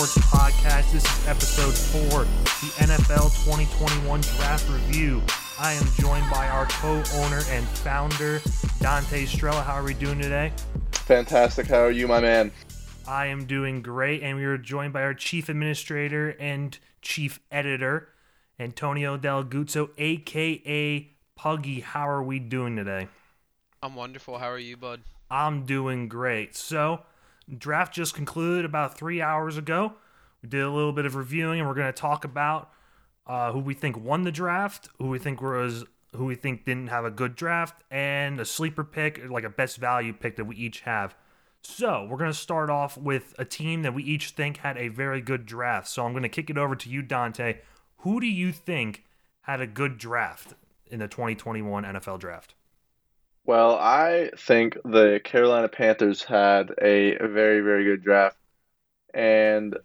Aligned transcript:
Sports 0.00 0.28
Podcast. 0.32 0.92
This 0.92 1.04
is 1.04 1.28
episode 1.28 1.74
four, 1.74 2.20
the 2.20 2.72
NFL 2.86 3.28
2021 3.44 4.22
Draft 4.22 4.66
Review. 4.70 5.22
I 5.58 5.74
am 5.74 5.84
joined 5.98 6.24
by 6.30 6.48
our 6.48 6.64
co-owner 6.64 7.42
and 7.50 7.68
founder, 7.68 8.40
Dante 8.78 9.26
Strella. 9.26 9.62
How 9.62 9.74
are 9.74 9.82
we 9.82 9.92
doing 9.92 10.18
today? 10.18 10.54
Fantastic. 10.92 11.66
How 11.66 11.80
are 11.80 11.90
you, 11.90 12.08
my 12.08 12.18
man? 12.18 12.50
I 13.06 13.26
am 13.26 13.44
doing 13.44 13.82
great, 13.82 14.22
and 14.22 14.38
we 14.38 14.46
are 14.46 14.56
joined 14.56 14.94
by 14.94 15.02
our 15.02 15.12
chief 15.12 15.50
administrator 15.50 16.30
and 16.40 16.78
chief 17.02 17.38
editor, 17.52 18.08
Antonio 18.58 19.18
Del 19.18 19.44
Guzzo, 19.44 19.90
aka 19.98 21.10
Puggy. 21.36 21.80
How 21.80 22.08
are 22.08 22.22
we 22.22 22.38
doing 22.38 22.74
today? 22.74 23.08
I'm 23.82 23.94
wonderful. 23.94 24.38
How 24.38 24.48
are 24.48 24.58
you, 24.58 24.78
bud? 24.78 25.02
I'm 25.30 25.66
doing 25.66 26.08
great. 26.08 26.56
So, 26.56 27.02
draft 27.58 27.94
just 27.94 28.14
concluded 28.14 28.64
about 28.64 28.96
three 28.96 29.20
hours 29.20 29.56
ago. 29.56 29.94
We 30.42 30.48
did 30.48 30.62
a 30.62 30.70
little 30.70 30.92
bit 30.92 31.06
of 31.06 31.14
reviewing, 31.14 31.60
and 31.60 31.68
we're 31.68 31.74
going 31.74 31.92
to 31.92 31.92
talk 31.92 32.24
about 32.24 32.70
uh, 33.26 33.52
who 33.52 33.58
we 33.58 33.74
think 33.74 33.98
won 33.98 34.22
the 34.22 34.32
draft, 34.32 34.88
who 34.98 35.08
we 35.08 35.18
think 35.18 35.40
was 35.42 35.84
who 36.16 36.24
we 36.24 36.34
think 36.34 36.64
didn't 36.64 36.88
have 36.88 37.04
a 37.04 37.10
good 37.10 37.36
draft, 37.36 37.82
and 37.90 38.40
a 38.40 38.44
sleeper 38.44 38.82
pick, 38.82 39.30
like 39.30 39.44
a 39.44 39.50
best 39.50 39.76
value 39.76 40.12
pick 40.12 40.36
that 40.36 40.44
we 40.44 40.56
each 40.56 40.80
have. 40.80 41.14
So, 41.62 42.06
we're 42.08 42.16
going 42.16 42.30
to 42.30 42.36
start 42.36 42.70
off 42.70 42.96
with 42.96 43.34
a 43.38 43.44
team 43.44 43.82
that 43.82 43.94
we 43.94 44.02
each 44.02 44.30
think 44.30 44.58
had 44.58 44.78
a 44.78 44.88
very 44.88 45.20
good 45.20 45.44
draft. 45.44 45.88
So, 45.88 46.04
I'm 46.04 46.12
going 46.12 46.22
to 46.22 46.28
kick 46.28 46.50
it 46.50 46.56
over 46.56 46.74
to 46.74 46.88
you, 46.88 47.02
Dante. 47.02 47.58
Who 47.98 48.18
do 48.18 48.26
you 48.26 48.50
think 48.50 49.04
had 49.42 49.60
a 49.60 49.66
good 49.66 49.98
draft 49.98 50.54
in 50.86 51.00
the 51.00 51.06
2021 51.06 51.84
NFL 51.84 52.18
draft? 52.18 52.54
Well, 53.50 53.74
I 53.74 54.30
think 54.36 54.78
the 54.84 55.20
Carolina 55.24 55.68
Panthers 55.68 56.22
had 56.22 56.72
a 56.80 57.16
very, 57.18 57.62
very 57.62 57.82
good 57.82 58.04
draft. 58.04 58.36
And 59.12 59.76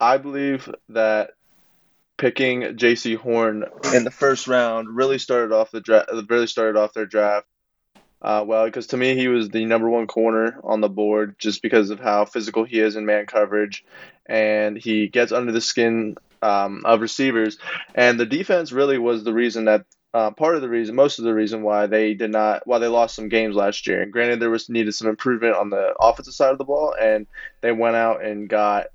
I 0.00 0.16
believe 0.16 0.70
that 0.88 1.32
picking 2.16 2.62
Jaycee 2.62 3.18
Horn 3.18 3.66
in 3.92 4.04
the 4.04 4.10
first 4.10 4.48
round 4.48 4.88
really 4.96 5.18
started 5.18 5.54
off 5.54 5.70
the 5.70 5.82
draft 5.82 6.08
really 6.30 6.46
started 6.46 6.78
off 6.78 6.94
their 6.94 7.04
draft 7.04 7.46
uh, 8.20 8.44
well, 8.46 8.64
because 8.64 8.88
to 8.88 8.96
me, 8.96 9.14
he 9.14 9.28
was 9.28 9.48
the 9.48 9.64
number 9.64 9.88
one 9.88 10.06
corner 10.06 10.58
on 10.64 10.80
the 10.80 10.88
board 10.88 11.36
just 11.38 11.62
because 11.62 11.90
of 11.90 12.00
how 12.00 12.24
physical 12.24 12.64
he 12.64 12.80
is 12.80 12.96
in 12.96 13.06
man 13.06 13.26
coverage. 13.26 13.84
And 14.26 14.76
he 14.76 15.08
gets 15.08 15.30
under 15.30 15.52
the 15.52 15.60
skin 15.60 16.16
um, 16.42 16.82
of 16.84 17.00
receivers. 17.00 17.58
And 17.94 18.18
the 18.18 18.26
defense 18.26 18.72
really 18.72 18.98
was 18.98 19.24
the 19.24 19.32
reason 19.32 19.66
that. 19.66 19.84
Uh, 20.18 20.32
part 20.32 20.56
of 20.56 20.62
the 20.62 20.68
reason, 20.68 20.96
most 20.96 21.20
of 21.20 21.24
the 21.24 21.32
reason 21.32 21.62
why 21.62 21.86
they 21.86 22.12
did 22.12 22.32
not, 22.32 22.66
why 22.66 22.80
they 22.80 22.88
lost 22.88 23.14
some 23.14 23.28
games 23.28 23.54
last 23.54 23.86
year. 23.86 24.02
And 24.02 24.12
granted, 24.12 24.40
there 24.40 24.50
was 24.50 24.68
needed 24.68 24.92
some 24.92 25.06
improvement 25.06 25.54
on 25.54 25.70
the 25.70 25.94
offensive 26.00 26.34
side 26.34 26.50
of 26.50 26.58
the 26.58 26.64
ball, 26.64 26.92
and 27.00 27.28
they 27.60 27.70
went 27.70 27.94
out 27.94 28.24
and 28.24 28.48
got 28.48 28.88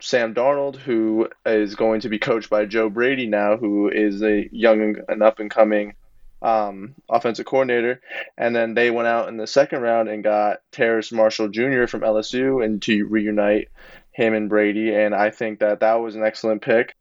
Sam 0.00 0.32
Darnold, 0.32 0.76
who 0.76 1.28
is 1.44 1.74
going 1.74 2.00
to 2.00 2.08
be 2.08 2.18
coached 2.18 2.48
by 2.48 2.64
Joe 2.64 2.88
Brady 2.88 3.26
now, 3.26 3.58
who 3.58 3.90
is 3.90 4.22
a 4.22 4.48
young 4.50 4.96
and 5.06 5.22
up 5.22 5.38
and 5.38 5.50
coming 5.50 5.92
um, 6.40 6.94
offensive 7.10 7.44
coordinator. 7.44 8.00
And 8.38 8.56
then 8.56 8.72
they 8.72 8.90
went 8.90 9.08
out 9.08 9.28
in 9.28 9.36
the 9.36 9.46
second 9.46 9.82
round 9.82 10.08
and 10.08 10.24
got 10.24 10.60
Terrace 10.72 11.12
Marshall 11.12 11.48
Jr. 11.48 11.84
from 11.88 12.00
LSU 12.00 12.64
and 12.64 12.80
to 12.84 13.04
reunite 13.04 13.68
him 14.12 14.32
and 14.32 14.48
Brady. 14.48 14.94
And 14.94 15.14
I 15.14 15.28
think 15.28 15.58
that 15.58 15.80
that 15.80 15.96
was 15.96 16.16
an 16.16 16.24
excellent 16.24 16.62
pick 16.62 16.96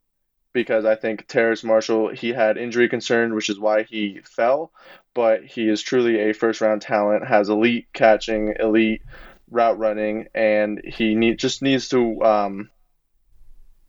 because 0.58 0.86
I 0.86 0.96
think 0.96 1.28
Terrace 1.28 1.64
Marshall, 1.64 2.10
he 2.10 2.30
had 2.30 2.58
injury 2.58 2.90
concern, 2.90 3.36
which 3.36 3.48
is 3.48 3.60
why 3.60 3.84
he 3.84 4.22
fell. 4.24 4.72
But 5.14 5.46
he 5.46 5.70
is 5.70 5.84
truly 5.84 6.20
a 6.20 6.34
first 6.34 6.62
round 6.62 6.82
talent, 6.82 7.28
has 7.28 7.50
elite 7.50 7.86
catching, 7.94 8.56
elite 8.60 9.04
route 9.52 9.78
running, 9.78 10.30
and 10.34 10.82
he 10.84 11.14
need, 11.14 11.38
just 11.38 11.62
needs 11.62 11.90
to. 11.90 12.24
Um, 12.24 12.70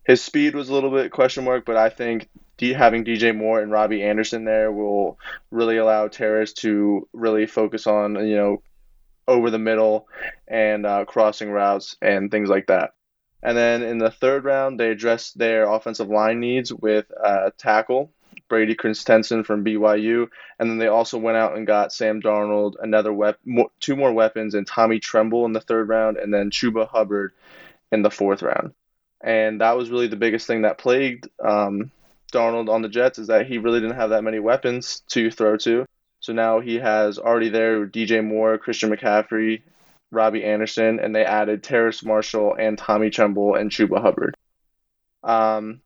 his 0.04 0.22
speed 0.22 0.54
was 0.54 0.68
a 0.68 0.74
little 0.74 0.90
bit 0.90 1.10
question 1.10 1.44
mark, 1.44 1.64
but 1.64 1.78
I 1.78 1.88
think 1.88 2.28
D- 2.58 2.74
having 2.74 3.02
DJ 3.02 3.34
Moore 3.34 3.62
and 3.62 3.72
Robbie 3.72 4.02
Anderson 4.02 4.44
there 4.44 4.70
will 4.70 5.18
really 5.50 5.78
allow 5.78 6.08
Terrace 6.08 6.52
to 6.64 7.08
really 7.14 7.46
focus 7.46 7.86
on 7.86 8.14
you 8.26 8.36
know 8.36 8.62
over 9.26 9.50
the 9.50 9.58
middle 9.58 10.06
and 10.46 10.84
uh, 10.84 11.06
crossing 11.06 11.50
routes 11.50 11.96
and 12.02 12.30
things 12.30 12.50
like 12.50 12.66
that. 12.66 12.90
And 13.42 13.56
then 13.56 13.82
in 13.82 13.98
the 13.98 14.10
third 14.10 14.44
round, 14.44 14.78
they 14.78 14.90
addressed 14.90 15.38
their 15.38 15.68
offensive 15.68 16.08
line 16.08 16.40
needs 16.40 16.72
with 16.72 17.06
uh, 17.22 17.50
tackle 17.56 18.10
Brady 18.48 18.74
Christensen 18.74 19.44
from 19.44 19.64
BYU, 19.64 20.28
and 20.58 20.70
then 20.70 20.78
they 20.78 20.88
also 20.88 21.18
went 21.18 21.36
out 21.36 21.56
and 21.56 21.66
got 21.66 21.92
Sam 21.92 22.20
Darnold, 22.20 22.74
another 22.80 23.12
wep- 23.12 23.38
more, 23.44 23.70
two 23.78 23.94
more 23.94 24.12
weapons, 24.12 24.54
and 24.54 24.66
Tommy 24.66 24.98
Tremble 24.98 25.44
in 25.44 25.52
the 25.52 25.60
third 25.60 25.88
round, 25.88 26.16
and 26.16 26.32
then 26.32 26.50
Chuba 26.50 26.88
Hubbard 26.88 27.32
in 27.92 28.02
the 28.02 28.10
fourth 28.10 28.42
round. 28.42 28.72
And 29.20 29.60
that 29.60 29.76
was 29.76 29.90
really 29.90 30.06
the 30.06 30.16
biggest 30.16 30.46
thing 30.46 30.62
that 30.62 30.78
plagued 30.78 31.28
um, 31.44 31.90
Darnold 32.32 32.68
on 32.68 32.82
the 32.82 32.88
Jets 32.88 33.18
is 33.18 33.28
that 33.28 33.46
he 33.46 33.58
really 33.58 33.80
didn't 33.80 33.96
have 33.96 34.10
that 34.10 34.24
many 34.24 34.38
weapons 34.38 35.02
to 35.08 35.30
throw 35.30 35.56
to. 35.58 35.86
So 36.20 36.32
now 36.32 36.60
he 36.60 36.76
has 36.76 37.18
already 37.18 37.48
there 37.48 37.86
DJ 37.86 38.24
Moore, 38.24 38.58
Christian 38.58 38.90
McCaffrey, 38.90 39.62
Robbie 40.10 40.44
Anderson, 40.44 41.00
and 41.00 41.14
they 41.14 41.24
added 41.24 41.62
Terrace 41.62 42.04
Marshall 42.04 42.56
and 42.58 42.78
Tommy 42.78 43.10
Tremble 43.10 43.54
and 43.54 43.70
Chuba 43.70 44.00
Hubbard. 44.00 44.36
Um, 45.22 45.80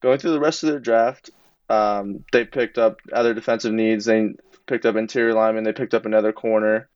going 0.00 0.18
through 0.18 0.32
the 0.32 0.40
rest 0.40 0.62
of 0.62 0.70
their 0.70 0.78
draft, 0.78 1.30
um, 1.68 2.24
they 2.32 2.44
picked 2.44 2.78
up 2.78 3.00
other 3.12 3.34
defensive 3.34 3.72
needs. 3.72 4.04
They 4.04 4.34
picked 4.66 4.86
up 4.86 4.96
interior 4.96 5.34
lineman. 5.34 5.64
They 5.64 5.72
picked 5.72 5.94
up 5.94 6.06
another 6.06 6.32
corner. 6.32 6.88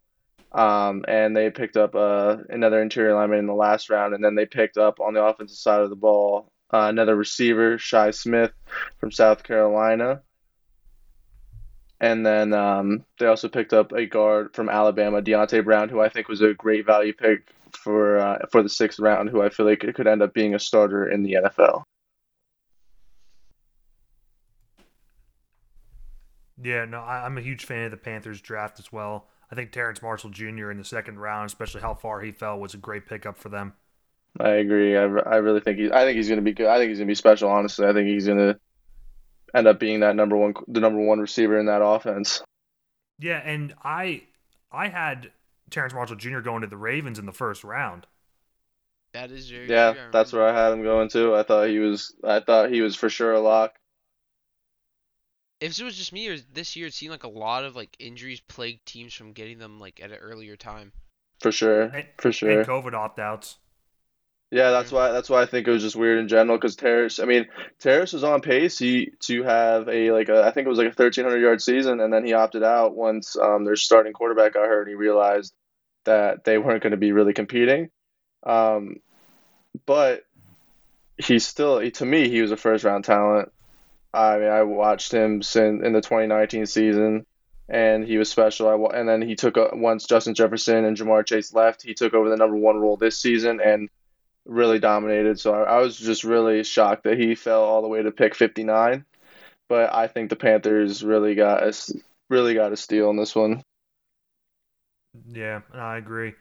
Um, 0.52 1.04
and 1.06 1.36
they 1.36 1.50
picked 1.50 1.76
up 1.76 1.94
uh, 1.94 2.38
another 2.48 2.82
interior 2.82 3.14
lineman 3.14 3.38
in 3.40 3.46
the 3.46 3.54
last 3.54 3.90
round. 3.90 4.14
And 4.14 4.24
then 4.24 4.34
they 4.34 4.46
picked 4.46 4.78
up 4.78 5.00
on 5.00 5.14
the 5.14 5.24
offensive 5.24 5.56
side 5.56 5.80
of 5.80 5.90
the 5.90 5.96
ball 5.96 6.50
uh, 6.72 6.86
another 6.88 7.16
receiver, 7.16 7.78
Shi 7.78 8.12
Smith 8.12 8.52
from 8.98 9.10
South 9.10 9.42
Carolina. 9.42 10.22
And 12.00 12.24
then 12.24 12.54
um, 12.54 13.04
they 13.18 13.26
also 13.26 13.48
picked 13.48 13.74
up 13.74 13.92
a 13.92 14.06
guard 14.06 14.54
from 14.54 14.70
Alabama, 14.70 15.20
Deonte 15.20 15.62
Brown, 15.64 15.90
who 15.90 16.00
I 16.00 16.08
think 16.08 16.28
was 16.28 16.40
a 16.40 16.54
great 16.54 16.86
value 16.86 17.12
pick 17.12 17.52
for 17.72 18.18
uh, 18.18 18.38
for 18.50 18.62
the 18.62 18.68
sixth 18.68 18.98
round, 18.98 19.28
who 19.28 19.42
I 19.42 19.50
feel 19.50 19.66
like 19.66 19.80
could 19.80 20.06
end 20.06 20.22
up 20.22 20.32
being 20.32 20.54
a 20.54 20.58
starter 20.58 21.10
in 21.10 21.22
the 21.22 21.34
NFL. 21.34 21.82
Yeah, 26.62 26.84
no, 26.84 27.00
I, 27.00 27.24
am 27.24 27.38
a 27.38 27.42
huge 27.42 27.64
fan 27.64 27.84
of 27.84 27.90
the 27.90 27.96
Panthers 27.96 28.40
draft 28.40 28.78
as 28.78 28.92
well. 28.92 29.26
I 29.50 29.54
think 29.54 29.72
Terrence 29.72 30.02
Marshall 30.02 30.30
Jr. 30.30 30.70
in 30.70 30.78
the 30.78 30.84
second 30.84 31.18
round, 31.18 31.46
especially 31.46 31.80
how 31.80 31.94
far 31.94 32.20
he 32.20 32.32
fell, 32.32 32.58
was 32.58 32.74
a 32.74 32.76
great 32.76 33.06
pickup 33.06 33.38
for 33.38 33.48
them. 33.48 33.72
I 34.38 34.50
agree. 34.50 34.96
I, 34.96 35.02
I 35.02 35.36
really 35.36 35.60
think 35.60 35.78
he. 35.78 35.90
I 35.90 36.04
think 36.04 36.16
he's 36.16 36.28
going 36.28 36.38
to 36.38 36.44
be 36.44 36.52
good. 36.52 36.66
I 36.66 36.78
think 36.78 36.90
he's 36.90 36.98
going 36.98 37.08
to 37.08 37.10
be 37.10 37.16
special. 37.16 37.50
Honestly, 37.50 37.86
I 37.86 37.92
think 37.92 38.08
he's 38.08 38.26
going 38.26 38.38
to 38.38 38.58
end 39.54 39.66
up 39.66 39.78
being 39.78 40.00
that 40.00 40.16
number 40.16 40.36
one, 40.36 40.54
the 40.68 40.80
number 40.80 41.00
one 41.00 41.18
receiver 41.18 41.58
in 41.58 41.66
that 41.66 41.82
offense. 41.82 42.42
Yeah, 43.18 43.40
and 43.44 43.74
I, 43.82 44.22
I 44.72 44.88
had 44.88 45.30
Terrence 45.70 45.94
Marshall 45.94 46.16
Jr. 46.16 46.40
going 46.40 46.62
to 46.62 46.66
the 46.66 46.76
Ravens 46.76 47.18
in 47.18 47.26
the 47.26 47.32
first 47.32 47.64
round. 47.64 48.06
That 49.12 49.30
is 49.30 49.50
your. 49.50 49.64
Yeah, 49.64 49.94
that's 50.12 50.32
where 50.32 50.46
I 50.46 50.52
had 50.52 50.72
him 50.72 50.82
going 50.82 51.08
to. 51.10 51.34
I 51.34 51.42
thought 51.42 51.68
he 51.68 51.78
was. 51.78 52.14
I 52.22 52.40
thought 52.40 52.70
he 52.70 52.80
was 52.80 52.94
for 52.94 53.10
sure 53.10 53.32
a 53.32 53.40
lock. 53.40 53.74
If 55.60 55.78
it 55.78 55.84
was 55.84 55.96
just 55.96 56.12
me, 56.12 56.28
or 56.28 56.38
this 56.54 56.76
year, 56.76 56.86
it 56.86 56.94
seemed 56.94 57.10
like 57.10 57.24
a 57.24 57.28
lot 57.28 57.64
of 57.64 57.76
like 57.76 57.96
injuries 57.98 58.40
plagued 58.40 58.86
teams 58.86 59.12
from 59.12 59.32
getting 59.32 59.58
them 59.58 59.80
like 59.80 60.00
at 60.02 60.10
an 60.10 60.18
earlier 60.18 60.56
time. 60.56 60.92
For 61.40 61.50
sure, 61.50 61.82
and, 61.82 62.06
for 62.18 62.32
sure. 62.32 62.60
And 62.60 62.68
COVID 62.68 62.94
opt 62.94 63.18
outs. 63.18 63.58
Yeah, 64.50 64.72
that's 64.72 64.90
why 64.90 65.12
that's 65.12 65.30
why 65.30 65.42
I 65.42 65.46
think 65.46 65.68
it 65.68 65.70
was 65.70 65.82
just 65.82 65.94
weird 65.94 66.18
in 66.18 66.26
general 66.26 66.58
because 66.58 66.74
Terrace. 66.74 67.20
I 67.20 67.24
mean, 67.24 67.46
Terrace 67.78 68.12
was 68.12 68.24
on 68.24 68.40
pace 68.40 68.78
he 68.78 69.12
to 69.20 69.44
have 69.44 69.88
a 69.88 70.10
like 70.10 70.28
a 70.28 70.42
I 70.42 70.50
think 70.50 70.66
it 70.66 70.68
was 70.68 70.78
like 70.78 70.88
a 70.88 70.92
thirteen 70.92 71.24
hundred 71.24 71.40
yard 71.40 71.62
season, 71.62 72.00
and 72.00 72.12
then 72.12 72.24
he 72.24 72.32
opted 72.32 72.64
out 72.64 72.96
once 72.96 73.36
um, 73.36 73.64
their 73.64 73.76
starting 73.76 74.12
quarterback 74.12 74.54
got 74.54 74.66
hurt, 74.66 74.82
and 74.82 74.88
he 74.88 74.96
realized 74.96 75.54
that 76.04 76.42
they 76.42 76.58
weren't 76.58 76.82
going 76.82 76.90
to 76.90 76.96
be 76.96 77.12
really 77.12 77.32
competing. 77.32 77.90
Um, 78.44 78.96
but 79.86 80.24
he's 81.16 81.46
still 81.46 81.78
he, 81.78 81.92
to 81.92 82.04
me 82.04 82.28
he 82.28 82.42
was 82.42 82.50
a 82.50 82.56
first 82.56 82.82
round 82.82 83.04
talent. 83.04 83.52
I 84.12 84.38
mean, 84.38 84.48
I 84.48 84.64
watched 84.64 85.12
him 85.12 85.42
since 85.42 85.84
in 85.84 85.92
the 85.92 86.00
2019 86.00 86.66
season, 86.66 87.24
and 87.68 88.04
he 88.04 88.18
was 88.18 88.28
special. 88.28 88.68
I, 88.68 88.98
and 88.98 89.08
then 89.08 89.22
he 89.22 89.36
took 89.36 89.56
a, 89.56 89.70
once 89.72 90.06
Justin 90.06 90.34
Jefferson 90.34 90.84
and 90.84 90.96
Ja'Marr 90.96 91.24
Chase 91.24 91.54
left, 91.54 91.82
he 91.82 91.94
took 91.94 92.14
over 92.14 92.28
the 92.28 92.36
number 92.36 92.56
one 92.56 92.80
role 92.80 92.96
this 92.96 93.16
season, 93.16 93.60
and 93.64 93.88
really 94.46 94.78
dominated. 94.78 95.38
So 95.38 95.54
I, 95.54 95.62
I 95.62 95.78
was 95.78 95.96
just 95.96 96.24
really 96.24 96.64
shocked 96.64 97.04
that 97.04 97.18
he 97.18 97.34
fell 97.34 97.62
all 97.62 97.82
the 97.82 97.88
way 97.88 98.02
to 98.02 98.10
pick 98.10 98.34
59. 98.34 99.04
But 99.68 99.94
I 99.94 100.08
think 100.08 100.30
the 100.30 100.36
Panthers 100.36 101.04
really 101.04 101.34
got 101.34 101.62
us 101.62 101.92
really 102.28 102.54
got 102.54 102.72
a 102.72 102.76
steal 102.76 103.10
in 103.10 103.16
this 103.16 103.34
one. 103.34 103.62
Yeah, 105.28 105.60
I 105.74 105.96
agree. 105.96 106.34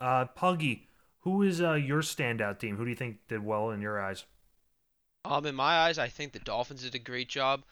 Uh, 0.00 0.26
Puggy, 0.26 0.88
who 1.20 1.42
is 1.42 1.60
uh, 1.60 1.74
your 1.74 2.02
standout 2.02 2.58
team? 2.58 2.76
Who 2.76 2.84
do 2.84 2.90
you 2.90 2.96
think 2.96 3.18
did 3.28 3.44
well 3.44 3.70
in 3.70 3.80
your 3.80 4.02
eyes? 4.02 4.24
Um, 5.24 5.46
in 5.46 5.54
my 5.54 5.78
eyes, 5.78 5.98
I 5.98 6.08
think 6.08 6.32
the 6.32 6.38
Dolphins 6.40 6.82
did 6.82 6.94
a 6.94 7.00
great 7.00 7.28
job. 7.28 7.62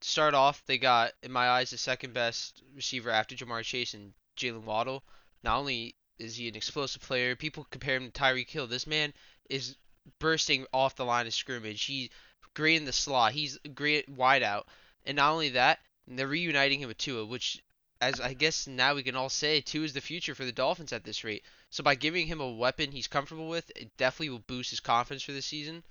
To 0.00 0.08
start 0.08 0.34
off, 0.34 0.62
they 0.66 0.78
got, 0.78 1.12
in 1.22 1.32
my 1.32 1.48
eyes, 1.48 1.70
the 1.70 1.78
second 1.78 2.14
best 2.14 2.62
receiver 2.74 3.10
after 3.10 3.34
Ja'Marr 3.34 3.62
Chase 3.62 3.94
and 3.94 4.12
Jaylen 4.36 4.64
Waddle. 4.64 5.02
Not 5.42 5.58
only 5.58 5.94
is 6.18 6.36
he 6.36 6.48
an 6.48 6.56
explosive 6.56 7.02
player, 7.02 7.36
people 7.36 7.66
compare 7.70 7.96
him 7.96 8.10
to 8.10 8.20
Tyreek 8.20 8.48
Hill. 8.48 8.66
This 8.66 8.86
man 8.86 9.12
is 9.48 9.76
bursting 10.18 10.66
off 10.72 10.96
the 10.96 11.04
line 11.04 11.26
of 11.26 11.34
scrimmage. 11.34 11.84
He's 11.84 12.10
great 12.54 12.76
in 12.76 12.84
the 12.84 12.92
slot. 12.92 13.32
He's 13.32 13.58
great 13.74 14.08
wide 14.08 14.42
out. 14.42 14.66
And 15.04 15.16
not 15.16 15.32
only 15.32 15.50
that, 15.50 15.80
they're 16.06 16.26
reuniting 16.26 16.80
him 16.80 16.88
with 16.88 16.98
Tua, 16.98 17.24
which, 17.24 17.62
as 18.00 18.20
I 18.20 18.34
guess 18.34 18.66
now 18.66 18.94
we 18.94 19.02
can 19.02 19.16
all 19.16 19.28
say, 19.28 19.60
Tua 19.60 19.84
is 19.84 19.92
the 19.92 20.00
future 20.00 20.34
for 20.34 20.44
the 20.44 20.52
Dolphins 20.52 20.92
at 20.92 21.04
this 21.04 21.24
rate. 21.24 21.44
So 21.70 21.82
by 21.82 21.94
giving 21.94 22.26
him 22.26 22.40
a 22.40 22.50
weapon 22.50 22.92
he's 22.92 23.06
comfortable 23.06 23.48
with, 23.48 23.70
it 23.76 23.96
definitely 23.96 24.30
will 24.30 24.38
boost 24.40 24.70
his 24.70 24.80
confidence 24.80 25.22
for 25.22 25.32
the 25.32 25.42
season. 25.42 25.84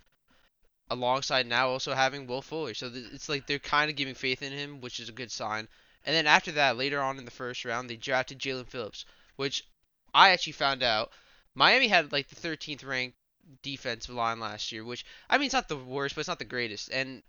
Alongside 0.90 1.46
now 1.46 1.70
also 1.70 1.94
having 1.94 2.28
Will 2.28 2.42
Fuller, 2.42 2.74
so 2.74 2.90
it's 2.94 3.28
like 3.28 3.46
they're 3.46 3.60
kind 3.60 3.90
of 3.90 3.98
giving 3.98 4.16
faith 4.16 4.42
in 4.42 4.54
him, 4.54 4.80
which 4.80 5.00
is 5.00 5.10
a 5.10 5.14
good 5.14 5.32
sign. 5.32 5.68
And 6.06 6.16
then 6.16 6.28
after 6.28 6.54
that, 6.54 6.78
later 6.78 7.02
on 7.02 7.18
in 7.18 7.26
the 7.26 7.32
first 7.32 7.66
round, 7.66 7.90
they 7.90 7.98
drafted 7.98 8.40
Jaelan 8.40 8.68
Phillips, 8.68 9.04
which 9.36 9.66
I 10.14 10.30
actually 10.30 10.54
found 10.54 10.84
out 10.84 11.12
Miami 11.54 11.88
had 11.88 12.12
like 12.12 12.28
the 12.30 12.36
13th 12.36 12.86
ranked 12.86 13.18
defensive 13.62 14.14
line 14.14 14.40
last 14.40 14.72
year, 14.72 14.84
which 14.84 15.06
I 15.30 15.38
mean 15.38 15.46
it's 15.46 15.54
not 15.54 15.68
the 15.68 15.78
worst, 15.78 16.16
but 16.16 16.22
it's 16.22 16.28
not 16.28 16.40
the 16.40 16.46
greatest. 16.46 16.90
And 16.90 17.24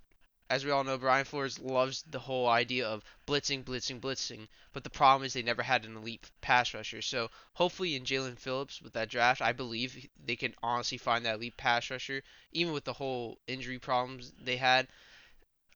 as 0.51 0.65
we 0.65 0.71
all 0.71 0.85
know, 0.85 0.97
Brian 0.97 1.25
Flores 1.25 1.59
loves 1.59 2.03
the 2.03 2.19
whole 2.19 2.49
idea 2.49 2.89
of 2.89 3.05
blitzing, 3.27 3.65
blitzing, 3.65 4.01
blitzing. 4.01 4.49
But 4.73 4.83
the 4.83 4.91
problem 4.91 5.27
is 5.27 5.33
they 5.33 5.43
never 5.43 5.63
had 5.63 5.85
an 5.85 5.97
elite 5.97 6.31
pass 6.41 6.73
rusher. 6.73 7.03
So 7.03 7.31
hopefully 7.53 7.97
in 7.97 8.05
Jaelan 8.05 8.39
Phillips 8.39 8.81
with 8.81 8.95
that 8.95 9.11
draft, 9.11 9.43
I 9.43 9.53
believe 9.53 10.09
they 10.25 10.37
can 10.37 10.55
honestly 10.63 10.99
find 10.99 11.27
that 11.27 11.35
elite 11.35 11.57
pass 11.57 11.91
rusher. 11.91 12.23
Even 12.53 12.73
with 12.73 12.85
the 12.85 12.95
whole 12.95 13.39
injury 13.47 13.79
problems 13.79 14.33
they 14.41 14.57
had, 14.57 14.89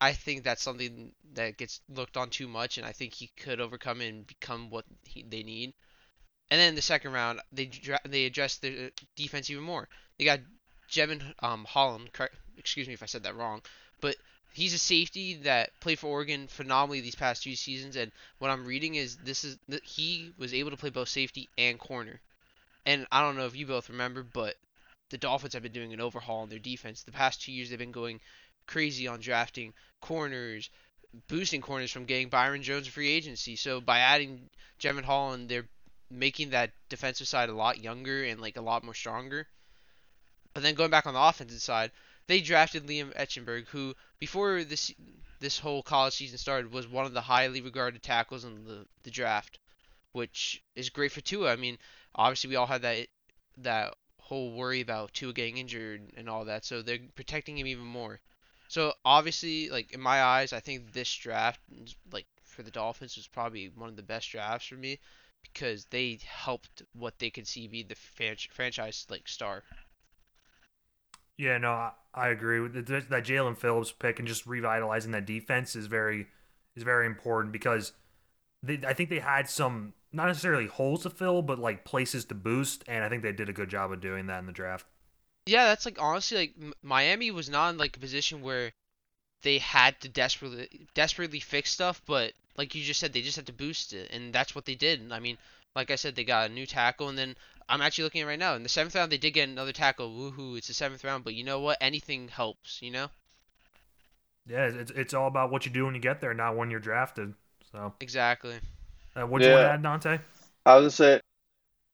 I 0.01 0.15
think 0.15 0.43
that's 0.43 0.63
something 0.63 1.13
that 1.35 1.59
gets 1.59 1.81
looked 1.89 2.17
on 2.17 2.31
too 2.31 2.49
much, 2.49 2.79
and 2.79 2.87
I 2.87 2.93
think 2.93 3.15
he 3.15 3.29
could 3.37 3.61
overcome 3.61 4.01
and 4.01 4.27
become 4.27 4.71
what 4.71 4.85
he, 5.05 5.23
they 5.23 5.43
need. 5.43 5.75
And 6.53 6.61
then 6.61 6.75
the 6.75 6.83
second 6.83 7.13
round, 7.13 7.41
they 7.51 7.71
they 8.07 8.27
addressed 8.27 8.61
the 8.61 8.93
defense 9.17 9.49
even 9.49 9.65
more. 9.65 9.89
They 10.19 10.27
got 10.27 10.41
Jevon 10.87 11.23
um, 11.43 11.65
Holland. 11.65 12.11
Excuse 12.59 12.87
me 12.87 12.93
if 12.93 13.03
I 13.03 13.07
said 13.07 13.23
that 13.23 13.37
wrong, 13.37 13.63
but 14.03 14.17
he's 14.53 14.75
a 14.75 14.79
safety 14.79 15.37
that 15.45 15.71
played 15.81 15.99
for 15.99 16.09
Oregon 16.09 16.49
phenomenally 16.49 17.01
these 17.01 17.15
past 17.15 17.43
two 17.43 17.57
seasons. 17.57 17.97
And 17.97 18.13
what 18.39 18.51
I'm 18.51 18.67
reading 18.67 18.97
is 18.97 19.17
this 19.17 19.45
is 19.45 19.57
he 19.83 20.35
was 20.37 20.53
able 20.53 20.71
to 20.71 20.77
play 20.77 20.91
both 20.91 21.09
safety 21.09 21.49
and 21.57 21.79
corner. 21.79 22.21
And 22.85 23.07
I 23.11 23.23
don't 23.23 23.39
know 23.39 23.47
if 23.47 23.57
you 23.57 23.67
both 23.67 23.89
remember, 23.89 24.23
but 24.23 24.57
the 25.09 25.17
Dolphins 25.17 25.55
have 25.55 25.63
been 25.63 25.73
doing 25.73 25.95
an 25.95 26.03
overhaul 26.03 26.43
on 26.43 26.51
their 26.51 26.59
defense. 26.59 27.03
The 27.03 27.13
past 27.13 27.41
two 27.41 27.53
years, 27.53 27.71
they've 27.71 27.79
been 27.79 27.93
going 27.93 28.21
crazy 28.67 29.09
on 29.09 29.21
drafting 29.21 29.73
corners, 30.03 30.69
boosting 31.29 31.63
corners 31.63 31.91
from 31.91 32.05
getting 32.05 32.29
Byron 32.29 32.63
Jones 32.63 32.89
free 32.89 33.09
agency. 33.09 33.57
So 33.57 33.81
by 33.81 34.01
adding 34.01 34.51
Jevon 34.79 35.05
Holland, 35.05 35.49
they're 35.49 35.65
making 36.12 36.50
that 36.50 36.73
defensive 36.88 37.26
side 37.26 37.49
a 37.49 37.55
lot 37.55 37.82
younger 37.82 38.25
and 38.25 38.41
like 38.41 38.56
a 38.56 38.62
lot 38.62 38.85
more 38.85 38.94
stronger. 38.94 39.47
But 40.55 40.62
then 40.62 40.75
going 40.75 40.91
back 40.91 41.06
on 41.06 41.14
the 41.14 41.23
offensive 41.23 41.62
side, 41.62 41.91
they 42.26 42.41
drafted 42.41 42.87
Liam 42.87 43.17
Eichenberg, 43.17 43.67
who 43.69 43.94
before 44.19 44.62
this 44.64 44.93
this 45.41 45.59
whole 45.59 45.82
college 45.82 46.14
season 46.14 46.38
started 46.38 46.70
was 46.70 46.87
one 46.87 47.06
of 47.06 47.14
the 47.14 47.20
highly 47.20 47.61
regarded 47.61 48.03
tackles 48.03 48.44
in 48.44 48.64
the, 48.64 48.87
the 49.03 49.11
draft, 49.11 49.59
which 50.12 50.62
is 50.76 50.91
great 50.91 51.11
for 51.11 51.20
Tua. 51.20 51.53
I 51.53 51.56
mean, 51.56 51.79
obviously 52.15 52.50
we 52.50 52.56
all 52.56 52.67
had 52.67 52.82
that 52.82 53.08
that 53.58 53.94
whole 54.20 54.53
worry 54.53 54.81
about 54.81 55.15
Tua 55.15 55.32
getting 55.32 55.56
injured 55.56 56.12
and 56.17 56.29
all 56.29 56.44
that, 56.44 56.65
so 56.65 56.82
they're 56.82 56.99
protecting 57.15 57.58
him 57.58 57.67
even 57.67 57.85
more. 57.85 58.20
So 58.69 58.94
obviously, 59.05 59.70
like 59.70 59.93
in 59.93 60.00
my 60.00 60.23
eyes, 60.23 60.53
I 60.53 60.61
think 60.61 60.93
this 60.93 61.12
draft, 61.15 61.61
like 62.12 62.26
for 62.44 62.62
the 62.62 62.70
Dolphins, 62.70 63.17
was 63.17 63.26
probably 63.26 63.69
one 63.75 63.88
of 63.88 63.97
the 63.97 64.03
best 64.03 64.31
drafts 64.31 64.69
for 64.69 64.76
me 64.76 64.99
because 65.43 65.87
they 65.87 66.19
helped 66.25 66.83
what 66.93 67.19
they 67.19 67.31
could 67.31 67.47
see 67.47 67.67
be 67.69 67.83
the 67.83 67.94
franchise 67.94 69.06
like 69.11 69.29
star. 69.29 69.62
Yeah, 71.37 71.59
no, 71.59 71.73
I, 71.73 71.93
I 72.15 72.29
agree 72.29 72.61
with 72.61 72.87
that. 72.87 73.11
That 73.11 73.25
Jaelan 73.25 73.56
Phillips 73.56 73.93
pick 73.93 74.19
and 74.19 74.29
just 74.29 74.47
revitalizing 74.47 75.12
that 75.12 75.27
defense 75.27 75.75
is 75.75 75.87
very 75.87 76.27
is 76.77 76.83
very 76.83 77.06
important 77.06 77.53
because 77.53 77.93
they, 78.62 78.81
I 78.87 78.94
think 78.94 79.11
they 79.11 79.19
had 79.19 79.49
some 79.49 79.94
not 80.12 80.27
necessarily 80.27 80.67
holes 80.67 81.03
to 81.03 81.11
fill, 81.11 81.43
but 81.43 81.59
like 81.59 81.85
places 81.85 82.25
to 82.27 82.35
boost, 82.35 82.85
and 82.87 83.03
I 83.03 83.09
think 83.09 83.23
they 83.23 83.33
did 83.33 83.49
a 83.49 83.53
good 83.53 83.71
job 83.71 83.93
of 83.93 84.00
doing 84.00 84.27
that 84.27 84.39
in 84.39 84.47
the 84.47 84.53
draft. 84.53 84.87
Yeah, 85.47 85.65
that's 85.65 85.85
like 85.87 86.00
honestly 86.00 86.39
like 86.39 86.75
Miami 86.83 87.31
was 87.31 87.49
not 87.49 87.71
in 87.71 87.79
like 87.79 87.97
a 87.97 88.00
position 88.00 88.43
where 88.43 88.73
they 89.43 89.59
had 89.59 90.00
to 90.00 90.09
desperately 90.09 90.87
desperately 90.94 91.41
fix 91.41 91.71
stuff, 91.71 92.00
but 92.06 92.33
like 92.57 92.75
you 92.75 92.83
just 92.83 93.01
said, 93.01 93.13
they 93.13 93.23
just 93.23 93.37
had 93.37 93.47
to 93.47 93.53
boost 93.53 93.93
it, 93.93 94.11
and 94.11 94.33
that's 94.33 94.55
what 94.55 94.65
they 94.65 94.75
did. 94.75 95.11
I 95.11 95.21
mean, 95.21 95.39
like 95.75 95.91
I 95.91 95.97
said, 95.97 96.15
they 96.15 96.25
got 96.25 96.51
a 96.51 96.53
new 96.53 96.67
tackle, 96.67 97.09
and 97.09 97.17
then 97.17 97.37
I'm 97.69 97.81
actually 97.81 98.05
looking 98.05 98.23
at 98.23 98.27
right 98.27 98.39
now. 98.39 98.55
In 98.55 98.63
the 98.63 98.69
seventh 98.69 98.95
round, 98.95 99.11
they 99.11 99.19
did 99.19 99.33
get 99.33 99.49
another 99.49 99.73
tackle. 99.73 100.11
Woohoo! 100.11 100.59
It's 100.59 100.69
the 100.69 100.75
seventh 100.75 101.05
round, 101.05 101.25
but 101.25 101.35
you 101.35 101.45
know 101.45 101.61
what? 101.61 101.79
Anything 101.81 102.29
helps. 102.29 102.83
You 102.83 102.91
know. 102.91 103.09
Yeah, 104.47 104.67
it's 104.67 104.91
it's 104.91 105.15
all 105.15 105.29
about 105.29 105.51
what 105.51 105.67
you 105.67 105.73
do 105.73 105.85
when 105.85 105.95
you 105.95 106.01
get 106.01 106.21
there, 106.21 106.35
not 106.35 106.57
when 106.57 106.71
you're 106.71 106.81
drafted. 106.81 107.35
So 107.71 107.95
exactly. 108.01 108.57
Uh, 109.15 109.27
what 109.27 109.41
do 109.41 109.47
yeah. 109.47 109.51
you 109.51 109.57
want 109.57 109.67
to 109.67 109.73
add, 109.73 109.83
Dante? 109.83 110.19
I 110.65 110.77
was 110.77 110.97
gonna 110.97 111.19
say, 111.19 111.21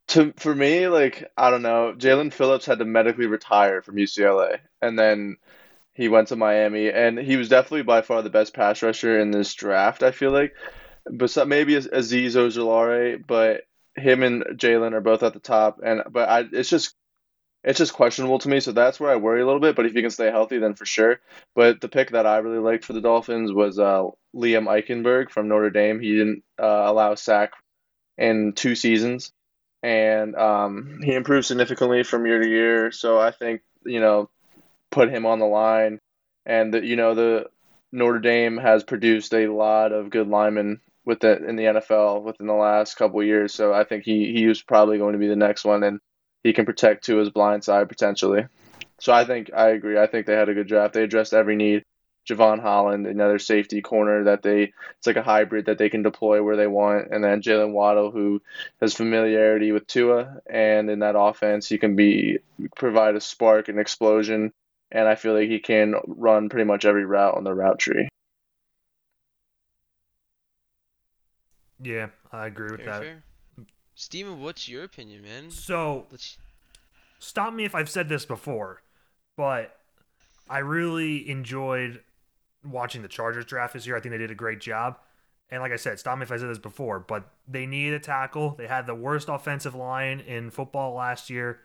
to 0.09 0.33
for 0.37 0.55
me, 0.55 0.89
like 0.89 1.31
I 1.37 1.51
don't 1.51 1.63
know, 1.63 1.95
Jaelan 1.97 2.33
Phillips 2.33 2.67
had 2.67 2.79
to 2.79 2.85
medically 2.85 3.27
retire 3.27 3.83
from 3.83 3.97
UCLA, 3.97 4.59
and 4.81 4.99
then 4.99 5.37
he 5.99 6.09
went 6.09 6.29
to 6.29 6.37
Miami, 6.37 6.91
and 6.91 7.19
he 7.19 7.37
was 7.37 7.49
definitely 7.49 7.83
by 7.83 8.03
far 8.03 8.23
the 8.23 8.31
best 8.31 8.55
pass 8.55 8.85
rusher 8.85 9.19
in 9.19 9.33
this 9.33 9.53
draft. 9.53 10.05
I 10.05 10.13
feel 10.13 10.31
like, 10.31 10.55
but 11.11 11.49
maybe 11.49 11.75
Azeez 11.75 12.37
Ojulari, 12.37 13.21
but 13.27 13.63
him 13.97 14.23
and 14.23 14.45
Jaelan 14.45 14.93
are 14.93 15.01
both 15.01 15.25
at 15.25 15.33
the 15.33 15.41
top, 15.41 15.81
and 15.85 16.03
but 16.09 16.29
I 16.29 16.45
it's 16.53 16.71
just 16.71 16.95
it's 17.65 17.81
just 17.81 17.95
questionable 17.95 18.39
to 18.39 18.49
me. 18.49 18.61
So 18.61 18.71
that's 18.71 19.01
where 19.01 19.11
I 19.11 19.17
worry 19.17 19.43
a 19.43 19.45
little 19.45 19.61
bit. 19.61 19.75
But 19.75 19.87
if 19.87 19.93
he 19.93 20.01
can 20.01 20.11
stay 20.11 20.31
healthy, 20.31 20.59
then 20.59 20.75
for 20.75 20.87
sure. 20.87 21.19
But 21.57 21.81
the 21.81 21.89
pick 21.89 22.13
that 22.13 22.27
I 22.27 22.37
really 22.39 22.61
liked 22.61 22.85
for 22.85 22.93
the 22.93 23.01
Dolphins 23.01 23.53
was 23.53 23.81
uh, 23.81 24.05
Liam 24.37 24.69
Eichenberg 24.69 25.31
from 25.31 25.49
Notre 25.49 25.71
Dame. 25.71 25.99
He 25.99 26.13
didn't 26.13 26.45
uh, 26.63 26.85
allow 26.87 27.17
sack 27.17 27.55
in 28.17 28.53
two 28.53 28.77
seasons, 28.77 29.33
and 29.83 30.37
um, 30.37 31.01
he 31.03 31.15
improved 31.15 31.47
significantly 31.47 32.05
from 32.05 32.25
year 32.25 32.41
to 32.41 32.49
year. 32.49 32.93
So 32.93 33.19
I 33.19 33.33
think 33.33 33.63
you 33.85 33.99
know 33.99 34.31
put 34.91 35.11
him 35.11 35.27
on 35.27 35.39
the 35.39 35.47
line, 35.47 36.01
and 36.47 36.73
the, 36.73 36.85
you 36.85 36.97
know 36.97 37.15
the 37.15 37.47
Notre 37.93 38.19
Dame 38.19 38.57
has 38.59 38.85
produced 38.85 39.33
a 39.35 39.49
lot 39.49 39.93
of 39.93 40.11
good 40.11 40.29
linemen 40.29 40.81
with 41.05 41.21
the 41.21 41.43
in 41.45 41.57
the 41.57 41.65
NFL 41.65 42.23
within 42.23 42.47
the 42.47 42.53
last 42.53 42.97
couple 42.97 43.23
years. 43.23 43.55
So 43.55 43.73
I 43.73 43.85
think 43.85 44.05
he 44.05 44.33
he 44.33 44.47
was 44.47 44.63
probably 44.63 44.99
going 44.99 45.15
to 45.15 45.19
be 45.19 45.29
the 45.29 45.37
next 45.37 45.65
one, 45.65 45.83
and 45.83 46.01
he 46.43 46.53
can 46.53 46.67
protect 46.67 47.05
to 47.05 47.17
his 47.17 47.31
blind 47.31 47.65
side 47.65 47.89
potentially. 47.89 48.47
So 49.01 49.13
I 49.13 49.25
think 49.25 49.51
I 49.55 49.69
agree. 49.71 49.99
I 49.99 50.07
think 50.07 50.27
they 50.27 50.35
had 50.35 50.49
a 50.49 50.55
good 50.55 50.69
draft. 50.69 50.95
They 50.95 51.05
addressed 51.05 51.33
every 51.33 51.57
need. 51.57 51.85
Jevon 52.29 52.61
Holland, 52.61 53.07
another 53.07 53.39
safety 53.39 53.81
corner 53.81 54.25
that 54.25 54.43
they 54.43 54.73
it's 54.99 55.07
like 55.07 55.17
a 55.17 55.23
hybrid 55.23 55.67
that 55.67 55.79
they 55.79 55.89
can 55.89 56.03
deploy 56.03 56.43
where 56.43 56.57
they 56.57 56.67
want, 56.67 57.09
and 57.11 57.25
then 57.25 57.41
Jaylen 57.41 57.73
Waddle 57.73 58.11
who 58.11 58.43
has 58.81 58.93
familiarity 58.93 59.73
with 59.73 59.87
Tua, 59.87 60.41
and 60.47 60.91
in 60.91 60.99
that 60.99 61.19
offense 61.19 61.67
he 61.69 61.79
can 61.79 61.97
be 61.97 62.39
provide 62.77 63.17
a 63.17 63.21
spark 63.21 63.69
and 63.69 63.81
explosion, 63.81 64.53
and 64.91 65.09
I 65.09 65.15
feel 65.15 65.35
like 65.35 65.49
he 65.49 65.59
can 65.59 65.95
run 66.07 66.49
pretty 66.49 66.65
much 66.65 66.85
every 66.85 67.05
route 67.05 67.37
on 67.37 67.45
the 67.45 67.55
route 67.55 67.79
tree. 67.79 68.09
Yeah, 71.81 72.09
I 72.33 72.47
agree 72.47 72.71
with 72.71 72.81
fair, 72.81 72.87
that. 72.87 73.03
Fair. 73.03 73.23
Steven, 73.95 74.41
what's 74.41 74.69
your 74.69 74.85
opinion, 74.85 75.23
man? 75.23 75.51
So, 75.51 76.07
Let's... 76.11 76.39
stop 77.19 77.53
me 77.53 77.65
if 77.65 77.75
I've 77.75 77.91
said 77.91 78.09
this 78.09 78.25
before, 78.25 78.83
but 79.37 79.77
I 80.49 80.59
really 80.59 81.29
enjoyed 81.29 82.01
watching 82.65 83.03
the 83.03 83.09
Chargers 83.09 83.45
draft 83.45 83.75
this 83.75 83.87
year. 83.87 83.97
I 83.97 84.01
think 84.01 84.13
they 84.13 84.19
did 84.19 84.31
a 84.31 84.37
great 84.37 84.61
job. 84.61 84.99
And 85.51 85.63
like 85.63 85.73
I 85.73 85.77
said, 85.77 85.99
stop 85.99 86.19
me 86.19 86.25
if 86.25 86.33
I 86.33 86.37
said 86.37 86.51
this 86.51 86.59
before, 86.59 87.01
but 87.01 87.31
they 87.47 87.65
needed 87.65 87.95
a 87.95 88.01
tackle. 88.01 88.55
They 88.59 88.67
had 88.67 88.87
the 88.87 88.95
worst 88.95 89.29
offensive 89.29 89.75
line 89.75 90.21
in 90.21 90.51
football 90.51 90.95
last 90.95 91.31
year. 91.31 91.61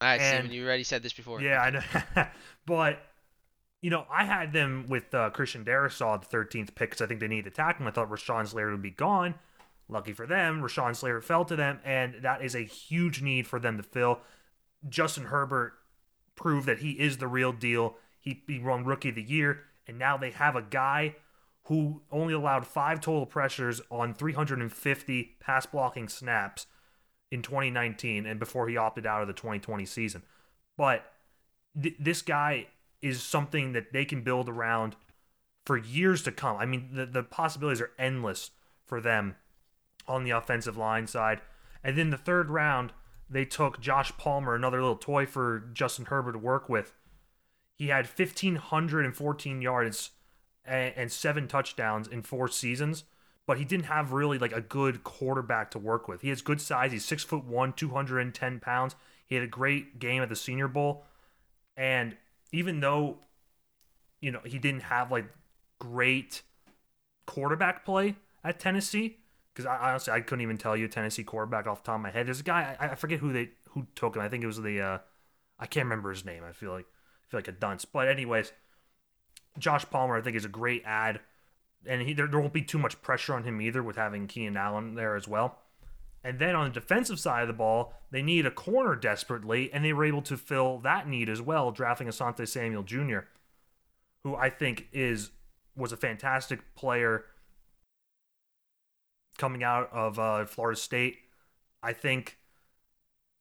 All 0.00 0.08
right, 0.08 0.20
and, 0.20 0.44
Steven, 0.44 0.56
you 0.56 0.64
already 0.64 0.84
said 0.84 1.02
this 1.02 1.12
before. 1.12 1.40
Yeah, 1.40 1.60
I 1.60 1.70
know. 1.70 2.26
but 2.66 3.02
you 3.80 3.90
know, 3.90 4.06
I 4.10 4.24
had 4.24 4.52
them 4.52 4.86
with 4.88 5.14
uh, 5.14 5.30
Christian 5.30 5.64
Darrisaw 5.64 6.20
the 6.20 6.36
13th 6.36 6.74
pick 6.74 6.90
because 6.90 7.00
I 7.00 7.06
think 7.06 7.20
they 7.20 7.28
needed 7.28 7.52
a 7.52 7.54
tackle. 7.54 7.86
I 7.86 7.90
thought 7.90 8.10
Rashawn 8.10 8.46
Slater 8.46 8.72
would 8.72 8.82
be 8.82 8.90
gone. 8.90 9.34
Lucky 9.88 10.12
for 10.12 10.26
them, 10.26 10.60
Rashawn 10.60 10.94
Slater 10.94 11.22
fell 11.22 11.44
to 11.46 11.56
them, 11.56 11.78
and 11.84 12.16
that 12.22 12.42
is 12.42 12.54
a 12.54 12.60
huge 12.60 13.22
need 13.22 13.46
for 13.46 13.58
them 13.58 13.76
to 13.78 13.82
fill. 13.82 14.20
Justin 14.88 15.24
Herbert 15.24 15.72
proved 16.36 16.66
that 16.66 16.80
he 16.80 16.92
is 16.92 17.16
the 17.16 17.26
real 17.26 17.52
deal. 17.52 17.96
He, 18.20 18.42
he 18.46 18.58
won 18.58 18.84
Rookie 18.84 19.08
of 19.08 19.14
the 19.14 19.22
Year, 19.22 19.64
and 19.86 19.98
now 19.98 20.18
they 20.18 20.30
have 20.32 20.56
a 20.56 20.62
guy 20.62 21.16
who 21.64 22.02
only 22.12 22.34
allowed 22.34 22.66
five 22.66 23.00
total 23.00 23.26
pressures 23.26 23.80
on 23.90 24.14
350 24.14 25.36
pass 25.40 25.66
blocking 25.66 26.08
snaps 26.08 26.66
in 27.30 27.42
2019 27.42 28.26
and 28.26 28.40
before 28.40 28.68
he 28.68 28.76
opted 28.76 29.06
out 29.06 29.22
of 29.22 29.28
the 29.28 29.34
2020 29.34 29.84
season. 29.84 30.22
But 30.76 31.04
th- 31.80 31.96
this 31.98 32.22
guy 32.22 32.68
is 33.02 33.22
something 33.22 33.72
that 33.72 33.92
they 33.92 34.04
can 34.04 34.22
build 34.22 34.48
around 34.48 34.96
for 35.64 35.76
years 35.76 36.22
to 36.22 36.32
come. 36.32 36.56
I 36.56 36.66
mean, 36.66 36.90
the, 36.92 37.06
the 37.06 37.22
possibilities 37.22 37.80
are 37.80 37.90
endless 37.98 38.50
for 38.86 39.00
them 39.00 39.36
on 40.06 40.24
the 40.24 40.30
offensive 40.30 40.76
line 40.76 41.06
side. 41.06 41.40
And 41.84 41.96
then 41.96 42.10
the 42.10 42.16
third 42.16 42.50
round, 42.50 42.92
they 43.28 43.44
took 43.44 43.80
Josh 43.80 44.10
Palmer, 44.16 44.54
another 44.54 44.80
little 44.80 44.96
toy 44.96 45.26
for 45.26 45.68
Justin 45.72 46.06
Herbert 46.06 46.32
to 46.32 46.38
work 46.38 46.68
with. 46.68 46.94
He 47.76 47.88
had 47.88 48.06
1,514 48.06 49.62
yards 49.62 50.10
and, 50.64 50.94
and 50.96 51.12
seven 51.12 51.46
touchdowns 51.46 52.08
in 52.08 52.22
four 52.22 52.48
seasons, 52.48 53.04
but 53.48 53.56
he 53.56 53.64
didn't 53.64 53.86
have 53.86 54.12
really 54.12 54.36
like 54.36 54.52
a 54.52 54.60
good 54.60 55.02
quarterback 55.02 55.70
to 55.70 55.78
work 55.78 56.06
with. 56.06 56.20
He 56.20 56.28
has 56.28 56.42
good 56.42 56.60
size. 56.60 56.92
He's 56.92 57.06
six 57.06 57.24
foot 57.24 57.44
one, 57.44 57.72
210 57.72 58.60
pounds. 58.60 58.94
He 59.26 59.36
had 59.36 59.42
a 59.42 59.48
great 59.48 59.98
game 59.98 60.22
at 60.22 60.28
the 60.28 60.36
Senior 60.36 60.68
Bowl, 60.68 61.06
and 61.74 62.14
even 62.52 62.80
though, 62.80 63.20
you 64.20 64.30
know, 64.30 64.40
he 64.44 64.58
didn't 64.58 64.82
have 64.82 65.10
like 65.10 65.24
great 65.78 66.42
quarterback 67.26 67.86
play 67.86 68.16
at 68.44 68.60
Tennessee, 68.60 69.16
because 69.54 69.64
I 69.64 69.76
honestly 69.78 70.12
I 70.12 70.20
couldn't 70.20 70.42
even 70.42 70.58
tell 70.58 70.76
you 70.76 70.86
Tennessee 70.86 71.24
quarterback 71.24 71.66
off 71.66 71.82
the 71.82 71.86
top 71.86 71.96
of 71.96 72.02
my 72.02 72.10
head. 72.10 72.26
There's 72.26 72.40
a 72.40 72.44
guy 72.44 72.76
I, 72.78 72.90
I 72.90 72.94
forget 72.96 73.20
who 73.20 73.32
they 73.32 73.48
who 73.70 73.86
took 73.94 74.14
him. 74.14 74.20
I 74.20 74.28
think 74.28 74.44
it 74.44 74.46
was 74.46 74.60
the 74.60 74.78
uh, 74.78 74.98
I 75.58 75.64
can't 75.64 75.86
remember 75.86 76.10
his 76.10 76.26
name. 76.26 76.42
I 76.46 76.52
feel 76.52 76.72
like 76.72 76.86
I 76.86 77.30
feel 77.30 77.38
like 77.38 77.48
a 77.48 77.52
dunce. 77.52 77.86
But 77.86 78.08
anyways, 78.08 78.52
Josh 79.58 79.86
Palmer 79.90 80.18
I 80.18 80.20
think 80.20 80.36
is 80.36 80.44
a 80.44 80.50
great 80.50 80.82
ad, 80.84 81.20
and 81.88 82.02
he, 82.02 82.12
there, 82.12 82.28
there 82.28 82.38
won't 82.38 82.52
be 82.52 82.62
too 82.62 82.78
much 82.78 83.00
pressure 83.02 83.34
on 83.34 83.44
him 83.44 83.60
either 83.60 83.82
with 83.82 83.96
having 83.96 84.26
Keenan 84.26 84.56
Allen 84.56 84.94
there 84.94 85.16
as 85.16 85.26
well. 85.26 85.58
And 86.22 86.38
then 86.38 86.54
on 86.54 86.68
the 86.68 86.80
defensive 86.80 87.18
side 87.18 87.42
of 87.42 87.48
the 87.48 87.54
ball, 87.54 87.94
they 88.10 88.22
need 88.22 88.44
a 88.44 88.50
corner 88.50 88.94
desperately, 88.94 89.72
and 89.72 89.84
they 89.84 89.92
were 89.92 90.04
able 90.04 90.22
to 90.22 90.36
fill 90.36 90.78
that 90.80 91.08
need 91.08 91.28
as 91.28 91.40
well, 91.40 91.70
drafting 91.70 92.06
Asante 92.06 92.46
Samuel 92.46 92.82
Jr., 92.82 93.20
who 94.24 94.36
I 94.36 94.50
think 94.50 94.88
is 94.92 95.30
was 95.76 95.92
a 95.92 95.96
fantastic 95.96 96.74
player 96.74 97.24
coming 99.38 99.62
out 99.62 99.88
of 99.92 100.18
uh, 100.18 100.44
Florida 100.44 100.78
State. 100.78 101.18
I 101.82 101.92
think 101.92 102.36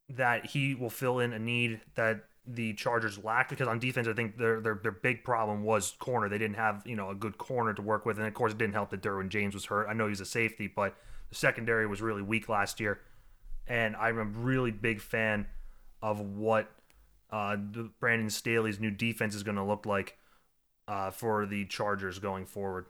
that 0.08 0.46
he 0.46 0.75
will 0.75 0.92
fill 0.92 1.20
in 1.20 1.34
a 1.34 1.39
need 1.39 1.82
that 1.96 2.25
the 2.48 2.74
Chargers 2.74 3.24
lacked 3.24 3.50
because 3.50 3.68
on 3.68 3.80
defense, 3.80 4.08
I 4.08 4.13
think 4.13 4.38
their 4.38 4.62
their 4.62 4.75
their 4.75 4.92
big 4.92 5.24
problem 5.24 5.63
was 5.63 5.92
corner. 6.00 6.30
They 6.30 6.38
didn't 6.38 6.56
have 6.58 6.84
you 6.86 6.96
know 6.96 7.10
a 7.10 7.16
good 7.16 7.38
corner 7.38 7.74
to 7.74 7.82
work 7.82 8.06
with, 8.06 8.18
and 8.18 8.27
of 8.27 8.34
course, 8.34 8.54
it 8.54 8.58
didn't 8.58 8.74
help 8.74 8.89
that 8.92 9.01
Derwin 9.01 9.30
James 9.30 9.54
was 9.54 9.66
hurt. 9.66 9.88
I 9.89 9.94
know 9.94 10.08
he's 10.08 10.22
a 10.22 10.25
safety, 10.25 10.68
but 10.68 10.96
the 11.30 11.36
secondary 11.36 11.88
was 11.88 12.01
really 12.01 12.22
weak 12.22 12.50
last 12.50 12.80
year, 12.80 13.01
and 13.68 13.96
I'm 13.96 14.18
a 14.18 14.24
really 14.24 14.72
big 14.72 15.01
fan 15.01 15.48
of 16.01 16.20
what 16.22 16.72
uh, 17.32 17.58
Brandon 18.00 18.30
Staley's 18.30 18.80
new 18.80 18.92
defense 18.92 19.36
is 19.36 19.44
going 19.44 19.58
to 19.58 19.63
look 19.63 19.86
like 19.86 20.18
uh, 20.88 21.12
for 21.12 21.46
the 21.46 21.66
Chargers 21.66 22.20
going 22.20 22.46
forward. 22.46 22.86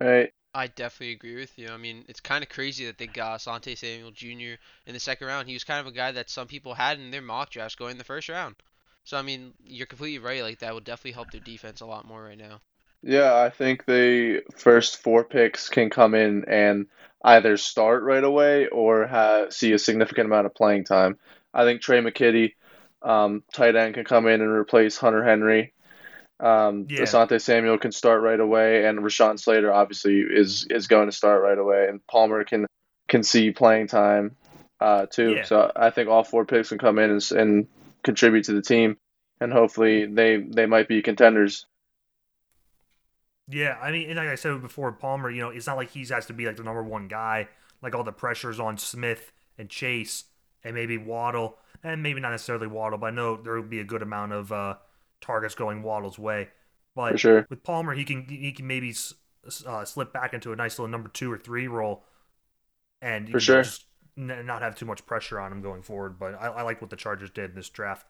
Right. 0.00 0.32
I 0.56 0.68
definitely 0.68 1.12
agree 1.12 1.36
with 1.36 1.58
you. 1.58 1.68
I 1.68 1.76
mean, 1.76 2.06
it's 2.08 2.20
kind 2.20 2.42
of 2.42 2.48
crazy 2.48 2.86
that 2.86 2.96
they 2.96 3.06
got 3.06 3.40
Asante 3.40 3.76
Samuel 3.76 4.10
Jr. 4.10 4.56
in 4.86 4.94
the 4.94 4.98
second 4.98 5.26
round. 5.26 5.48
He 5.48 5.54
was 5.54 5.64
kind 5.64 5.80
of 5.80 5.86
a 5.86 5.94
guy 5.94 6.12
that 6.12 6.30
some 6.30 6.46
people 6.46 6.72
had 6.72 6.98
in 6.98 7.10
their 7.10 7.20
mock 7.20 7.50
drafts 7.50 7.74
going 7.74 7.92
in 7.92 7.98
the 7.98 8.04
first 8.04 8.30
round. 8.30 8.56
So 9.04 9.18
I 9.18 9.22
mean, 9.22 9.52
you're 9.62 9.86
completely 9.86 10.18
right. 10.18 10.42
Like 10.42 10.60
that 10.60 10.72
would 10.72 10.84
definitely 10.84 11.12
help 11.12 11.30
their 11.30 11.42
defense 11.42 11.82
a 11.82 11.86
lot 11.86 12.06
more 12.06 12.24
right 12.24 12.38
now. 12.38 12.60
Yeah, 13.02 13.36
I 13.36 13.50
think 13.50 13.84
the 13.84 14.44
first 14.56 14.96
four 14.96 15.24
picks 15.24 15.68
can 15.68 15.90
come 15.90 16.14
in 16.14 16.46
and 16.48 16.86
either 17.22 17.58
start 17.58 18.02
right 18.02 18.24
away 18.24 18.68
or 18.68 19.06
have, 19.06 19.52
see 19.52 19.72
a 19.74 19.78
significant 19.78 20.24
amount 20.26 20.46
of 20.46 20.54
playing 20.54 20.84
time. 20.84 21.18
I 21.52 21.64
think 21.64 21.82
Tre' 21.82 21.96
McKitty, 21.96 22.54
um, 23.02 23.44
tight 23.52 23.76
end, 23.76 23.94
can 23.94 24.04
come 24.04 24.26
in 24.26 24.40
and 24.40 24.50
replace 24.50 24.96
Hunter 24.96 25.22
Henry. 25.22 25.74
Um, 26.38 26.86
Yeah. 26.88 27.00
Asante 27.00 27.40
Samuel 27.40 27.78
can 27.78 27.92
start 27.92 28.22
right 28.22 28.38
away, 28.38 28.84
and 28.86 28.98
Rashawn 28.98 29.38
Slater 29.38 29.72
obviously 29.72 30.20
is 30.20 30.66
is 30.68 30.86
going 30.86 31.06
to 31.08 31.16
start 31.16 31.42
right 31.42 31.58
away, 31.58 31.86
and 31.88 32.06
Palmer 32.06 32.44
can 32.44 32.66
can 33.08 33.22
see 33.22 33.52
playing 33.52 33.86
time 33.86 34.36
uh, 34.80 35.06
too. 35.06 35.36
Yeah. 35.36 35.44
So 35.44 35.72
I 35.74 35.90
think 35.90 36.08
all 36.08 36.24
four 36.24 36.44
picks 36.44 36.68
can 36.68 36.78
come 36.78 36.98
in 36.98 37.10
and, 37.10 37.32
and 37.32 37.66
contribute 38.02 38.44
to 38.44 38.52
the 38.52 38.62
team, 38.62 38.98
and 39.40 39.52
hopefully 39.52 40.06
they 40.06 40.36
they 40.36 40.66
might 40.66 40.88
be 40.88 41.02
contenders. 41.02 41.66
Yeah, 43.48 43.78
I 43.80 43.92
mean, 43.92 44.08
and 44.08 44.18
like 44.18 44.28
I 44.28 44.34
said 44.34 44.60
before, 44.60 44.90
Palmer, 44.92 45.30
you 45.30 45.40
know, 45.40 45.50
it's 45.50 45.66
not 45.66 45.76
like 45.76 45.90
he 45.90 46.04
has 46.06 46.26
to 46.26 46.32
be 46.32 46.46
like 46.46 46.56
the 46.56 46.64
number 46.64 46.82
one 46.82 47.08
guy. 47.08 47.48
Like 47.82 47.94
all 47.94 48.04
the 48.04 48.12
pressures 48.12 48.58
on 48.58 48.78
Smith 48.78 49.32
and 49.58 49.68
Chase 49.68 50.24
and 50.64 50.74
maybe 50.74 50.98
Waddle, 50.98 51.58
and 51.84 52.02
maybe 52.02 52.20
not 52.20 52.30
necessarily 52.30 52.66
Waddle, 52.66 52.98
but 52.98 53.06
I 53.06 53.10
know 53.10 53.36
there 53.36 53.54
would 53.54 53.70
be 53.70 53.80
a 53.80 53.84
good 53.84 54.02
amount 54.02 54.32
of 54.32 54.50
uh, 54.50 54.74
targets 55.20 55.54
going 55.54 55.82
Waddle's 55.82 56.18
way. 56.18 56.48
But 56.94 57.18
sure. 57.18 57.48
with 57.48 57.62
Palmer, 57.62 57.94
he 57.94 58.04
can 58.04 58.24
he 58.28 58.52
can 58.52 58.66
maybe 58.66 58.94
uh, 59.66 59.84
slip 59.84 60.12
back 60.12 60.34
into 60.34 60.52
a 60.52 60.56
nice 60.56 60.78
little 60.78 60.90
number 60.90 61.08
two 61.08 61.30
or 61.32 61.38
three 61.38 61.68
role, 61.68 62.04
and 63.02 63.28
For 63.30 63.40
sure. 63.40 63.62
just 63.62 63.86
n- 64.16 64.46
not 64.46 64.62
have 64.62 64.74
too 64.74 64.86
much 64.86 65.06
pressure 65.06 65.40
on 65.40 65.52
him 65.52 65.62
going 65.62 65.82
forward. 65.82 66.18
But 66.18 66.34
I, 66.34 66.48
I 66.48 66.62
like 66.62 66.80
what 66.80 66.90
the 66.90 66.96
Chargers 66.96 67.30
did 67.30 67.50
in 67.50 67.56
this 67.56 67.68
draft. 67.68 68.06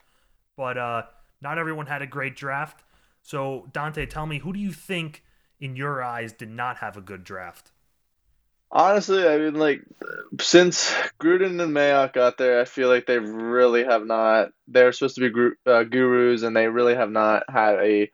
But 0.57 0.79
uh, 0.79 1.03
not 1.41 1.59
everyone 1.59 1.87
had 1.87 2.03
a 2.03 2.07
great 2.07 2.37
draft. 2.37 2.83
So 3.23 3.69
Dante, 3.73 4.07
tell 4.07 4.27
me, 4.27 4.39
who 4.39 4.53
do 4.53 4.59
you 4.61 4.73
think, 4.73 5.25
in 5.61 5.77
your 5.77 6.03
eyes, 6.03 6.33
did 6.33 6.51
not 6.51 6.79
have 6.79 6.97
a 6.97 7.01
good 7.01 7.25
draft? 7.25 7.73
Honestly, 8.71 9.27
I 9.27 9.39
mean, 9.39 9.55
like, 9.55 9.83
since 10.41 10.91
Gruden 11.21 11.63
and 11.63 11.75
Mayock 11.75 12.13
got 12.13 12.37
there, 12.37 12.61
I 12.61 12.65
feel 12.65 12.89
like 12.89 13.07
they 13.07 13.19
really 13.19 13.85
have 13.85 14.05
not. 14.05 14.49
They're 14.67 14.93
supposed 14.93 15.17
to 15.17 15.31
be 15.31 15.71
uh, 15.71 15.85
gurus, 15.85 16.43
and 16.43 16.57
they 16.57 16.67
really 16.67 16.95
have 16.95 17.11
not 17.11 17.45
had 17.49 17.77
a 17.77 18.11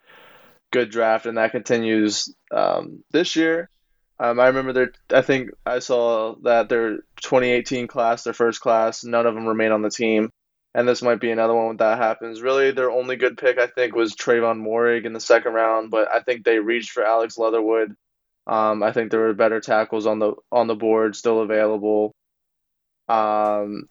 good 0.70 0.90
draft, 0.90 1.26
and 1.26 1.38
that 1.38 1.52
continues 1.52 2.34
um, 2.50 3.02
this 3.12 3.34
year. 3.34 3.70
Um, 4.18 4.38
I 4.38 4.48
remember 4.48 4.72
their. 4.72 4.92
I 5.12 5.22
think 5.22 5.50
I 5.64 5.78
saw 5.78 6.36
that 6.42 6.68
their 6.68 6.98
2018 7.22 7.86
class, 7.86 8.22
their 8.22 8.32
first 8.32 8.60
class, 8.60 9.04
none 9.04 9.26
of 9.26 9.34
them 9.34 9.46
remain 9.46 9.72
on 9.72 9.82
the 9.82 9.90
team, 9.90 10.30
and 10.74 10.86
this 10.86 11.02
might 11.02 11.20
be 11.20 11.30
another 11.30 11.54
one 11.54 11.68
when 11.68 11.76
that 11.78 11.98
happens. 11.98 12.42
Really, 12.42 12.72
their 12.72 12.90
only 12.90 13.16
good 13.16 13.38
pick, 13.38 13.58
I 13.58 13.66
think, 13.66 13.94
was 13.94 14.14
Trevon 14.14 14.62
Moehrig 14.62 15.06
in 15.06 15.12
the 15.12 15.20
second 15.20 15.54
round, 15.54 15.90
but 15.90 16.08
I 16.12 16.20
think 16.20 16.44
they 16.44 16.58
reached 16.58 16.90
for 16.90 17.04
Alex 17.04 17.38
Leatherwood. 17.38 17.96
Um, 18.46 18.82
I 18.82 18.92
think 18.92 19.10
there 19.10 19.20
were 19.20 19.34
better 19.34 19.60
tackles 19.60 20.06
on 20.06 20.18
the 20.18 20.34
on 20.50 20.66
the 20.66 20.74
board 20.74 21.14
still 21.14 21.40
available. 21.40 22.12
Um, 23.08 23.88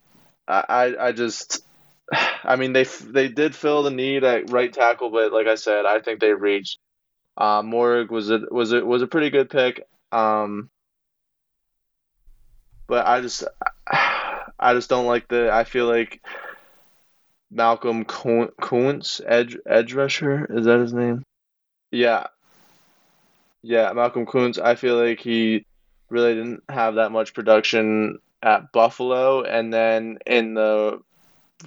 I 0.47 0.95
I 0.99 1.11
just, 1.11 1.63
I 2.43 2.55
mean 2.55 2.73
they 2.73 2.83
they 2.83 3.27
did 3.29 3.55
fill 3.55 3.83
the 3.83 3.91
need 3.91 4.23
at 4.23 4.49
right 4.49 4.71
tackle, 4.71 5.09
but 5.09 5.31
like 5.31 5.47
I 5.47 5.55
said, 5.55 5.85
I 5.85 5.99
think 5.99 6.19
they 6.19 6.33
reached. 6.33 6.79
Uh, 7.37 7.61
Moehrig 7.61 8.09
was 8.09 8.29
a 8.29 8.41
was 8.51 8.73
a 8.73 8.85
was 8.85 9.01
a 9.01 9.07
pretty 9.07 9.29
good 9.29 9.49
pick. 9.49 9.87
Um, 10.11 10.69
but 12.87 13.07
I 13.07 13.21
just 13.21 13.45
I 13.87 14.73
just 14.73 14.89
don't 14.89 15.07
like 15.07 15.27
the. 15.29 15.51
I 15.51 15.63
feel 15.63 15.87
like 15.87 16.21
Malcolm 17.49 18.05
Koonce 18.05 19.21
edge 19.25 19.57
edge 19.65 19.93
rusher, 19.93 20.45
is 20.49 20.65
that 20.65 20.79
his 20.79 20.93
name? 20.93 21.23
Yeah, 21.91 22.27
yeah, 23.63 23.91
Malcolm 23.93 24.25
Koonce. 24.25 24.59
I 24.59 24.75
feel 24.75 24.95
like 24.95 25.19
he 25.19 25.65
really 26.09 26.33
didn't 26.35 26.63
have 26.69 26.95
that 26.95 27.11
much 27.11 27.33
production 27.33 28.19
at 28.41 28.71
Buffalo, 28.71 29.43
and 29.43 29.73
then 29.73 30.17
in 30.25 30.53
the 30.53 30.99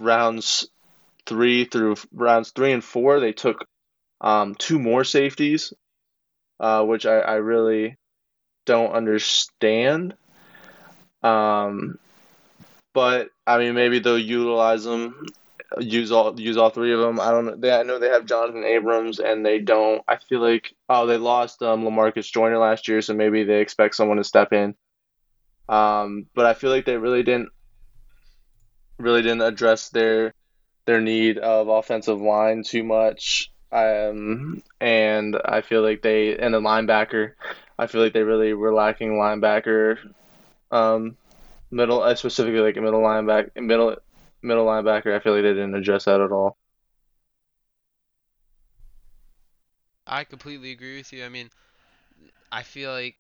rounds 0.01 0.69
three 1.27 1.65
through 1.65 1.97
rounds 2.13 2.51
three 2.51 2.73
and 2.73 2.85
four, 2.85 3.21
they 3.21 3.33
took 3.33 3.67
um, 4.21 4.55
two 4.55 4.79
more 4.79 5.05
safeties, 5.05 5.73
uh, 6.61 6.85
which 6.85 7.07
I, 7.07 7.19
I 7.19 7.35
really 7.35 7.97
don't 8.67 8.93
understand. 8.93 10.15
Um, 11.23 11.99
but 12.93 13.31
I 13.47 13.59
mean, 13.59 13.75
maybe 13.75 13.99
they'll 13.99 14.19
utilize 14.19 14.85
them, 14.85 15.27
use 15.81 16.13
all 16.13 16.39
use 16.39 16.57
all 16.57 16.71
three 16.71 16.93
of 16.93 17.01
them. 17.01 17.21
I 17.21 17.31
don't 17.31 17.47
know. 17.47 17.57
They, 17.57 17.73
I 17.73 17.83
know 17.83 17.99
they 17.99 18.09
have 18.09 18.27
Jonathan 18.27 18.65
Abrams, 18.65 19.19
and 19.19 19.45
they 19.45 19.59
don't. 19.59 20.03
I 20.07 20.17
feel 20.17 20.41
like 20.41 20.75
oh, 20.89 21.07
they 21.07 21.17
lost 21.17 21.63
um, 21.63 21.85
Lamarcus 21.85 22.31
Joyner 22.31 22.59
last 22.59 22.89
year, 22.89 23.03
so 23.03 23.15
maybe 23.15 23.45
they 23.45 23.61
expect 23.61 23.97
someone 23.97 24.19
to 24.19 24.25
step 24.25 24.53
in. 24.53 24.75
Um, 25.69 26.27
but 26.35 26.47
I 26.47 26.55
feel 26.55 26.71
like 26.71 26.85
they 26.85 26.97
really 26.97 27.23
didn't 27.23 27.51
really 28.99 29.23
didn't 29.23 29.43
address 29.43 29.89
their 29.89 30.35
their 30.87 31.01
need 31.01 31.39
of 31.39 31.69
offensive 31.69 32.21
line 32.21 32.63
too 32.63 32.85
much. 32.85 33.51
Um, 33.73 34.63
and 34.81 35.37
I 35.45 35.63
feel 35.63 35.83
like 35.83 36.03
they 36.03 36.37
and 36.37 36.55
the 36.55 36.61
linebacker, 36.61 37.33
I 37.79 37.87
feel 37.87 38.03
like 38.03 38.13
they 38.13 38.23
really 38.23 38.53
were 38.53 38.73
lacking 38.73 39.13
linebacker, 39.13 39.99
um, 40.71 41.17
middle 41.71 42.03
uh, 42.03 42.15
specifically 42.15 42.61
like 42.61 42.77
a 42.77 42.81
middle 42.81 43.01
linebacker, 43.01 43.57
middle 43.57 43.97
middle 44.45 44.67
linebacker. 44.67 45.15
I 45.17 45.21
feel 45.21 45.35
like 45.35 45.43
they 45.43 45.55
didn't 45.55 45.75
address 45.75 46.05
that 46.07 46.21
at 46.21 46.33
all. 46.33 46.57
I 50.07 50.25
completely 50.25 50.71
agree 50.71 50.97
with 50.97 51.13
you. 51.13 51.27
I 51.27 51.29
mean, 51.29 51.51
I 52.51 52.63
feel 52.63 52.91
like 52.91 53.17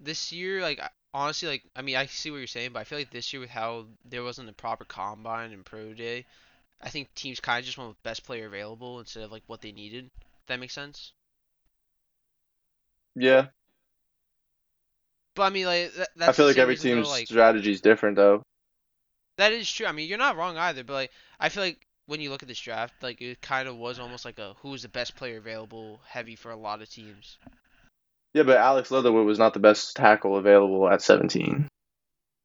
this 0.00 0.32
year, 0.32 0.62
like 0.62 0.80
honestly, 1.12 1.48
like 1.48 1.64
I 1.76 1.82
mean, 1.82 1.96
I 1.96 2.06
see 2.06 2.30
what 2.30 2.38
you're 2.38 2.46
saying, 2.46 2.72
but 2.72 2.80
I 2.80 2.84
feel 2.84 2.98
like 2.98 3.10
this 3.10 3.32
year 3.32 3.40
with 3.40 3.50
how 3.50 3.86
there 4.04 4.22
wasn't 4.24 4.48
a 4.48 4.54
proper 4.54 4.84
combine 4.86 5.52
and 5.52 5.64
pro 5.66 5.92
day, 5.94 6.26
I 6.82 6.90
think 6.90 7.14
teams 7.14 7.40
kind 7.40 7.60
of 7.60 7.66
just 7.66 7.78
went 7.78 7.90
with 7.90 8.02
best 8.04 8.24
player 8.24 8.46
available 8.46 9.00
instead 9.00 9.24
of 9.24 9.32
like 9.32 9.44
what 9.48 9.62
they 9.62 9.72
needed. 9.72 10.10
If 10.42 10.46
that 10.48 10.60
makes 10.60 10.74
sense. 10.74 11.12
Yeah, 13.14 13.48
But 15.34 15.44
I 15.44 15.50
mean, 15.50 15.66
like 15.66 15.92
that, 15.94 16.10
I 16.26 16.32
feel 16.32 16.46
like 16.46 16.58
every 16.58 16.76
team's 16.76 17.08
like 17.08 17.28
strategy 17.28 17.72
is 17.72 17.80
different 17.80 18.16
though. 18.16 18.42
That 19.38 19.52
is 19.52 19.70
true. 19.70 19.86
I 19.86 19.92
mean, 19.92 20.08
you're 20.08 20.18
not 20.18 20.36
wrong 20.36 20.58
either, 20.58 20.84
but 20.84 20.92
like 20.92 21.10
I 21.40 21.48
feel 21.48 21.62
like 21.62 21.86
when 22.06 22.20
you 22.20 22.30
look 22.30 22.42
at 22.42 22.48
this 22.48 22.60
draft, 22.60 22.94
like 23.02 23.22
it 23.22 23.40
kind 23.40 23.68
of 23.68 23.76
was 23.76 23.98
almost 23.98 24.24
like 24.24 24.38
a 24.38 24.54
who's 24.60 24.82
the 24.82 24.88
best 24.88 25.16
player 25.16 25.38
available 25.38 26.00
heavy 26.06 26.34
for 26.36 26.50
a 26.50 26.56
lot 26.56 26.82
of 26.82 26.90
teams. 26.90 27.38
Yeah, 28.34 28.42
but 28.42 28.58
Alex 28.58 28.90
Leatherwood 28.90 29.26
was 29.26 29.38
not 29.38 29.54
the 29.54 29.60
best 29.60 29.96
tackle 29.96 30.36
available 30.36 30.88
at 30.88 31.02
17. 31.02 31.68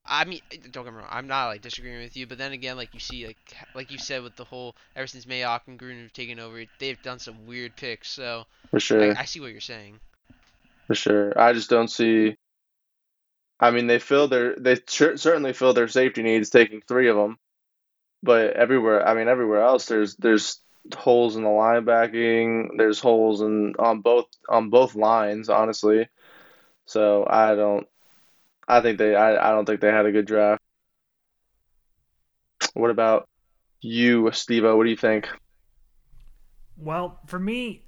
I 0.06 0.26
mean, 0.26 0.42
don't 0.72 0.84
get 0.84 0.94
me 0.94 1.00
wrong. 1.00 1.08
I'm 1.10 1.28
not 1.28 1.48
like 1.48 1.62
disagreeing 1.62 2.02
with 2.02 2.16
you, 2.16 2.28
but 2.28 2.38
then 2.38 2.52
again, 2.52 2.78
like 2.78 2.94
you 2.94 3.00
see, 3.00 3.26
like 3.26 3.38
like 3.74 3.92
you 3.92 3.98
said 3.98 4.22
with 4.22 4.36
the 4.36 4.44
whole 4.44 4.76
ever 4.96 5.08
since 5.08 5.26
Mayock 5.26 5.62
and 5.68 5.80
Gruden 5.80 6.04
have 6.04 6.14
taken 6.14 6.40
over, 6.40 6.64
they've 6.78 7.02
done 7.02 7.20
some 7.20 7.48
weird 7.48 7.76
picks. 7.76 8.12
So 8.12 8.46
For 8.70 8.80
sure. 8.80 9.16
I, 9.16 9.22
I 9.22 9.26
see 9.26 9.40
what 9.40 9.52
you're 9.52 9.62
saying. 9.62 10.00
For 10.88 10.96
sure. 10.96 11.40
I 11.40 11.54
just 11.54 11.70
don't 11.70 11.88
see. 11.88 12.36
I 13.60 13.72
mean, 13.72 13.88
they 13.88 14.00
fill 14.00 14.28
their 14.28 14.56
they 14.56 14.78
cer- 14.88 15.18
certainly 15.18 15.54
fill 15.54 15.74
their 15.74 15.88
safety 15.88 16.24
needs, 16.24 16.50
taking 16.50 16.82
three 16.82 17.10
of 17.10 17.16
them. 17.16 17.38
But 18.22 18.54
everywhere, 18.54 19.08
I 19.08 19.14
mean, 19.14 19.28
everywhere 19.28 19.62
else, 19.62 19.86
there's 19.86 20.16
there's 20.16 20.62
holes 20.96 21.36
in 21.36 21.44
the 21.44 21.50
linebacking. 21.50 22.78
There's 22.78 23.00
holes 23.00 23.42
in 23.42 23.76
on 23.80 24.02
both 24.02 24.26
on 24.50 24.70
both 24.70 24.96
lines, 24.96 25.50
honestly. 25.50 26.08
So 26.86 27.26
I 27.30 27.56
don't. 27.56 27.88
I 28.68 28.82
think 28.82 28.98
they. 28.98 29.16
I, 29.16 29.50
I 29.50 29.52
don't 29.52 29.66
think 29.66 29.82
they 29.82 29.92
had 29.92 30.06
a 30.06 30.12
good 30.12 30.26
draft. 30.26 30.62
What 32.74 32.90
about 32.90 33.30
you, 33.82 34.24
Stevo? 34.24 34.76
What 34.76 34.84
do 34.86 34.90
you 34.90 34.98
think? 34.98 35.30
Well, 36.76 37.20
for 37.28 37.40
me, 37.40 37.86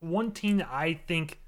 one 0.00 0.30
team 0.32 0.58
that 0.58 0.68
I 0.70 1.00
think 1.06 1.39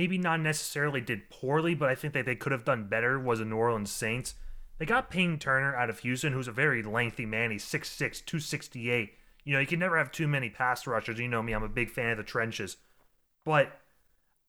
maybe 0.00 0.16
not 0.16 0.40
necessarily 0.40 1.02
did 1.02 1.28
poorly, 1.28 1.74
but 1.74 1.90
I 1.90 1.94
think 1.94 2.14
that 2.14 2.24
they 2.24 2.34
could 2.34 2.52
have 2.52 2.64
done 2.64 2.88
better 2.88 3.20
was 3.20 3.38
the 3.38 3.44
New 3.44 3.56
Orleans 3.56 3.92
Saints. 3.92 4.34
They 4.78 4.86
got 4.86 5.10
Payton 5.10 5.40
Turner 5.40 5.76
out 5.76 5.90
of 5.90 5.98
Houston, 5.98 6.32
who's 6.32 6.48
a 6.48 6.52
very 6.52 6.82
lengthy 6.82 7.26
man. 7.26 7.50
He's 7.50 7.66
6'6, 7.66 8.24
268. 8.24 9.10
You 9.44 9.52
know, 9.52 9.60
you 9.60 9.66
can 9.66 9.78
never 9.78 9.98
have 9.98 10.10
too 10.10 10.26
many 10.26 10.48
pass 10.48 10.86
rushers. 10.86 11.18
You 11.18 11.28
know 11.28 11.42
me, 11.42 11.52
I'm 11.52 11.62
a 11.62 11.68
big 11.68 11.90
fan 11.90 12.12
of 12.12 12.16
the 12.16 12.22
trenches. 12.22 12.78
But 13.44 13.78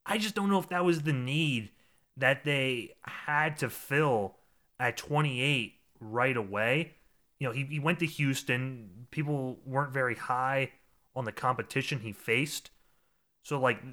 I 0.06 0.18
just 0.18 0.36
don't 0.36 0.50
know 0.50 0.58
if 0.58 0.70
that 0.70 0.86
was 0.86 1.02
the 1.02 1.12
need 1.12 1.72
that 2.16 2.46
they 2.46 2.96
had 3.02 3.58
to 3.58 3.70
fill 3.70 4.38
at 4.80 4.96
28 4.96 5.74
right 6.00 6.38
away. 6.38 6.96
You 7.42 7.48
know, 7.48 7.54
he, 7.54 7.66
he 7.66 7.80
went 7.80 8.00
to 8.00 8.06
Houston. 8.06 9.08
People 9.12 9.60
weren't 9.66 9.92
very 9.92 10.16
high 10.16 10.72
on 11.14 11.26
the 11.26 11.34
competition 11.34 12.00
he 12.00 12.14
faced. 12.14 12.72
So, 13.44 13.60
like, 13.60 13.84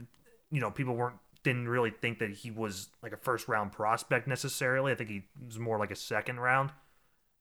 you 0.53 0.61
know, 0.61 0.71
people 0.71 0.95
weren't 0.95 1.17
didn't 1.43 1.69
really 1.69 1.91
think 1.91 2.19
that 2.19 2.31
he 2.31 2.51
was 2.51 2.89
like 3.03 3.13
a 3.13 3.17
first 3.17 3.49
round 3.49 3.73
prospect 3.73 4.27
necessarily. 4.27 4.93
I 4.93 4.95
think 4.95 5.11
he 5.11 5.25
was 5.45 5.59
more 5.59 5.79
like 5.79 5.91
a 5.91 5.97
second 5.97 6.41
round. 6.41 6.73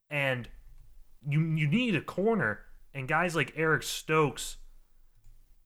And 0.10 0.48
you 1.28 1.42
you 1.42 1.68
need 1.68 1.96
a 1.96 2.02
corner, 2.02 2.60
and 2.94 3.08
guys 3.08 3.36
like 3.36 3.54
Eric 3.56 3.84
Stokes 3.84 4.58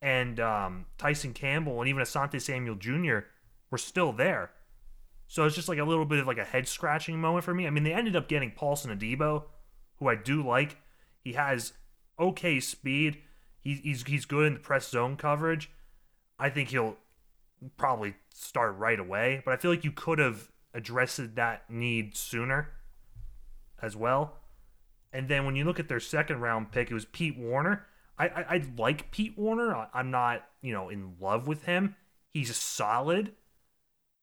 and 0.01 0.39
um, 0.39 0.85
Tyson 0.97 1.33
Campbell 1.33 1.79
and 1.79 1.87
even 1.87 2.01
Asante 2.01 2.41
Samuel 2.41 2.75
Jr. 2.75 3.27
were 3.69 3.77
still 3.77 4.11
there. 4.11 4.51
So 5.27 5.45
it's 5.45 5.55
just 5.55 5.69
like 5.69 5.77
a 5.77 5.83
little 5.83 6.05
bit 6.05 6.19
of 6.19 6.27
like 6.27 6.39
a 6.39 6.43
head 6.43 6.67
scratching 6.67 7.19
moment 7.19 7.45
for 7.45 7.53
me. 7.53 7.67
I 7.67 7.69
mean, 7.69 7.83
they 7.83 7.93
ended 7.93 8.15
up 8.15 8.27
getting 8.27 8.51
Paulson 8.51 8.97
Adebo, 8.97 9.43
who 9.97 10.09
I 10.09 10.15
do 10.15 10.45
like. 10.45 10.77
He 11.23 11.33
has 11.33 11.73
okay 12.19 12.59
speed. 12.59 13.19
He's 13.59 13.79
he's 13.79 14.03
he's 14.03 14.25
good 14.25 14.47
in 14.47 14.53
the 14.55 14.59
press 14.59 14.89
zone 14.89 15.15
coverage. 15.15 15.69
I 16.39 16.49
think 16.49 16.69
he'll 16.69 16.97
probably 17.77 18.15
start 18.33 18.77
right 18.77 18.99
away, 18.99 19.41
but 19.45 19.53
I 19.53 19.57
feel 19.57 19.71
like 19.71 19.83
you 19.83 19.91
could 19.91 20.19
have 20.19 20.51
addressed 20.73 21.35
that 21.35 21.69
need 21.69 22.15
sooner 22.15 22.69
as 23.81 23.95
well. 23.95 24.37
And 25.13 25.27
then 25.27 25.45
when 25.45 25.55
you 25.55 25.65
look 25.65 25.79
at 25.79 25.89
their 25.89 25.99
second 25.99 26.39
round 26.39 26.71
pick, 26.71 26.89
it 26.89 26.93
was 26.93 27.05
Pete 27.05 27.37
Werner. 27.37 27.85
I, 28.17 28.27
I, 28.27 28.45
I 28.49 28.63
like 28.77 29.11
Pete 29.11 29.37
Werner. 29.37 29.75
I, 29.75 29.87
I'm 29.93 30.11
not, 30.11 30.43
you 30.61 30.73
know, 30.73 30.89
in 30.89 31.15
love 31.19 31.47
with 31.47 31.65
him. 31.65 31.95
He's 32.29 32.55
solid. 32.55 33.33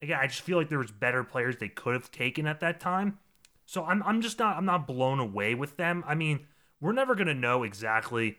Again, 0.01 0.19
I 0.21 0.27
just 0.29 0.41
feel 0.41 0.57
like 0.57 0.69
there 0.69 0.79
was 0.79 0.91
better 0.91 1.25
players 1.25 1.57
they 1.57 1.69
could 1.69 1.95
have 1.95 2.11
taken 2.11 2.47
at 2.47 2.61
that 2.61 2.81
time. 2.81 3.19
So 3.67 3.85
I'm 3.85 4.03
I'm 4.05 4.23
just 4.23 4.39
not 4.39 4.57
I'm 4.57 4.65
not 4.65 4.87
blown 4.87 5.19
away 5.19 5.55
with 5.55 5.77
them. 5.77 6.03
I 6.07 6.15
mean, 6.15 6.47
we're 6.81 6.93
never 6.93 7.15
gonna 7.15 7.35
know 7.35 7.65
exactly 7.65 8.39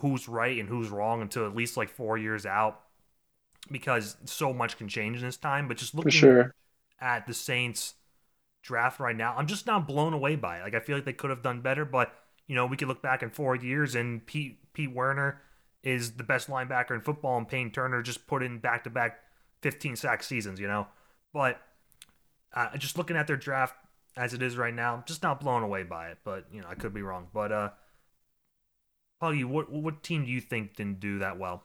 who's 0.00 0.28
right 0.28 0.58
and 0.58 0.68
who's 0.68 0.88
wrong 0.88 1.20
until 1.20 1.46
at 1.46 1.54
least 1.54 1.76
like 1.76 1.90
four 1.90 2.16
years 2.16 2.46
out 2.46 2.80
because 3.70 4.16
so 4.24 4.52
much 4.52 4.78
can 4.78 4.88
change 4.88 5.18
in 5.18 5.24
this 5.24 5.36
time. 5.36 5.68
But 5.68 5.76
just 5.76 5.94
looking 5.94 6.12
sure. 6.12 6.54
at 7.00 7.26
the 7.26 7.34
Saints 7.34 7.94
draft 8.62 9.00
right 9.00 9.16
now, 9.16 9.34
I'm 9.36 9.46
just 9.46 9.66
not 9.66 9.88
blown 9.88 10.12
away 10.12 10.36
by 10.36 10.58
it. 10.58 10.62
Like 10.62 10.74
I 10.74 10.80
feel 10.80 10.96
like 10.96 11.04
they 11.04 11.12
could 11.12 11.30
have 11.30 11.42
done 11.42 11.60
better, 11.60 11.84
but 11.84 12.12
you 12.46 12.54
know, 12.54 12.66
we 12.66 12.76
could 12.76 12.88
look 12.88 13.02
back 13.02 13.22
in 13.22 13.30
four 13.30 13.54
years 13.54 13.94
and 13.94 14.24
Pete 14.26 14.58
Pete 14.72 14.92
Werner 14.92 15.40
is 15.82 16.12
the 16.12 16.24
best 16.24 16.48
linebacker 16.48 16.92
in 16.92 17.00
football 17.00 17.38
and 17.38 17.48
Payton 17.48 17.70
Turner 17.70 18.02
just 18.02 18.26
put 18.26 18.42
in 18.42 18.58
back 18.58 18.84
to 18.84 18.90
back 18.90 19.20
15 19.62 19.96
sack 19.96 20.22
seasons, 20.22 20.60
you 20.60 20.66
know. 20.66 20.86
But 21.32 21.60
uh, 22.54 22.76
just 22.76 22.98
looking 22.98 23.16
at 23.16 23.26
their 23.26 23.36
draft 23.36 23.74
as 24.16 24.34
it 24.34 24.42
is 24.42 24.56
right 24.56 24.74
now, 24.74 24.94
I'm 24.94 25.04
just 25.06 25.22
not 25.22 25.40
blown 25.40 25.62
away 25.62 25.84
by 25.84 26.08
it. 26.08 26.18
But 26.24 26.46
you 26.52 26.60
know, 26.60 26.68
I 26.68 26.74
could 26.74 26.92
be 26.92 27.02
wrong. 27.02 27.28
But 27.32 27.52
uh, 27.52 27.70
Paulie, 29.22 29.44
what 29.44 29.70
what 29.70 30.02
team 30.02 30.24
do 30.24 30.30
you 30.30 30.40
think 30.40 30.76
didn't 30.76 31.00
do 31.00 31.18
that 31.20 31.38
well? 31.38 31.64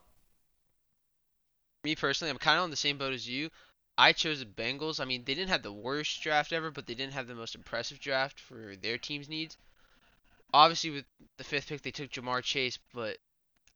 Me 1.86 1.94
personally, 1.94 2.32
I'm 2.32 2.38
kind 2.38 2.58
of 2.58 2.64
on 2.64 2.70
the 2.70 2.76
same 2.76 2.98
boat 2.98 3.12
as 3.12 3.28
you. 3.28 3.48
I 3.96 4.12
chose 4.12 4.40
the 4.40 4.44
Bengals. 4.44 4.98
I 4.98 5.04
mean, 5.04 5.22
they 5.24 5.34
didn't 5.34 5.50
have 5.50 5.62
the 5.62 5.72
worst 5.72 6.20
draft 6.20 6.52
ever, 6.52 6.72
but 6.72 6.84
they 6.84 6.96
didn't 6.96 7.12
have 7.12 7.28
the 7.28 7.36
most 7.36 7.54
impressive 7.54 8.00
draft 8.00 8.40
for 8.40 8.74
their 8.74 8.98
team's 8.98 9.28
needs. 9.28 9.56
Obviously, 10.52 10.90
with 10.90 11.04
the 11.36 11.44
fifth 11.44 11.68
pick, 11.68 11.82
they 11.82 11.92
took 11.92 12.10
Ja'Marr 12.10 12.42
Chase, 12.42 12.80
but 12.92 13.18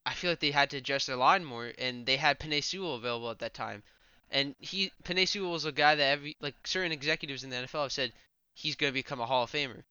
I 0.05 0.14
feel 0.14 0.33
like 0.33 0.40
they 0.40 0.51
had 0.51 0.70
to 0.70 0.79
adjust 0.79 1.07
their 1.07 1.14
line 1.14 1.44
more, 1.44 1.73
and 1.79 2.05
they 2.05 2.16
had 2.16 2.40
Penei 2.40 2.64
Sewell 2.64 2.96
available 2.96 3.31
at 3.31 3.38
that 3.38 3.55
time. 3.55 3.85
And 4.29 4.57
he, 4.59 4.90
Penei 5.05 5.29
Sewell 5.29 5.53
was 5.53 5.64
a 5.64 5.70
guy 5.70 5.94
that 5.94 6.11
every 6.11 6.37
like 6.40 6.66
certain 6.66 6.90
executives 6.90 7.44
in 7.44 7.51
the 7.51 7.59
NFL 7.59 7.83
have 7.83 7.92
said 7.92 8.12
he's 8.55 8.75
going 8.75 8.92
to 8.92 9.03
become 9.03 9.20
a 9.20 9.27
Hall 9.27 9.44
of 9.44 9.53
Famer. 9.53 9.85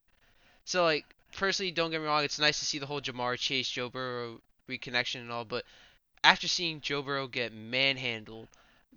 So 0.65 0.83
like 0.83 1.05
personally, 1.31 1.71
don't 1.71 1.89
get 1.89 2.01
me 2.01 2.07
wrong, 2.07 2.25
it's 2.25 2.37
nice 2.37 2.59
to 2.59 2.65
see 2.65 2.79
the 2.79 2.85
whole 2.85 2.99
Ja'Marr 2.99 3.39
Chase 3.39 3.69
Joe 3.69 3.87
Burrow 3.87 4.41
reconnection 4.67 5.21
and 5.21 5.31
all, 5.31 5.45
but 5.45 5.63
after 6.23 6.47
seeing 6.47 6.81
Joe 6.81 7.01
Burrow 7.01 7.27
get 7.27 7.53
manhandled 7.53 8.47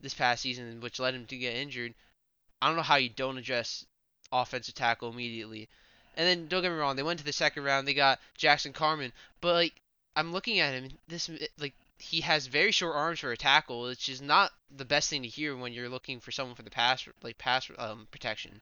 this 0.01 0.15
past 0.15 0.43
season, 0.43 0.81
which 0.81 0.99
led 0.99 1.15
him 1.15 1.27
to 1.27 1.37
get 1.37 1.55
injured, 1.55 1.95
I 2.61 2.67
don't 2.69 2.77
know 2.77 2.83
how 2.83 2.97
you 2.97 3.09
don't 3.09 3.39
address 3.39 3.85
offensive 4.33 4.75
tackle 4.75 5.11
immediately. 5.11 5.69
And 6.17 6.27
then 6.27 6.49
don't 6.49 6.63
get 6.63 6.71
me 6.71 6.79
wrong, 6.79 6.97
they 6.97 7.03
went 7.03 7.19
to 7.21 7.25
the 7.25 7.33
second 7.33 7.65
round, 7.65 7.87
they 7.87 7.95
got 7.95 8.21
Jackson 8.37 8.73
Carman, 8.73 9.13
but 9.41 9.55
like 9.55 9.81
I'm 10.15 10.33
looking 10.33 10.59
at 10.59 10.75
him, 10.75 10.91
this 11.09 11.31
like 11.59 11.75
he 11.99 12.21
has 12.21 12.47
very 12.47 12.73
short 12.73 12.97
arms 12.97 13.21
for 13.21 13.33
a 13.33 13.37
tackle, 13.37 13.83
which 13.83 14.09
is 14.09 14.21
not 14.21 14.53
the 14.71 14.85
best 14.85 15.09
thing 15.09 15.23
to 15.23 15.29
hear 15.29 15.57
when 15.57 15.73
you're 15.73 15.89
looking 15.89 16.21
for 16.21 16.33
someone 16.33 16.57
for 16.57 16.63
the 16.63 16.71
pass 16.71 17.09
like 17.23 17.39
pass 17.39 17.71
um, 17.79 18.09
protection. 18.11 18.61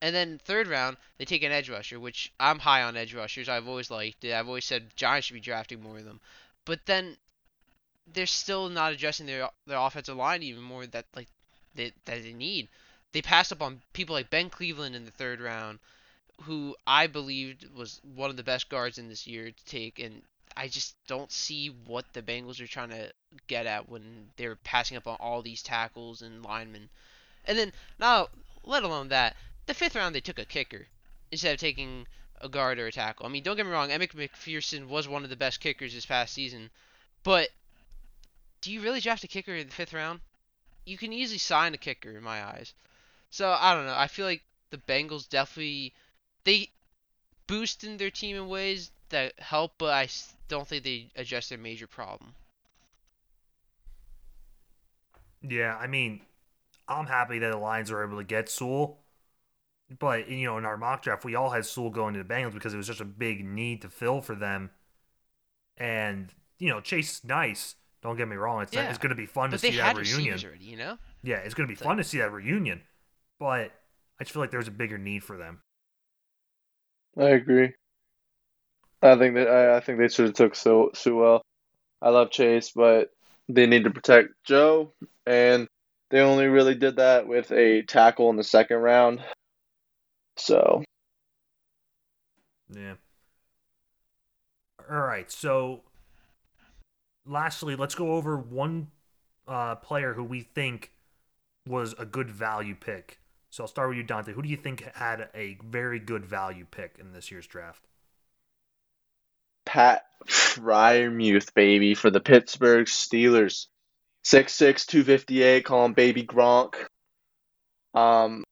And 0.00 0.14
then 0.14 0.40
third 0.44 0.66
round, 0.66 0.96
they 1.18 1.24
take 1.24 1.42
an 1.42 1.52
edge 1.52 1.68
rusher, 1.68 2.00
which 2.00 2.32
I'm 2.40 2.60
high 2.60 2.82
on 2.82 2.96
edge 2.96 3.14
rushers. 3.14 3.48
I've 3.48 3.68
always 3.68 3.90
liked 3.90 4.24
it. 4.24 4.32
I've 4.32 4.48
always 4.48 4.64
said 4.64 4.96
Giants 4.96 5.26
should 5.26 5.34
be 5.34 5.40
drafting 5.40 5.82
more 5.82 5.98
of 5.98 6.04
them. 6.04 6.20
But 6.64 6.86
then 6.86 7.18
they're 8.06 8.26
still 8.26 8.68
not 8.68 8.92
addressing 8.92 9.26
their 9.26 9.48
their 9.66 9.78
offensive 9.78 10.16
line 10.16 10.42
even 10.42 10.62
more 10.62 10.86
that 10.86 11.06
like 11.14 11.28
they, 11.74 11.92
that 12.04 12.22
they 12.22 12.32
need. 12.32 12.68
They 13.12 13.22
passed 13.22 13.52
up 13.52 13.62
on 13.62 13.82
people 13.92 14.14
like 14.14 14.30
Ben 14.30 14.50
Cleveland 14.50 14.94
in 14.94 15.04
the 15.04 15.10
third 15.10 15.40
round, 15.40 15.78
who 16.42 16.76
I 16.86 17.06
believed 17.06 17.68
was 17.74 18.00
one 18.14 18.30
of 18.30 18.36
the 18.36 18.42
best 18.42 18.68
guards 18.68 18.98
in 18.98 19.08
this 19.08 19.26
year 19.26 19.50
to 19.50 19.64
take, 19.64 19.98
and 19.98 20.22
I 20.56 20.68
just 20.68 20.96
don't 21.06 21.30
see 21.30 21.68
what 21.68 22.12
the 22.12 22.22
Bengals 22.22 22.60
are 22.60 22.66
trying 22.66 22.90
to 22.90 23.12
get 23.46 23.66
at 23.66 23.88
when 23.88 24.30
they're 24.36 24.56
passing 24.56 24.96
up 24.96 25.06
on 25.06 25.16
all 25.20 25.42
these 25.42 25.62
tackles 25.62 26.22
and 26.22 26.42
linemen. 26.42 26.88
And 27.44 27.58
then 27.58 27.72
now, 27.98 28.28
let 28.64 28.82
alone 28.82 29.08
that, 29.08 29.36
the 29.66 29.74
fifth 29.74 29.96
round 29.96 30.14
they 30.14 30.20
took 30.20 30.38
a 30.38 30.44
kicker 30.44 30.86
instead 31.30 31.54
of 31.54 31.60
taking 31.60 32.06
a 32.40 32.48
guard 32.48 32.78
or 32.78 32.86
a 32.86 32.92
tackle. 32.92 33.26
I 33.26 33.28
mean, 33.28 33.42
don't 33.42 33.56
get 33.56 33.66
me 33.66 33.72
wrong, 33.72 33.90
Evan 33.90 34.08
McPherson 34.08 34.88
was 34.88 35.08
one 35.08 35.24
of 35.24 35.30
the 35.30 35.36
best 35.36 35.60
kickers 35.60 35.94
this 35.94 36.06
past 36.06 36.34
season, 36.34 36.70
but 37.22 37.50
do 38.62 38.72
you 38.72 38.80
really 38.80 39.00
draft 39.00 39.24
a 39.24 39.28
kicker 39.28 39.54
in 39.54 39.66
the 39.66 39.72
fifth 39.74 39.92
round? 39.92 40.20
You 40.86 40.96
can 40.96 41.12
easily 41.12 41.38
sign 41.38 41.74
a 41.74 41.78
kicker 41.78 42.16
in 42.16 42.22
my 42.22 42.42
eyes. 42.42 42.72
So 43.30 43.54
I 43.58 43.74
don't 43.74 43.86
know. 43.86 43.94
I 43.94 44.06
feel 44.06 44.24
like 44.24 44.42
the 44.70 44.78
Bengals 44.78 45.28
definitely 45.28 45.92
they 46.44 46.70
boosted 47.46 47.98
their 47.98 48.10
team 48.10 48.36
in 48.36 48.48
ways 48.48 48.90
that 49.10 49.38
help, 49.38 49.72
but 49.76 49.92
I 49.92 50.08
don't 50.48 50.66
think 50.66 50.84
they 50.84 51.08
addressed 51.16 51.50
their 51.50 51.58
major 51.58 51.86
problem. 51.86 52.34
Yeah, 55.42 55.76
I 55.76 55.86
mean, 55.88 56.20
I'm 56.88 57.06
happy 57.06 57.38
that 57.40 57.50
the 57.50 57.58
Lions 57.58 57.90
were 57.90 58.04
able 58.04 58.18
to 58.18 58.24
get 58.24 58.48
Sewell. 58.48 58.98
But, 59.98 60.30
you 60.30 60.46
know, 60.46 60.56
in 60.56 60.64
our 60.64 60.76
mock 60.76 61.02
draft, 61.02 61.24
we 61.24 61.34
all 61.34 61.50
had 61.50 61.66
Sewell 61.66 61.90
going 61.90 62.14
to 62.14 62.22
the 62.22 62.28
Bengals 62.28 62.54
because 62.54 62.72
it 62.72 62.78
was 62.78 62.86
just 62.86 63.00
a 63.00 63.04
big 63.04 63.44
need 63.44 63.82
to 63.82 63.90
fill 63.90 64.22
for 64.22 64.34
them. 64.34 64.70
And, 65.76 66.32
you 66.58 66.70
know, 66.70 66.80
Chase 66.80 67.18
is 67.18 67.24
nice. 67.24 67.74
Don't 68.02 68.16
get 68.16 68.26
me 68.28 68.36
wrong. 68.36 68.62
It's, 68.62 68.72
Yeah. 68.72 68.88
it's 68.88 68.98
going 68.98 69.10
to 69.10 69.16
be 69.16 69.26
fun 69.26 69.50
But 69.50 69.56
to 69.58 69.62
they 69.62 69.70
see 69.70 69.76
had 69.76 69.96
that 69.96 70.02
reunion. 70.02 70.38
already, 70.44 70.64
you 70.64 70.76
know. 70.76 70.98
Yeah, 71.22 71.36
it's 71.36 71.54
going 71.54 71.66
to 71.66 71.68
be 71.68 71.74
It's 71.74 71.82
fun 71.82 71.96
to 71.98 72.04
see 72.04 72.18
that 72.18 72.32
reunion. 72.32 72.82
But 73.38 73.70
I 74.20 74.24
just 74.24 74.32
feel 74.32 74.42
like 74.42 74.50
there's 74.50 74.68
a 74.68 74.72
bigger 74.72 74.98
need 74.98 75.22
for 75.22 75.36
them. 75.36 75.60
I 77.16 77.28
agree. 77.30 77.72
I 79.02 79.16
think 79.16 79.34
that 79.34 79.48
I, 79.48 79.76
I 79.76 79.80
think 79.80 79.98
they 79.98 80.08
should 80.08 80.26
have 80.26 80.34
took 80.34 80.54
so 80.54 80.90
so 80.94 81.14
well. 81.16 81.42
I 82.00 82.10
love 82.10 82.30
Chase, 82.30 82.70
but 82.74 83.10
they 83.48 83.66
need 83.66 83.84
to 83.84 83.90
protect 83.90 84.28
Joe, 84.44 84.92
and 85.26 85.68
they 86.10 86.20
only 86.20 86.46
really 86.46 86.74
did 86.74 86.96
that 86.96 87.26
with 87.28 87.50
a 87.52 87.82
tackle 87.82 88.30
in 88.30 88.36
the 88.36 88.44
second 88.44 88.78
round. 88.78 89.22
So 90.36 90.82
Yeah. 92.68 92.94
All 94.90 95.00
right. 95.00 95.30
So, 95.30 95.82
lastly, 97.26 97.76
let's 97.76 97.94
go 97.94 98.12
over 98.12 98.36
one 98.36 98.88
uh, 99.46 99.76
player 99.76 100.14
who 100.14 100.24
we 100.24 100.40
think 100.40 100.92
was 101.66 101.94
a 101.98 102.04
good 102.04 102.30
value 102.30 102.74
pick. 102.74 103.18
So 103.50 103.64
I'll 103.64 103.68
start 103.68 103.90
with 103.90 103.98
you, 103.98 104.02
Dante. 104.02 104.32
Who 104.32 104.42
do 104.42 104.48
you 104.48 104.56
think 104.56 104.82
had 104.94 105.28
a 105.34 105.58
very 105.64 105.98
good 105.98 106.24
value 106.24 106.66
pick 106.70 106.96
in 106.98 107.12
this 107.12 107.30
year's 107.30 107.46
draft? 107.46 107.86
Pat 109.64 110.06
Freiermuth, 110.26 111.54
baby, 111.54 111.94
for 111.94 112.10
the 112.10 112.20
Pittsburgh 112.20 112.86
Steelers. 112.86 113.66
6'6", 114.24 114.86
258, 114.86 115.64
call 115.64 115.84
him 115.84 115.94
Baby 115.94 116.24
Gronk. 116.24 116.74
Um, 117.94 118.44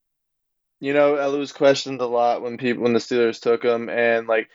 you 0.81 0.93
know, 0.93 1.15
Ella 1.15 1.39
was 1.39 1.53
questioned 1.53 2.01
a 2.01 2.07
lot 2.07 2.43
when 2.43 2.59
people 2.59 2.83
when 2.83 2.93
the 2.93 2.99
Steelers 2.99 3.41
took 3.41 3.63
him, 3.63 3.89
and 3.89 4.27
like 4.27 4.49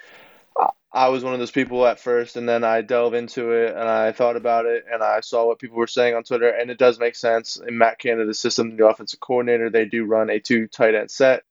I 0.94 1.10
was 1.10 1.24
one 1.26 1.34
of 1.34 1.40
those 1.40 1.52
people 1.52 1.86
at 1.86 2.00
first, 2.00 2.38
and 2.38 2.48
then 2.48 2.64
I 2.64 2.82
delve 2.82 3.14
into 3.16 3.52
it 3.52 3.72
and 3.72 3.90
I 3.90 4.14
thought 4.14 4.38
about 4.38 4.66
it 4.66 4.86
and 4.92 5.04
I 5.04 5.20
saw 5.20 5.46
what 5.48 5.60
people 5.60 5.78
were 5.78 5.88
saying 5.88 6.16
on 6.16 6.24
Twitter, 6.24 6.50
and 6.50 6.72
it 6.72 6.78
does 6.78 7.00
make 7.00 7.16
sense. 7.16 7.58
In 7.58 7.78
Matt 7.78 8.00
Canada's 8.00 8.40
system, 8.40 8.78
the 8.78 8.88
offensive 8.88 9.20
coordinator, 9.20 9.70
they 9.70 9.86
do 9.86 10.06
run 10.06 10.30
a 10.30 10.40
two 10.40 10.68
tight 10.68 10.96
end 10.96 11.12
set. 11.12 11.44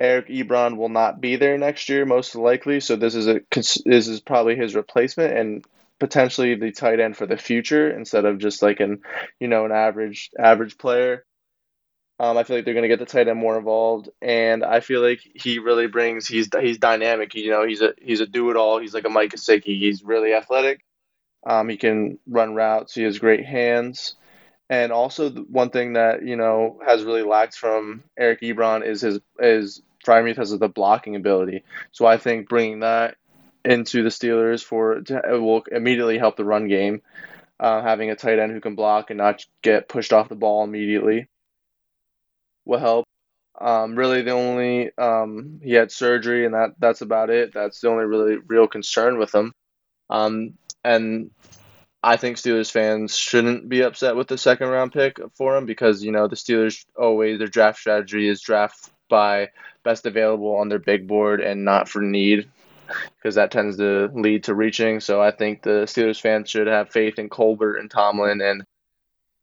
Eric 0.00 0.28
Ebron 0.28 0.76
will 0.76 0.88
not 0.88 1.20
be 1.20 1.36
there 1.36 1.58
next 1.58 1.88
year, 1.88 2.04
most 2.06 2.34
likely, 2.34 2.80
so 2.80 2.96
this 2.96 3.14
is 3.14 3.28
a 3.28 3.40
this 3.52 4.08
is 4.08 4.20
probably 4.20 4.56
his 4.56 4.74
replacement 4.74 5.36
and 5.36 5.64
potentially 6.00 6.56
the 6.56 6.72
tight 6.72 7.00
end 7.00 7.16
for 7.16 7.26
the 7.26 7.36
future 7.36 7.90
instead 7.90 8.24
of 8.24 8.38
just 8.38 8.62
like 8.62 8.80
an 8.80 9.00
you 9.40 9.48
know 9.48 9.64
an 9.64 9.72
average 9.72 10.30
average 10.38 10.78
player. 10.78 11.24
Um, 12.22 12.38
I 12.38 12.44
feel 12.44 12.54
like 12.54 12.64
they're 12.64 12.72
going 12.74 12.88
to 12.88 12.88
get 12.88 13.00
the 13.00 13.04
tight 13.04 13.26
end 13.26 13.40
more 13.40 13.58
involved, 13.58 14.08
and 14.22 14.62
I 14.62 14.78
feel 14.78 15.02
like 15.02 15.18
he 15.34 15.58
really 15.58 15.88
brings. 15.88 16.28
He's 16.28 16.48
he's 16.60 16.78
dynamic. 16.78 17.34
You 17.34 17.50
know, 17.50 17.66
he's 17.66 17.82
a 17.82 17.94
he's 18.00 18.20
a 18.20 18.26
do 18.26 18.48
it 18.50 18.56
all. 18.56 18.78
He's 18.78 18.94
like 18.94 19.04
a 19.04 19.08
Mike 19.08 19.32
Gesicki. 19.32 19.76
He's 19.76 20.04
really 20.04 20.32
athletic. 20.32 20.84
Um, 21.44 21.68
he 21.68 21.76
can 21.76 22.20
run 22.28 22.54
routes. 22.54 22.94
He 22.94 23.02
has 23.02 23.18
great 23.18 23.44
hands, 23.44 24.14
and 24.70 24.92
also 24.92 25.30
one 25.30 25.70
thing 25.70 25.94
that 25.94 26.24
you 26.24 26.36
know 26.36 26.78
has 26.86 27.02
really 27.02 27.24
lacked 27.24 27.56
from 27.56 28.04
Eric 28.16 28.40
Ebron 28.42 28.86
is 28.86 29.00
his 29.00 29.18
is 29.40 29.82
because 30.06 30.52
of 30.52 30.60
the 30.60 30.68
blocking 30.68 31.16
ability. 31.16 31.64
So 31.90 32.06
I 32.06 32.18
think 32.18 32.48
bringing 32.48 32.80
that 32.80 33.16
into 33.64 34.04
the 34.04 34.10
Steelers 34.10 34.62
for 34.62 34.98
it 34.98 35.10
will 35.40 35.64
immediately 35.72 36.18
help 36.18 36.36
the 36.36 36.44
run 36.44 36.68
game. 36.68 37.02
Uh, 37.58 37.82
having 37.82 38.10
a 38.10 38.16
tight 38.16 38.38
end 38.38 38.52
who 38.52 38.60
can 38.60 38.76
block 38.76 39.10
and 39.10 39.18
not 39.18 39.44
get 39.60 39.88
pushed 39.88 40.12
off 40.12 40.28
the 40.28 40.36
ball 40.36 40.62
immediately 40.62 41.28
will 42.64 42.78
help. 42.78 43.04
Um, 43.60 43.94
really, 43.94 44.22
the 44.22 44.32
only 44.32 44.90
um, 44.96 45.60
he 45.62 45.72
had 45.72 45.92
surgery, 45.92 46.44
and 46.46 46.54
that 46.54 46.70
that's 46.78 47.02
about 47.02 47.30
it. 47.30 47.52
That's 47.52 47.80
the 47.80 47.88
only 47.88 48.04
really 48.04 48.36
real 48.36 48.66
concern 48.66 49.18
with 49.18 49.34
him. 49.34 49.52
Um, 50.10 50.54
and 50.84 51.30
I 52.02 52.16
think 52.16 52.36
Steelers 52.36 52.70
fans 52.70 53.16
shouldn't 53.16 53.68
be 53.68 53.82
upset 53.82 54.16
with 54.16 54.26
the 54.28 54.38
second 54.38 54.68
round 54.68 54.92
pick 54.92 55.18
for 55.34 55.56
him 55.56 55.66
because 55.66 56.02
you 56.02 56.12
know 56.12 56.26
the 56.28 56.36
Steelers 56.36 56.84
always 56.96 57.38
their 57.38 57.48
draft 57.48 57.78
strategy 57.78 58.28
is 58.28 58.40
draft 58.40 58.90
by 59.08 59.50
best 59.84 60.06
available 60.06 60.56
on 60.56 60.68
their 60.68 60.78
big 60.78 61.06
board 61.06 61.40
and 61.40 61.64
not 61.64 61.88
for 61.88 62.00
need 62.00 62.48
because 63.16 63.36
that 63.36 63.50
tends 63.50 63.76
to 63.76 64.10
lead 64.14 64.44
to 64.44 64.54
reaching. 64.54 65.00
So 65.00 65.22
I 65.22 65.30
think 65.30 65.62
the 65.62 65.84
Steelers 65.86 66.20
fans 66.20 66.50
should 66.50 66.66
have 66.66 66.90
faith 66.90 67.18
in 67.18 67.28
Colbert 67.28 67.76
and 67.76 67.90
Tomlin 67.90 68.40
and 68.40 68.64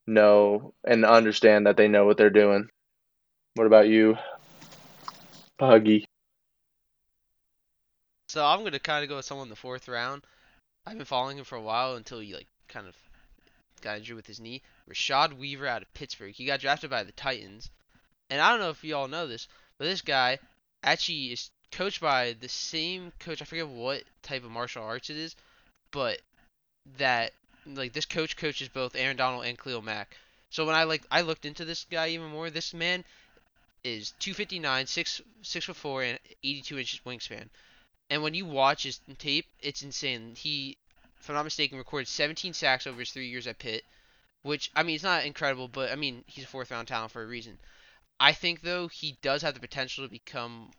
know 0.05 0.73
and 0.86 1.05
understand 1.05 1.67
that 1.67 1.77
they 1.77 1.88
know 1.88 2.05
what 2.05 2.17
they're 2.17 2.29
doing. 2.29 2.69
What 3.56 3.68
about 3.68 3.88
you, 3.88 4.18
Puggy? 5.58 6.06
So 8.30 8.46
I'm 8.46 8.64
gonna 8.64 8.80
kind 8.80 9.04
of 9.04 9.10
go 9.10 9.18
with 9.18 9.26
someone 9.26 9.46
in 9.46 9.50
the 9.50 9.56
fourth 9.56 9.88
round. 9.88 10.24
I've 10.86 10.98
been 10.98 11.06
following 11.06 11.38
him 11.38 11.46
for 11.46 11.56
a 11.56 11.62
while 11.62 11.96
until 11.96 12.20
he 12.20 12.34
like 12.34 12.48
kind 12.68 12.88
of 12.88 12.96
got 13.82 13.98
injured 13.98 14.16
with 14.16 14.28
his 14.28 14.40
knee. 14.40 14.62
Rashad 14.90 15.34
Weaver 15.34 15.68
out 15.68 15.82
of 15.82 15.94
Pittsburgh. 15.94 16.34
He 16.34 16.46
got 16.46 16.60
drafted 16.60 16.90
by 16.90 17.04
the 17.04 17.12
Titans, 17.12 17.70
and 18.30 18.40
I 18.40 18.52
don't 18.52 18.60
know 18.60 18.70
if 18.70 18.84
you 18.84 18.96
all 18.96 19.08
know 19.08 19.28
this, 19.28 19.48
but 19.78 19.86
this 19.86 20.02
guy 20.02 20.40
actually 20.84 21.34
is 21.34 21.50
coached 21.72 22.02
by 22.02 22.34
the 22.40 22.50
same 22.50 23.12
coach. 23.20 23.42
I 23.42 23.46
forget 23.46 23.68
what 23.68 24.04
type 24.22 24.44
of 24.44 24.52
martial 24.52 24.84
arts 24.84 25.10
it 25.10 25.18
is, 25.18 25.36
but 25.92 26.22
that 26.98 27.34
like 27.66 27.94
this 27.94 28.06
coach 28.06 28.38
coaches 28.38 28.70
both 28.70 28.96
Aaron 28.96 29.18
Donald 29.18 29.46
and 29.46 29.58
Khalil 29.58 29.82
Mack. 29.82 30.16
So 30.50 30.66
when 30.66 30.76
I 30.76 30.84
like 30.84 31.04
I 31.12 31.22
looked 31.22 31.46
into 31.46 31.66
this 31.66 31.86
guy 31.90 32.10
even 32.10 32.28
more, 32.28 32.50
this 32.50 32.74
man 32.74 33.04
is 33.84 34.12
259, 34.20 34.88
six 34.88 35.22
six 35.42 35.65
foot 35.65 35.76
four, 35.76 36.04
and 36.04 36.20
82 36.44 36.80
inches 36.80 37.00
wingspan. 37.06 37.50
And 38.10 38.24
when 38.24 38.34
you 38.34 38.46
watch 38.46 38.84
his 38.84 39.00
tape, 39.18 39.46
it's 39.62 39.84
insane. 39.84 40.36
He, 40.36 40.78
if 41.20 41.30
I'm 41.30 41.36
not 41.36 41.44
mistaken, 41.44 41.78
recorded 41.78 42.08
17 42.08 42.54
sacks 42.54 42.88
over 42.88 43.00
his 43.00 43.12
three 43.12 43.30
years 43.30 43.48
at 43.48 43.60
Pitt, 43.60 43.84
which 44.42 44.72
I 44.76 44.84
mean 44.84 44.96
it's 44.96 45.04
not 45.04 45.26
incredible, 45.26 45.68
but 45.68 45.92
I 45.92 45.96
mean 45.96 46.24
he's 46.28 46.46
a 46.46 46.48
fourth 46.48 46.72
round 46.72 46.88
talent 46.88 47.12
for 47.12 47.22
a 47.22 47.28
reason. 47.28 47.60
I 48.20 48.34
think 48.34 48.62
though 48.62 48.88
he 48.88 49.18
does 49.22 49.42
have 49.44 49.54
the 49.54 49.60
potential 49.60 50.04
to 50.04 50.12
become 50.12 50.72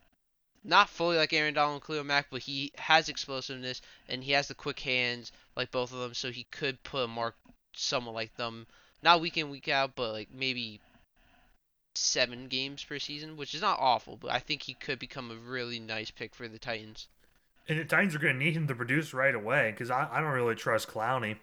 not 0.63 0.89
fully 0.89 1.17
like 1.17 1.33
Aaron 1.33 1.53
Donald 1.53 1.75
and 1.75 1.83
Khalil 1.83 2.03
Mack, 2.03 2.27
but 2.29 2.43
he 2.43 2.71
has 2.77 3.09
explosiveness 3.09 3.81
and 4.07 4.23
he 4.23 4.33
has 4.33 4.47
the 4.47 4.53
quick 4.53 4.79
hands 4.79 5.31
like 5.55 5.71
both 5.71 5.91
of 5.91 5.99
them, 5.99 6.13
so 6.13 6.31
he 6.31 6.43
could 6.51 6.83
put 6.83 7.05
a 7.05 7.07
mark 7.07 7.35
somewhat 7.73 8.13
like 8.13 8.35
them. 8.35 8.67
Not 9.01 9.21
week 9.21 9.37
in 9.37 9.49
week 9.49 9.67
out, 9.67 9.95
but 9.95 10.11
like 10.11 10.29
maybe 10.31 10.79
seven 11.95 12.47
games 12.47 12.83
per 12.83 12.99
season, 12.99 13.37
which 13.37 13.53
is 13.53 13.61
not 13.61 13.79
awful, 13.79 14.17
but 14.17 14.31
I 14.31 14.39
think 14.39 14.63
he 14.63 14.73
could 14.73 14.99
become 14.99 15.31
a 15.31 15.35
really 15.35 15.79
nice 15.79 16.11
pick 16.11 16.33
for 16.35 16.47
the 16.47 16.59
Titans. 16.59 17.07
And 17.67 17.79
the 17.79 17.85
Titans 17.85 18.15
are 18.15 18.19
going 18.19 18.33
to 18.37 18.39
need 18.43 18.55
him 18.55 18.67
to 18.67 18.75
produce 18.75 19.13
right 19.13 19.35
away 19.35 19.71
because 19.71 19.91
I, 19.91 20.07
I 20.11 20.19
don't 20.21 20.31
really 20.31 20.55
trust 20.55 20.87
Clowney 20.87 21.37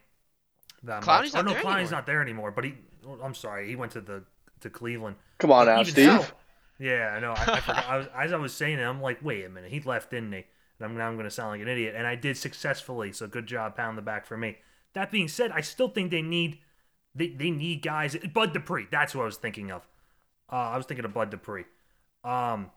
that 0.82 1.02
Clowney's 1.02 1.32
much. 1.32 1.34
not 1.34 1.38
oh, 1.38 1.42
no, 1.42 1.52
there 1.52 1.62
Clowney's 1.62 1.74
anymore. 1.76 1.90
not 1.90 2.06
there 2.06 2.22
anymore. 2.22 2.50
But 2.50 2.64
he, 2.64 2.74
oh, 3.06 3.18
I'm 3.22 3.34
sorry, 3.34 3.68
he 3.68 3.76
went 3.76 3.92
to 3.92 4.00
the 4.00 4.24
to 4.60 4.70
Cleveland. 4.70 5.16
Come 5.38 5.52
on 5.52 5.66
But 5.66 5.76
now, 5.76 5.82
Steve. 5.84 6.22
so- 6.22 6.26
yeah, 6.80 7.12
I 7.16 7.20
know. 7.20 7.32
I, 7.32 7.44
I 7.54 7.60
forgot. 7.60 7.84
I 7.88 7.96
was, 7.96 8.06
as 8.16 8.32
I 8.32 8.36
was 8.36 8.54
saying 8.54 8.78
it, 8.78 8.82
I'm 8.82 9.00
like, 9.02 9.22
wait 9.24 9.44
a 9.44 9.48
minute, 9.48 9.70
he 9.70 9.80
left, 9.80 10.10
didn't 10.10 10.32
he? 10.32 10.44
And 10.78 10.90
I'm 10.90 10.96
now 10.96 11.08
I'm 11.08 11.14
going 11.14 11.24
to 11.24 11.30
sound 11.30 11.50
like 11.50 11.60
an 11.60 11.68
idiot, 11.68 11.94
and 11.96 12.06
I 12.06 12.14
did 12.14 12.36
successfully. 12.36 13.12
So 13.12 13.26
good 13.26 13.46
job, 13.46 13.76
pound 13.76 13.98
the 13.98 14.02
back 14.02 14.26
for 14.26 14.36
me. 14.36 14.58
That 14.94 15.10
being 15.10 15.28
said, 15.28 15.50
I 15.52 15.60
still 15.60 15.88
think 15.88 16.10
they 16.10 16.22
need 16.22 16.58
they, 17.14 17.28
they 17.28 17.50
need 17.50 17.82
guys. 17.82 18.16
Bud 18.32 18.52
Dupree, 18.52 18.86
that's 18.90 19.14
what 19.14 19.22
I 19.22 19.26
was 19.26 19.36
thinking 19.36 19.70
of. 19.70 19.86
Uh, 20.50 20.56
I 20.56 20.76
was 20.76 20.86
thinking 20.86 21.04
of 21.04 21.12
Bud 21.12 21.30
Dupree. 21.30 21.64
Um, 22.24 22.70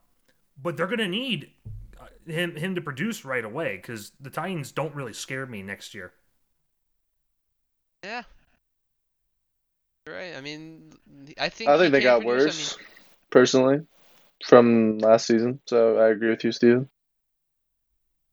but 0.62 0.78
they're 0.78 0.88
going 0.88 1.00
to 1.00 1.08
need 1.08 1.52
uh, 2.00 2.06
him 2.32 2.56
him 2.56 2.76
to 2.76 2.82
produce 2.82 3.26
right 3.26 3.44
away 3.44 3.78
because 3.78 4.12
the 4.20 4.30
Titans 4.30 4.72
don't 4.72 4.94
really 4.94 5.14
scare 5.14 5.46
me 5.46 5.62
next 5.62 5.94
year. 5.94 6.14
Yeah. 8.04 8.24
Right. 10.08 10.36
I 10.36 10.42
mean, 10.42 10.92
I 11.40 11.50
think 11.50 11.70
I 11.70 11.78
think 11.78 11.92
they 11.92 12.02
got 12.02 12.22
produce. 12.22 12.42
I 12.42 12.46
worse, 12.46 12.78
mean, 12.78 12.88
personally, 13.30 13.80
from 14.46 14.98
last 15.00 15.28
season. 15.28 15.60
So 15.68 15.98
I 15.98 16.10
agree 16.10 16.30
with 16.30 16.44
you, 16.44 16.52
Steven. 16.52 16.90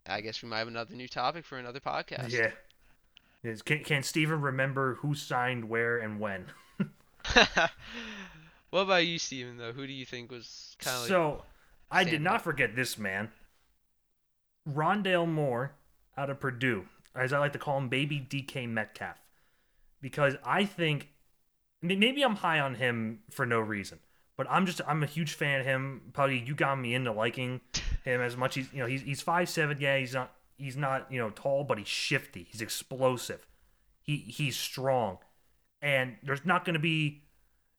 I 0.07 0.23
guess 0.23 0.43
we 0.43 0.49
might 0.49 0.59
have 0.59 0.69
another 0.69 0.95
new 0.95 1.09
topic 1.09 1.45
for 1.45 1.59
another 1.59 1.81
podcast. 1.81 2.33
Yeah. 2.33 2.53
Is, 3.45 3.63
can, 3.63 3.85
can 3.85 4.03
Steven 4.03 4.41
remember 4.41 4.95
who 4.95 5.15
signed 5.15 5.69
where 5.69 5.99
and 5.99 6.19
when? 6.19 6.47
what 8.71 8.81
about 8.81 9.07
you, 9.07 9.19
Steven, 9.19 9.57
though? 9.57 9.73
Who 9.73 9.87
do 9.87 9.93
you 9.93 10.05
think 10.05 10.31
was 10.31 10.77
kind 10.79 10.95
of 10.95 11.03
like. 11.03 11.09
so, 11.09 11.45
I 11.91 12.05
did 12.05 12.21
not 12.21 12.43
forget 12.43 12.77
this 12.77 12.99
man. 12.99 13.31
Rondale 14.69 15.29
Moore 15.29 15.73
out 16.17 16.31
of 16.31 16.41
Purdue, 16.41 16.87
as 17.15 17.33
I 17.33 17.39
like 17.39 17.53
to 17.53 17.59
call 17.59 17.79
him, 17.79 17.89
baby 17.89 18.21
DK 18.21 18.69
Metcalf. 18.69 19.17
Because 20.01 20.37
I 20.45 20.65
think 20.65 21.09
maybe 21.83 22.23
I'm 22.23 22.37
high 22.37 22.61
on 22.61 22.75
him 22.75 23.21
for 23.31 23.47
no 23.47 23.61
reason, 23.61 23.99
but 24.37 24.47
I'm 24.51 24.67
just 24.67 24.81
I'm 24.87 25.03
a 25.03 25.07
huge 25.07 25.33
fan 25.33 25.61
of 25.61 25.67
him. 25.67 26.03
Puggy, 26.13 26.43
you 26.47 26.55
got 26.55 26.79
me 26.79 26.95
into 26.95 27.13
liking 27.13 27.61
him 28.05 28.21
as 28.21 28.37
much. 28.37 28.55
He's 28.55 28.73
you 28.73 28.81
know 28.81 28.87
he's 28.87 29.03
he's 29.03 29.21
five 29.21 29.49
seven. 29.49 29.79
Yeah, 29.81 29.99
he's 29.99 30.15
not 30.15 30.33
he's 30.57 30.77
not 30.77 31.11
you 31.11 31.19
know 31.19 31.31
tall, 31.31 31.65
but 31.65 31.79
he's 31.79 31.89
shifty. 31.89 32.47
He's 32.51 32.61
explosive. 32.61 33.47
He 34.01 34.17
he's 34.17 34.57
strong, 34.57 35.19
and 35.83 36.17
there's 36.23 36.45
not 36.45 36.65
going 36.65 36.75
to 36.75 36.81
be 36.81 37.23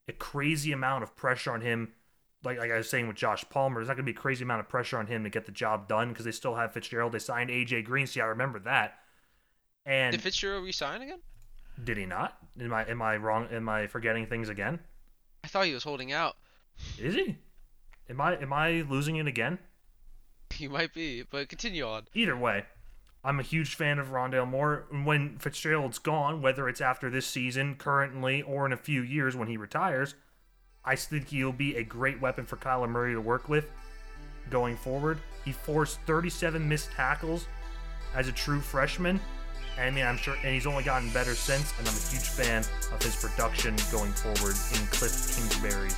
a 0.10 0.14
crazy 0.14 0.72
amount 0.72 1.04
of 1.04 1.16
pressure 1.16 1.52
on 1.52 1.62
him. 1.62 1.94
Like 2.44 2.58
like 2.58 2.72
I 2.72 2.78
was 2.78 2.90
saying 2.90 3.08
with 3.08 3.18
Josh 3.18 3.44
Palmer, 3.50 3.80
there's 3.80 3.88
not 3.88 3.96
going 3.96 4.06
to 4.06 4.12
be 4.12 4.18
a 4.18 4.22
crazy 4.22 4.44
amount 4.44 4.62
of 4.62 4.70
pressure 4.70 4.98
on 4.98 5.08
him 5.08 5.24
to 5.24 5.30
get 5.30 5.46
the 5.46 5.52
job 5.52 5.88
done 5.88 6.10
because 6.10 6.26
they 6.26 6.32
still 6.32 6.56
have 6.56 6.74
Fitzgerald. 6.74 7.12
They 7.12 7.20
signed 7.20 7.50
AJ 7.50 7.86
Green. 7.86 8.08
See, 8.08 8.22
I 8.22 8.26
remember 8.26 8.60
that. 8.60 9.00
And 9.86 10.12
Did 10.12 10.22
Fitzgerald 10.22 10.64
resign 10.64 11.02
again? 11.02 11.20
did 11.84 11.98
he 11.98 12.06
not? 12.06 12.38
Am 12.60 12.74
I 12.74 12.86
am 12.86 13.02
I 13.02 13.18
wrong? 13.18 13.48
Am 13.52 13.70
I 13.70 13.88
forgetting 13.88 14.26
things 14.26 14.50
again? 14.50 14.80
I 15.44 15.48
thought 15.48 15.66
he 15.66 15.74
was 15.74 15.84
holding 15.84 16.12
out. 16.12 16.36
Is 16.98 17.16
he? 17.16 17.38
Am 18.10 18.20
I 18.20 18.36
am 18.38 18.52
I 18.54 18.82
losing 18.90 19.18
it 19.18 19.28
again? 19.28 19.60
you 20.58 20.70
might 20.70 20.94
be, 20.94 21.24
but 21.30 21.48
continue 21.50 21.86
on. 21.86 22.08
Either 22.14 22.36
way, 22.36 22.64
I'm 23.24 23.40
a 23.40 23.44
huge 23.44 23.76
fan 23.76 24.00
of 24.00 24.08
Rondale 24.08 24.48
Moore. 24.48 24.86
When 24.92 25.38
Fitzgerald's 25.40 26.00
gone, 26.00 26.42
whether 26.42 26.70
it's 26.70 26.80
after 26.80 27.10
this 27.10 27.28
season, 27.28 27.76
currently, 27.76 28.42
or 28.42 28.66
in 28.66 28.72
a 28.72 28.78
few 28.78 29.02
years 29.02 29.36
when 29.36 29.50
he 29.50 29.58
retires, 29.58 30.16
I 30.86 30.96
think 30.96 31.28
he'll 31.28 31.52
be 31.52 31.76
a 31.76 31.84
great 31.84 32.22
weapon 32.22 32.46
for 32.46 32.56
Kyler 32.56 32.90
Murray 32.90 33.14
to 33.14 33.22
work 33.22 33.50
with 33.50 33.70
going 34.50 34.78
forward. 34.78 35.20
He 35.44 35.52
forced 35.52 36.00
37 36.08 36.68
missed 36.68 36.92
tackles 36.92 37.48
as 38.16 38.28
a 38.28 38.32
true 38.32 38.62
freshman. 38.62 39.20
And 39.78 39.88
I 39.88 39.92
mean, 39.92 40.06
I'm 40.06 40.18
sure, 40.18 40.36
and 40.44 40.54
he's 40.54 40.66
only 40.66 40.84
gotten 40.84 41.10
better 41.12 41.36
since. 41.36 41.74
And 41.78 41.88
I'm 41.88 41.94
a 41.94 42.10
huge 42.10 42.28
fan 42.30 42.64
of 42.94 43.02
his 43.02 43.16
production 43.18 43.76
going 43.92 44.12
forward 44.14 44.56
in 44.74 44.88
Cliff 44.88 45.36
Kingsbury's. 45.36 45.98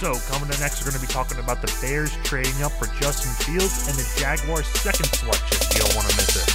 So, 0.00 0.14
coming 0.32 0.48
up 0.48 0.58
next, 0.60 0.80
we're 0.80 0.92
going 0.92 0.98
to 1.02 1.06
be 1.06 1.12
talking 1.12 1.38
about 1.40 1.60
the 1.60 1.70
Bears 1.82 2.16
trading 2.24 2.62
up 2.62 2.72
for 2.72 2.86
Justin 2.98 3.32
Fields 3.44 3.86
and 3.86 3.94
the 3.98 4.14
Jaguars' 4.18 4.66
second 4.68 5.04
selection. 5.04 5.58
You 5.74 5.80
don't 5.80 5.94
want 5.94 6.08
to 6.08 6.16
miss 6.16 6.36
it. 6.40 6.48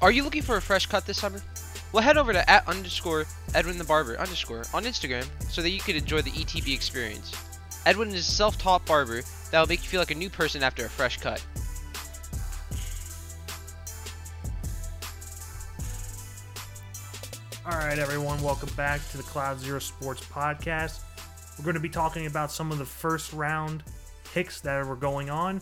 Are 0.00 0.12
you 0.12 0.22
looking 0.22 0.42
for 0.42 0.58
a 0.58 0.62
fresh 0.62 0.86
cut 0.86 1.04
this 1.04 1.18
summer? 1.18 1.42
Well, 1.90 2.04
head 2.04 2.16
over 2.16 2.32
to 2.32 2.48
at 2.48 2.68
underscore 2.68 3.26
Edwin 3.56 3.76
the 3.76 3.82
Barber 3.82 4.16
underscore 4.20 4.62
on 4.72 4.84
Instagram 4.84 5.26
so 5.50 5.60
that 5.60 5.70
you 5.70 5.80
can 5.80 5.96
enjoy 5.96 6.22
the 6.22 6.30
ETB 6.30 6.72
experience. 6.72 7.32
Edwin 7.86 8.10
is 8.10 8.28
a 8.28 8.30
self-taught 8.30 8.86
barber 8.86 9.22
that 9.50 9.58
will 9.58 9.66
make 9.66 9.82
you 9.82 9.88
feel 9.88 10.00
like 10.00 10.12
a 10.12 10.14
new 10.14 10.30
person 10.30 10.62
after 10.62 10.86
a 10.86 10.88
fresh 10.88 11.16
cut. 11.16 11.44
All 17.70 17.76
right, 17.76 17.98
everyone, 17.98 18.40
welcome 18.40 18.70
back 18.78 19.06
to 19.10 19.18
the 19.18 19.22
Cloud 19.24 19.60
Zero 19.60 19.78
Sports 19.78 20.24
Podcast. 20.24 21.00
We're 21.58 21.64
going 21.64 21.74
to 21.74 21.80
be 21.80 21.90
talking 21.90 22.24
about 22.24 22.50
some 22.50 22.72
of 22.72 22.78
the 22.78 22.84
first 22.86 23.34
round 23.34 23.82
picks 24.32 24.62
that 24.62 24.86
were 24.86 24.96
going 24.96 25.28
on. 25.28 25.60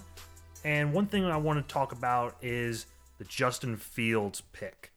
And 0.62 0.92
one 0.92 1.06
thing 1.06 1.24
I 1.24 1.36
want 1.36 1.66
to 1.66 1.72
talk 1.72 1.90
about 1.90 2.36
is 2.40 2.86
the 3.18 3.24
Justin 3.24 3.76
Fields 3.76 4.40
pick. 4.52 4.92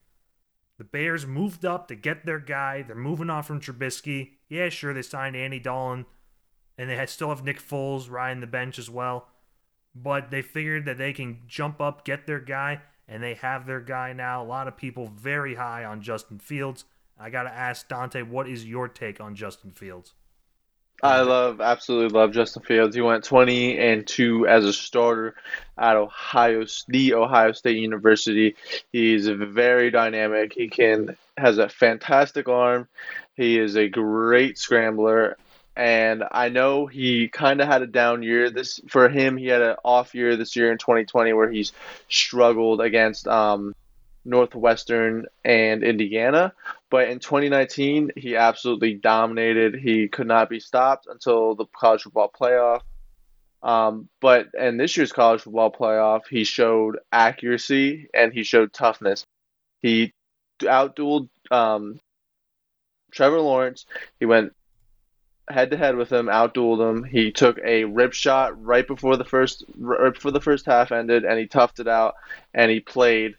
The 0.78 0.84
Bears 0.84 1.26
moved 1.26 1.66
up 1.66 1.88
to 1.88 1.96
get 1.96 2.28
their 2.28 2.38
guy. 2.38 2.84
They're 2.84 2.96
moving 2.96 3.32
on 3.32 3.42
from 3.42 3.60
Trubisky. 3.60 4.34
Yeah, 4.48 4.70
sure, 4.70 4.94
they 4.94 5.02
signed 5.02 5.36
Andy 5.36 5.58
Dalton, 5.58 6.06
and 6.78 6.92
they 6.92 6.96
had, 6.96 7.10
still 7.10 7.30
have 7.30 7.44
Nick 7.44 7.60
Foles 7.60 8.12
riding 8.12 8.42
the 8.42 8.46
bench 8.46 8.78
as 8.78 8.88
well. 8.88 9.30
But 9.96 10.30
they 10.30 10.44
figured 10.44 10.86
that 10.86 11.00
they 11.00 11.14
can 11.14 11.40
jump 11.48 11.82
up, 11.82 12.06
get 12.06 12.28
their 12.28 12.40
guy, 12.40 12.82
and 13.08 13.24
they 13.24 13.34
have 13.34 13.66
their 13.66 13.82
guy 13.82 14.14
now. 14.14 14.44
A 14.44 14.46
lot 14.46 14.68
of 14.68 14.78
people 14.78 15.08
very 15.08 15.56
high 15.56 15.84
on 15.84 16.04
Justin 16.04 16.38
Fields. 16.38 16.86
I 17.20 17.30
got 17.30 17.44
to 17.44 17.54
ask 17.54 17.88
Dante, 17.88 18.22
what 18.22 18.48
is 18.48 18.66
your 18.66 18.88
take 18.88 19.20
on 19.20 19.36
Justin 19.36 19.72
Fields? 19.72 20.14
I 21.02 21.22
love, 21.22 21.62
absolutely 21.62 22.18
love 22.18 22.32
Justin 22.32 22.64
Fields. 22.64 22.96
He 22.96 23.02
went 23.02 23.24
20 23.24 23.78
and 23.78 24.06
2 24.06 24.48
as 24.48 24.66
a 24.66 24.74
starter 24.74 25.36
at 25.78 25.96
Ohio, 25.96 26.66
the 26.88 27.14
Ohio 27.14 27.54
State 27.54 27.78
University. 27.78 28.56
He's 28.92 29.28
very 29.28 29.92
dynamic. 29.92 30.54
He 30.54 30.68
can 30.68 31.16
has 31.38 31.58
a 31.58 31.70
fantastic 31.70 32.50
arm. 32.50 32.88
He 33.36 33.58
is 33.58 33.78
a 33.78 33.88
great 33.88 34.58
scrambler, 34.58 35.38
and 35.78 36.26
I 36.30 36.50
know 36.50 36.86
he 36.86 37.30
kind 37.30 37.62
of 37.62 37.68
had 37.68 37.82
a 37.82 37.88
down 37.88 38.22
year. 38.22 38.50
This 38.50 38.82
for 38.90 39.08
him, 39.08 39.38
he 39.38 39.48
had 39.48 39.62
an 39.62 39.78
off 39.86 40.14
year 40.14 40.36
this 40.36 40.58
year 40.58 40.70
in 40.70 40.78
2020 40.78 41.32
where 41.32 41.50
he's 41.50 41.72
struggled 42.10 42.82
against 42.82 43.26
um, 43.26 43.74
Northwestern 44.26 45.26
and 45.44 45.84
Indiana. 45.84 46.54
But 46.90 47.10
in 47.10 47.20
2019, 47.20 48.12
he 48.16 48.36
absolutely 48.36 48.96
dominated. 48.96 49.76
He 49.76 50.08
could 50.08 50.28
not 50.28 50.50
be 50.50 50.60
stopped 50.60 51.08
until 51.08 51.56
the 51.56 51.66
college 51.66 52.04
football 52.04 52.32
playoff. 52.32 52.82
Um, 53.62 54.08
but 54.22 54.48
in 54.58 54.78
this 54.78 54.96
year's 54.96 55.12
college 55.12 55.42
football 55.42 55.72
playoff, 55.72 56.28
he 56.30 56.44
showed 56.44 57.00
accuracy 57.12 58.08
and 58.14 58.32
he 58.32 58.44
showed 58.44 58.72
toughness. 58.72 59.26
He 59.82 60.14
outdueled 60.62 61.30
um, 61.52 62.00
Trevor 63.12 63.42
Lawrence. 63.42 63.86
He 64.20 64.26
went 64.26 64.54
head 65.50 65.72
to 65.72 65.78
head 65.78 65.96
with 65.96 66.12
him, 66.12 66.28
outdueled 66.28 66.90
him. 66.90 67.04
He 67.04 67.32
took 67.32 67.60
a 67.64 67.84
rib 67.86 68.14
shot 68.14 68.64
right 68.64 68.86
before 68.86 69.18
the 69.18 69.26
first 69.26 69.64
right 69.78 70.14
before 70.14 70.32
the 70.32 70.42
first 70.42 70.66
half 70.66 70.92
ended, 70.92 71.26
and 71.26 71.40
he 71.40 71.48
toughed 71.48 71.80
it 71.80 71.88
out 71.88 72.16
and 72.54 72.72
he 72.72 72.80
played. 72.80 73.36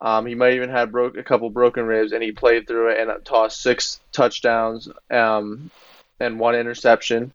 Um, 0.00 0.26
he 0.26 0.34
might 0.34 0.54
even 0.54 0.70
have 0.70 0.92
broke 0.92 1.16
a 1.16 1.22
couple 1.22 1.48
broken 1.50 1.86
ribs, 1.86 2.12
and 2.12 2.22
he 2.22 2.32
played 2.32 2.66
through 2.66 2.90
it 2.90 3.00
and 3.00 3.24
tossed 3.24 3.62
six 3.62 4.00
touchdowns 4.12 4.88
um, 5.10 5.70
and 6.20 6.38
one 6.38 6.54
interception. 6.54 7.32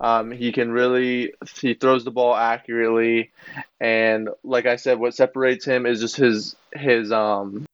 Um, 0.00 0.32
he 0.32 0.50
can 0.50 0.72
really 0.72 1.32
he 1.60 1.74
throws 1.74 2.04
the 2.04 2.10
ball 2.10 2.34
accurately, 2.34 3.30
and 3.80 4.30
like 4.42 4.66
I 4.66 4.76
said, 4.76 4.98
what 4.98 5.14
separates 5.14 5.64
him 5.64 5.86
is 5.86 6.00
just 6.00 6.16
his 6.16 6.56
his 6.72 7.12
um 7.12 7.64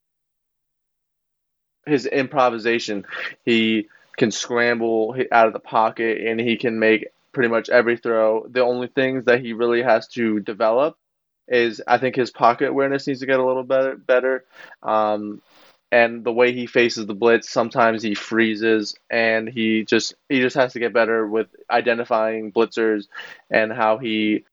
his 1.87 2.05
improvisation. 2.05 3.07
He 3.47 3.89
can 4.19 4.31
scramble 4.31 5.17
out 5.33 5.47
of 5.47 5.55
the 5.55 5.59
pocket, 5.59 6.21
and 6.27 6.39
he 6.39 6.59
can 6.59 6.79
make 6.79 7.07
pretty 7.33 7.49
much 7.49 7.71
every 7.71 7.97
throw. 7.97 8.47
The 8.47 8.61
only 8.61 8.89
things 8.89 9.25
that 9.25 9.41
he 9.41 9.55
really 9.55 9.83
has 9.83 10.07
to 10.09 10.39
develop 10.41 10.99
is 11.49 11.83
I 11.87 11.99
think 11.99 12.17
his 12.17 12.31
pocket 12.31 12.69
awareness 12.69 13.07
needs 13.07 13.21
to 13.21 13.27
get 13.27 13.41
a 13.41 13.45
little 13.47 13.65
better. 13.65 13.97
Better, 13.97 14.45
um, 14.83 15.43
and 15.91 16.23
the 16.25 16.33
way 16.33 16.53
he 16.53 16.67
faces 16.67 17.07
the 17.07 17.15
blitz, 17.15 17.51
sometimes 17.51 18.03
he 18.03 18.15
freezes, 18.15 18.97
and 19.11 19.49
he 19.49 19.85
just 19.85 20.15
he 20.29 20.41
just 20.41 20.57
has 20.57 20.73
to 20.75 20.79
get 20.81 20.93
better 20.93 21.27
with 21.27 21.49
identifying 21.71 22.53
blitzers 22.53 23.07
and 23.51 23.73
how 23.73 23.99
he 23.99 24.45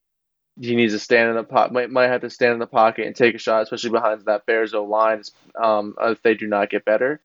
he 0.60 0.74
needs 0.74 0.92
to 0.94 0.98
stand 0.98 1.28
in 1.30 1.36
the 1.36 1.44
pot 1.44 1.72
might 1.72 1.90
might 1.90 2.08
have 2.08 2.22
to 2.22 2.30
stand 2.30 2.54
in 2.54 2.58
the 2.58 2.66
pocket 2.66 3.06
and 3.06 3.14
take 3.14 3.34
a 3.34 3.38
shot, 3.38 3.62
especially 3.62 3.90
behind 3.90 4.22
that 4.24 4.46
Bears 4.46 4.74
O 4.74 4.84
line 4.84 5.22
um, 5.62 5.94
if 6.00 6.22
they 6.22 6.34
do 6.34 6.46
not 6.46 6.70
get 6.70 6.84
better. 6.84 7.20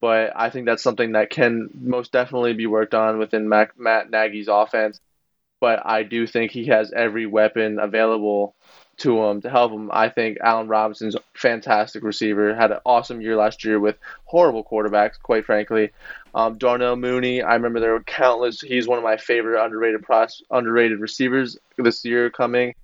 But 0.00 0.32
I 0.36 0.50
think 0.50 0.66
that's 0.66 0.82
something 0.82 1.12
that 1.12 1.30
can 1.30 1.70
most 1.74 2.12
definitely 2.12 2.54
be 2.54 2.66
worked 2.66 2.94
on 2.94 3.18
within 3.18 3.48
Mac, 3.48 3.78
Matt 3.78 4.10
Nagy's 4.10 4.48
offense. 4.48 5.00
But 5.60 5.86
I 5.86 6.04
do 6.04 6.26
think 6.26 6.52
he 6.52 6.66
has 6.66 6.92
every 6.92 7.26
weapon 7.26 7.78
available 7.80 8.54
to 9.00 9.24
him 9.24 9.40
to 9.42 9.50
help 9.50 9.72
him. 9.72 9.90
I 9.92 10.08
think 10.08 10.38
Allen 10.42 10.68
Robinson's 10.68 11.16
fantastic 11.34 12.02
receiver. 12.02 12.54
Had 12.54 12.70
an 12.70 12.78
awesome 12.84 13.20
year 13.20 13.36
last 13.36 13.64
year 13.64 13.80
with 13.80 13.96
horrible 14.24 14.64
quarterbacks, 14.64 15.20
quite 15.20 15.44
frankly. 15.44 15.90
Um, 16.34 16.58
Darnell 16.58 16.96
Mooney, 16.96 17.42
I 17.42 17.54
remember 17.54 17.80
there 17.80 17.92
were 17.92 18.02
countless. 18.02 18.60
He's 18.60 18.86
one 18.86 18.98
of 18.98 19.04
my 19.04 19.16
favorite 19.16 19.62
underrated 19.62 20.02
pros, 20.02 20.42
underrated 20.50 21.00
receivers 21.00 21.58
this 21.76 22.04
year 22.04 22.30
coming. 22.30 22.74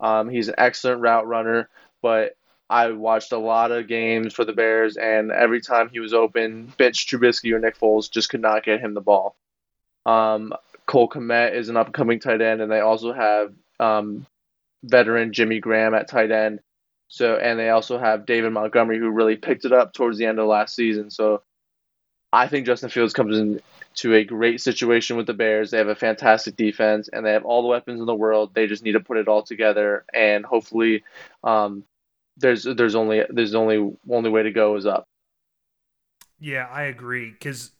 Um, 0.00 0.28
he's 0.28 0.48
an 0.48 0.54
excellent 0.58 1.00
route 1.00 1.26
runner, 1.26 1.68
but 2.02 2.36
I 2.70 2.90
watched 2.92 3.32
a 3.32 3.38
lot 3.38 3.72
of 3.72 3.88
games 3.88 4.32
for 4.32 4.44
the 4.44 4.52
Bears, 4.52 4.96
and 4.96 5.30
every 5.30 5.60
time 5.60 5.88
he 5.90 6.00
was 6.00 6.14
open, 6.14 6.72
Mitch 6.78 7.06
Trubisky 7.06 7.52
or 7.52 7.58
Nick 7.58 7.78
Foles 7.78 8.10
just 8.10 8.30
could 8.30 8.40
not 8.40 8.64
get 8.64 8.80
him 8.80 8.94
the 8.94 9.00
ball. 9.00 9.36
Um, 10.06 10.52
Cole 10.86 11.08
Kmet 11.08 11.54
is 11.54 11.68
an 11.68 11.76
upcoming 11.76 12.20
tight 12.20 12.40
end, 12.40 12.60
and 12.60 12.70
they 12.70 12.80
also 12.80 13.12
have 13.12 13.52
um, 13.80 14.26
veteran 14.84 15.32
Jimmy 15.32 15.60
Graham 15.60 15.94
at 15.94 16.08
tight 16.08 16.30
end. 16.30 16.60
So, 17.08 17.36
and 17.36 17.58
they 17.58 17.70
also 17.70 17.98
have 17.98 18.26
David 18.26 18.52
Montgomery, 18.52 18.98
who 18.98 19.10
really 19.10 19.36
picked 19.36 19.64
it 19.64 19.72
up 19.72 19.92
towards 19.92 20.18
the 20.18 20.26
end 20.26 20.38
of 20.38 20.48
last 20.48 20.74
season. 20.74 21.10
So, 21.10 21.42
I 22.32 22.48
think 22.48 22.66
Justin 22.66 22.90
Fields 22.90 23.12
comes 23.12 23.38
into 23.38 24.14
a 24.14 24.24
great 24.24 24.60
situation 24.60 25.16
with 25.16 25.26
the 25.26 25.34
Bears. 25.34 25.70
They 25.70 25.78
have 25.78 25.86
a 25.86 25.94
fantastic 25.94 26.56
defense, 26.56 27.08
and 27.12 27.24
they 27.24 27.32
have 27.32 27.44
all 27.44 27.62
the 27.62 27.68
weapons 27.68 28.00
in 28.00 28.06
the 28.06 28.14
world. 28.14 28.52
They 28.54 28.66
just 28.66 28.82
need 28.82 28.92
to 28.92 29.00
put 29.00 29.18
it 29.18 29.28
all 29.28 29.42
together, 29.42 30.04
and 30.12 30.44
hopefully, 30.44 31.04
um, 31.44 31.84
there's 32.36 32.64
there's 32.64 32.96
only 32.96 33.22
there's 33.30 33.54
only 33.54 33.94
only 34.10 34.30
way 34.30 34.42
to 34.42 34.50
go 34.50 34.74
is 34.74 34.86
up. 34.86 35.06
Yeah, 36.40 36.66
I 36.68 36.84
agree 36.84 37.30
because 37.30 37.70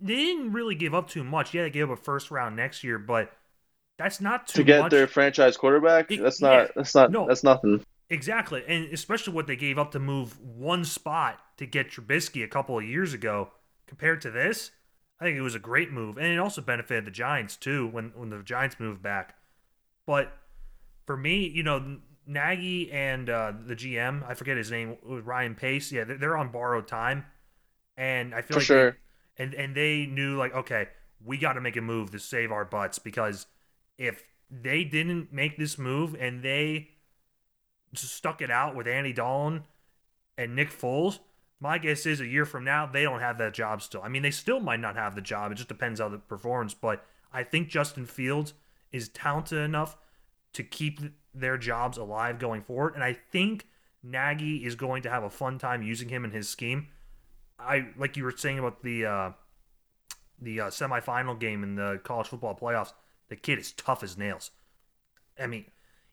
they 0.00 0.16
didn't 0.16 0.52
really 0.52 0.74
give 0.74 0.94
up 0.94 1.08
too 1.08 1.22
much. 1.22 1.54
Yeah, 1.54 1.62
they 1.62 1.70
gave 1.70 1.90
up 1.90 1.98
a 1.98 2.02
first 2.02 2.32
round 2.32 2.56
next 2.56 2.82
year, 2.82 2.98
but 2.98 3.32
that's 4.02 4.20
not 4.20 4.46
too 4.46 4.58
to 4.60 4.64
get 4.64 4.80
much. 4.82 4.90
their 4.90 5.06
franchise 5.06 5.56
quarterback. 5.56 6.10
It- 6.10 6.22
that's 6.22 6.40
yeah, 6.40 6.48
not 6.48 6.70
that's 6.76 6.94
not 6.94 7.10
no. 7.10 7.26
that's 7.26 7.44
nothing. 7.44 7.84
Exactly, 8.10 8.62
and 8.68 8.92
especially 8.92 9.32
what 9.32 9.46
they 9.46 9.56
gave 9.56 9.78
up 9.78 9.90
to 9.92 9.98
move 9.98 10.38
one 10.40 10.84
spot 10.84 11.40
to 11.56 11.64
get 11.64 11.90
Trubisky 11.90 12.44
a 12.44 12.48
couple 12.48 12.76
of 12.78 12.84
years 12.84 13.14
ago, 13.14 13.48
compared 13.86 14.20
to 14.20 14.30
this, 14.30 14.70
I 15.18 15.24
think 15.24 15.38
it 15.38 15.42
was 15.42 15.54
a 15.54 15.58
great 15.58 15.90
move, 15.90 16.18
and 16.18 16.26
it 16.26 16.38
also 16.38 16.60
benefited 16.60 17.06
the 17.06 17.10
Giants 17.10 17.56
too 17.56 17.86
when 17.88 18.12
when 18.14 18.28
the 18.28 18.42
Giants 18.42 18.78
moved 18.78 19.02
back. 19.02 19.36
But 20.06 20.30
for 21.06 21.16
me, 21.16 21.46
you 21.48 21.62
know, 21.62 21.98
Nagy 22.26 22.92
and 22.92 23.30
uh, 23.30 23.52
the 23.66 23.74
GM, 23.74 24.28
I 24.28 24.34
forget 24.34 24.56
his 24.58 24.70
name, 24.70 24.96
Ryan 25.02 25.54
Pace. 25.54 25.90
Yeah, 25.90 26.04
they're- 26.04 26.18
they're 26.18 26.36
on 26.36 26.48
borrowed 26.52 26.86
time, 26.86 27.24
and 27.96 28.34
I 28.34 28.42
feel 28.42 28.56
For 28.56 28.60
like 28.60 28.66
sure. 28.66 28.90
they, 29.38 29.44
and 29.44 29.54
and 29.54 29.74
they 29.74 30.04
knew 30.06 30.36
like, 30.36 30.54
okay, 30.54 30.88
we 31.24 31.38
got 31.38 31.54
to 31.54 31.60
make 31.62 31.76
a 31.76 31.80
move 31.80 32.10
to 32.10 32.18
save 32.18 32.52
our 32.52 32.64
butts 32.66 32.98
because 32.98 33.46
if 33.98 34.22
they 34.50 34.84
didn't 34.84 35.32
make 35.32 35.56
this 35.56 35.78
move 35.78 36.14
and 36.18 36.42
they 36.42 36.90
stuck 37.94 38.40
it 38.40 38.50
out 38.50 38.74
with 38.74 38.86
Andy 38.86 39.12
Dalton 39.12 39.64
and 40.36 40.56
Nick 40.56 40.70
Foles, 40.70 41.20
my 41.60 41.78
guess 41.78 42.06
is 42.06 42.20
a 42.20 42.26
year 42.26 42.44
from 42.44 42.64
now 42.64 42.86
they 42.86 43.02
don't 43.04 43.20
have 43.20 43.38
that 43.38 43.54
job 43.54 43.82
still. 43.82 44.02
I 44.02 44.08
mean, 44.08 44.22
they 44.22 44.30
still 44.30 44.60
might 44.60 44.80
not 44.80 44.96
have 44.96 45.14
the 45.14 45.20
job. 45.20 45.52
It 45.52 45.56
just 45.56 45.68
depends 45.68 46.00
how 46.00 46.08
the 46.08 46.18
performance. 46.18 46.74
But 46.74 47.04
I 47.32 47.44
think 47.44 47.68
Justin 47.68 48.04
Fields 48.04 48.54
is 48.90 49.08
talented 49.08 49.58
enough 49.58 49.96
to 50.54 50.62
keep 50.62 51.00
their 51.34 51.56
jobs 51.56 51.96
alive 51.96 52.38
going 52.38 52.62
forward, 52.62 52.94
and 52.94 53.02
I 53.02 53.14
think 53.14 53.66
Nagy 54.02 54.64
is 54.64 54.74
going 54.74 55.02
to 55.02 55.10
have 55.10 55.22
a 55.22 55.30
fun 55.30 55.58
time 55.58 55.82
using 55.82 56.08
him 56.08 56.24
in 56.24 56.30
his 56.30 56.48
scheme. 56.48 56.88
I 57.58 57.86
like 57.96 58.16
you 58.16 58.24
were 58.24 58.36
saying 58.36 58.58
about 58.58 58.82
the 58.82 59.06
uh, 59.06 59.30
the 60.40 60.60
uh, 60.62 60.66
semifinal 60.66 61.38
game 61.38 61.62
in 61.62 61.76
the 61.76 62.00
college 62.02 62.26
football 62.26 62.58
playoffs. 62.60 62.92
The 63.32 63.36
kid 63.36 63.58
is 63.58 63.72
tough 63.72 64.02
as 64.02 64.18
nails. 64.18 64.50
I 65.40 65.46
mean, 65.46 65.64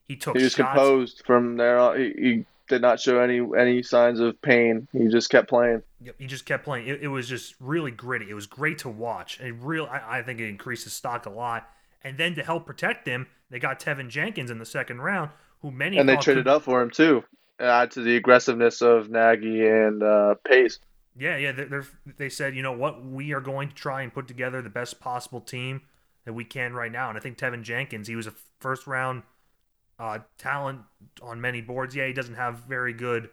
he 0.08 0.16
took 0.16 0.38
He 0.38 0.42
was 0.42 0.54
shots. 0.54 0.72
composed 0.74 1.22
from 1.26 1.58
there. 1.58 1.78
on. 1.78 1.98
He, 1.98 2.12
he 2.16 2.44
did 2.66 2.80
not 2.80 2.98
show 2.98 3.20
any 3.20 3.46
any 3.58 3.82
signs 3.82 4.20
of 4.20 4.40
pain. 4.40 4.88
He 4.94 5.06
just 5.08 5.28
kept 5.28 5.46
playing. 5.46 5.82
Yep, 6.00 6.14
he 6.18 6.26
just 6.26 6.46
kept 6.46 6.64
playing. 6.64 6.86
It, 6.88 7.02
it 7.02 7.08
was 7.08 7.28
just 7.28 7.56
really 7.60 7.90
gritty. 7.90 8.30
It 8.30 8.34
was 8.34 8.46
great 8.46 8.78
to 8.78 8.88
watch. 8.88 9.38
And 9.38 9.62
real, 9.62 9.84
I, 9.84 10.20
I 10.20 10.22
think 10.22 10.40
it 10.40 10.48
increased 10.48 10.84
his 10.84 10.94
stock 10.94 11.26
a 11.26 11.30
lot. 11.30 11.68
And 12.02 12.16
then 12.16 12.34
to 12.36 12.42
help 12.42 12.64
protect 12.64 13.06
him, 13.06 13.26
they 13.50 13.58
got 13.58 13.78
Teven 13.78 14.08
Jenkins 14.08 14.50
in 14.50 14.58
the 14.58 14.64
second 14.64 15.02
round, 15.02 15.28
who 15.60 15.70
many 15.70 15.98
and 15.98 16.08
they 16.08 16.16
traded 16.16 16.44
could- 16.46 16.50
up 16.54 16.62
for 16.62 16.80
him 16.80 16.88
too. 16.88 17.22
Add 17.58 17.90
to 17.90 18.00
the 18.00 18.16
aggressiveness 18.16 18.80
of 18.80 19.10
Nagy 19.10 19.66
and 19.68 20.02
uh, 20.02 20.36
Pace. 20.46 20.78
Yeah, 21.18 21.36
yeah. 21.36 21.52
They're, 21.52 21.84
they 22.16 22.30
said, 22.30 22.56
you 22.56 22.62
know 22.62 22.72
what, 22.72 23.04
we 23.04 23.34
are 23.34 23.42
going 23.42 23.68
to 23.68 23.74
try 23.74 24.00
and 24.00 24.14
put 24.14 24.26
together 24.26 24.62
the 24.62 24.70
best 24.70 24.98
possible 25.00 25.42
team 25.42 25.82
that 26.24 26.32
we 26.32 26.44
can 26.44 26.74
right 26.74 26.92
now. 26.92 27.08
And 27.08 27.18
I 27.18 27.20
think 27.20 27.38
Teven 27.38 27.62
Jenkins, 27.62 28.08
he 28.08 28.16
was 28.16 28.26
a 28.26 28.34
first 28.58 28.86
round 28.86 29.22
uh, 29.98 30.20
talent 30.38 30.80
on 31.22 31.40
many 31.40 31.60
boards. 31.60 31.94
Yeah, 31.94 32.06
he 32.06 32.12
doesn't 32.12 32.34
have 32.34 32.60
very 32.60 32.92
good, 32.92 33.30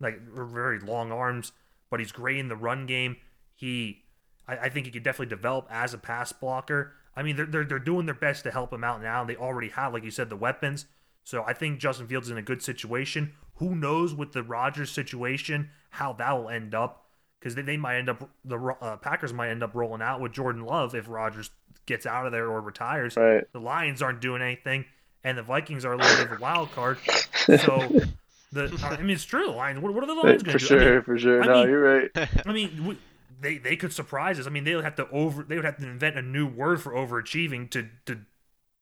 like 0.00 0.20
very 0.20 0.80
long 0.80 1.12
arms, 1.12 1.52
but 1.90 2.00
he's 2.00 2.12
great 2.12 2.38
in 2.38 2.48
the 2.48 2.56
run 2.56 2.86
game. 2.86 3.16
He, 3.54 4.04
I, 4.48 4.56
I 4.56 4.68
think 4.68 4.86
he 4.86 4.92
could 4.92 5.02
definitely 5.02 5.34
develop 5.34 5.66
as 5.70 5.92
a 5.92 5.98
pass 5.98 6.32
blocker. 6.32 6.94
I 7.14 7.22
mean, 7.22 7.36
they're, 7.36 7.46
they're 7.46 7.64
they're 7.64 7.78
doing 7.78 8.06
their 8.06 8.14
best 8.14 8.44
to 8.44 8.50
help 8.50 8.72
him 8.72 8.84
out 8.84 9.02
now. 9.02 9.24
They 9.24 9.36
already 9.36 9.68
have, 9.70 9.92
like 9.92 10.04
you 10.04 10.10
said, 10.10 10.30
the 10.30 10.36
weapons. 10.36 10.86
So 11.24 11.44
I 11.46 11.52
think 11.52 11.78
Justin 11.78 12.06
Fields 12.06 12.28
is 12.28 12.32
in 12.32 12.38
a 12.38 12.42
good 12.42 12.62
situation. 12.62 13.32
Who 13.56 13.74
knows 13.74 14.14
with 14.14 14.32
the 14.32 14.42
Rodgers 14.42 14.90
situation 14.90 15.70
how 15.90 16.14
that 16.14 16.32
will 16.32 16.48
end 16.48 16.74
up? 16.74 17.04
Because 17.38 17.54
they, 17.54 17.62
they 17.62 17.76
might 17.76 17.98
end 17.98 18.08
up 18.08 18.30
the 18.44 18.58
uh, 18.58 18.96
Packers 18.96 19.32
might 19.32 19.50
end 19.50 19.62
up 19.62 19.74
rolling 19.74 20.02
out 20.02 20.20
with 20.20 20.32
Jordan 20.32 20.64
Love 20.64 20.94
if 20.94 21.08
Rodgers 21.08 21.50
gets 21.86 22.06
out 22.06 22.26
of 22.26 22.32
there 22.32 22.48
or 22.48 22.60
retires. 22.60 23.16
Right. 23.16 23.44
The 23.52 23.60
Lions 23.60 24.02
aren't 24.02 24.20
doing 24.20 24.42
anything, 24.42 24.84
and 25.24 25.36
the 25.36 25.42
Vikings 25.42 25.84
are 25.84 25.92
a 25.92 25.96
little 25.96 26.16
bit 26.16 26.32
of 26.32 26.38
a 26.38 26.40
wild 26.40 26.72
card. 26.72 26.98
So 27.46 28.00
the 28.52 28.96
I 28.98 29.02
mean 29.02 29.10
it's 29.10 29.24
true. 29.24 29.46
The 29.46 29.52
Lions. 29.52 29.80
What, 29.80 29.94
what 29.94 30.04
are 30.04 30.06
the 30.06 30.14
Lions 30.14 30.42
going 30.42 30.58
For 30.58 30.66
to 30.66 30.68
do? 30.68 30.74
I 30.74 30.78
mean, 30.78 30.86
sure, 30.88 31.02
for 31.02 31.18
sure. 31.18 31.42
I 31.42 31.46
no, 31.46 31.54
mean- 31.60 31.68
you're 31.68 31.82
right. 31.82 32.10
I 32.46 32.52
mean, 32.52 32.86
we, 32.86 32.98
they 33.40 33.58
they 33.58 33.76
could 33.76 33.92
surprise 33.92 34.38
us. 34.38 34.46
I 34.46 34.50
mean, 34.50 34.64
they 34.64 34.74
would 34.74 34.84
have 34.84 34.96
to 34.96 35.08
over 35.10 35.42
they 35.42 35.56
would 35.56 35.64
have 35.64 35.78
to 35.78 35.86
invent 35.86 36.16
a 36.16 36.22
new 36.22 36.46
word 36.46 36.80
for 36.82 36.92
overachieving 36.92 37.70
to 37.70 37.88
to 38.06 38.20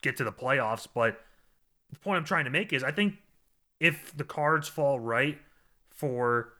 get 0.02 0.16
to 0.18 0.24
the 0.24 0.32
playoffs. 0.32 0.86
But 0.92 1.20
the 1.90 1.98
point 1.98 2.18
I'm 2.18 2.24
trying 2.24 2.44
to 2.44 2.50
make 2.50 2.72
is, 2.72 2.82
I 2.82 2.90
think 2.90 3.14
if 3.80 4.16
the 4.16 4.24
cards 4.24 4.68
fall 4.68 4.98
right 4.98 5.38
for 5.90 6.52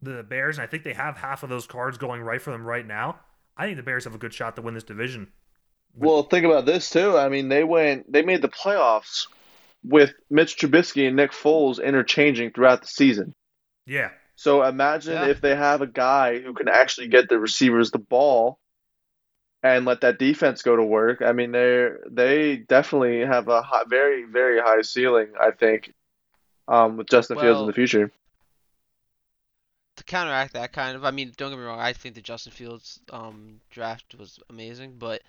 the 0.00 0.22
Bears, 0.22 0.58
and 0.58 0.64
I 0.64 0.66
think 0.66 0.82
they 0.82 0.94
have 0.94 1.16
half 1.16 1.42
of 1.42 1.48
those 1.48 1.66
cards 1.66 1.96
going 1.96 2.22
right 2.22 2.40
for 2.42 2.50
them 2.50 2.64
right 2.64 2.86
now, 2.86 3.20
I 3.56 3.64
think 3.66 3.76
the 3.76 3.82
Bears 3.82 4.04
have 4.04 4.14
a 4.14 4.18
good 4.18 4.34
shot 4.34 4.56
to 4.56 4.62
win 4.62 4.74
this 4.74 4.84
division. 4.84 5.28
Well, 5.94 6.22
think 6.24 6.44
about 6.44 6.66
this 6.66 6.90
too. 6.90 7.16
I 7.16 7.28
mean, 7.28 7.48
they 7.48 7.64
went, 7.64 8.10
they 8.10 8.22
made 8.22 8.42
the 8.42 8.48
playoffs 8.48 9.26
with 9.84 10.14
Mitch 10.30 10.56
Trubisky 10.56 11.06
and 11.06 11.16
Nick 11.16 11.32
Foles 11.32 11.82
interchanging 11.82 12.50
throughout 12.52 12.82
the 12.82 12.88
season. 12.88 13.34
Yeah, 13.86 14.10
So 14.36 14.62
imagine 14.62 15.14
Yeah. 15.14 15.26
if 15.28 15.40
they 15.40 15.54
have 15.54 15.80
a 15.82 15.86
guy 15.86 16.38
who 16.40 16.54
can 16.54 16.68
actually 16.68 17.08
get 17.08 17.28
the 17.28 17.38
receivers 17.38 17.90
the 17.90 17.98
ball 17.98 18.58
and 19.62 19.84
let 19.84 20.00
that 20.00 20.18
defense 20.18 20.62
go 20.62 20.76
to 20.76 20.84
work. 20.84 21.22
I 21.22 21.32
mean, 21.32 21.52
they 21.52 21.88
they 22.10 22.56
definitely 22.56 23.20
have 23.20 23.48
a 23.48 23.62
high, 23.62 23.84
very 23.86 24.24
very 24.24 24.60
high 24.60 24.82
ceiling. 24.82 25.32
I 25.40 25.50
think 25.52 25.92
um, 26.68 26.96
with 26.98 27.08
Justin 27.08 27.38
Fields 27.38 27.60
in 27.60 27.66
the 27.66 27.72
future. 27.72 28.10
to 29.96 30.04
counteract 30.04 30.54
that 30.54 30.72
kind 30.72 30.96
of, 30.96 31.04
I 31.04 31.10
mean, 31.10 31.32
don't 31.36 31.50
get 31.50 31.58
me 31.58 31.64
wrong, 31.64 31.80
I 31.80 31.92
think 31.92 32.14
the 32.14 32.22
Justin 32.22 32.52
Fields 32.52 33.00
um, 33.10 33.60
draft 33.70 34.14
was 34.14 34.38
amazing, 34.48 34.96
but 34.98 35.22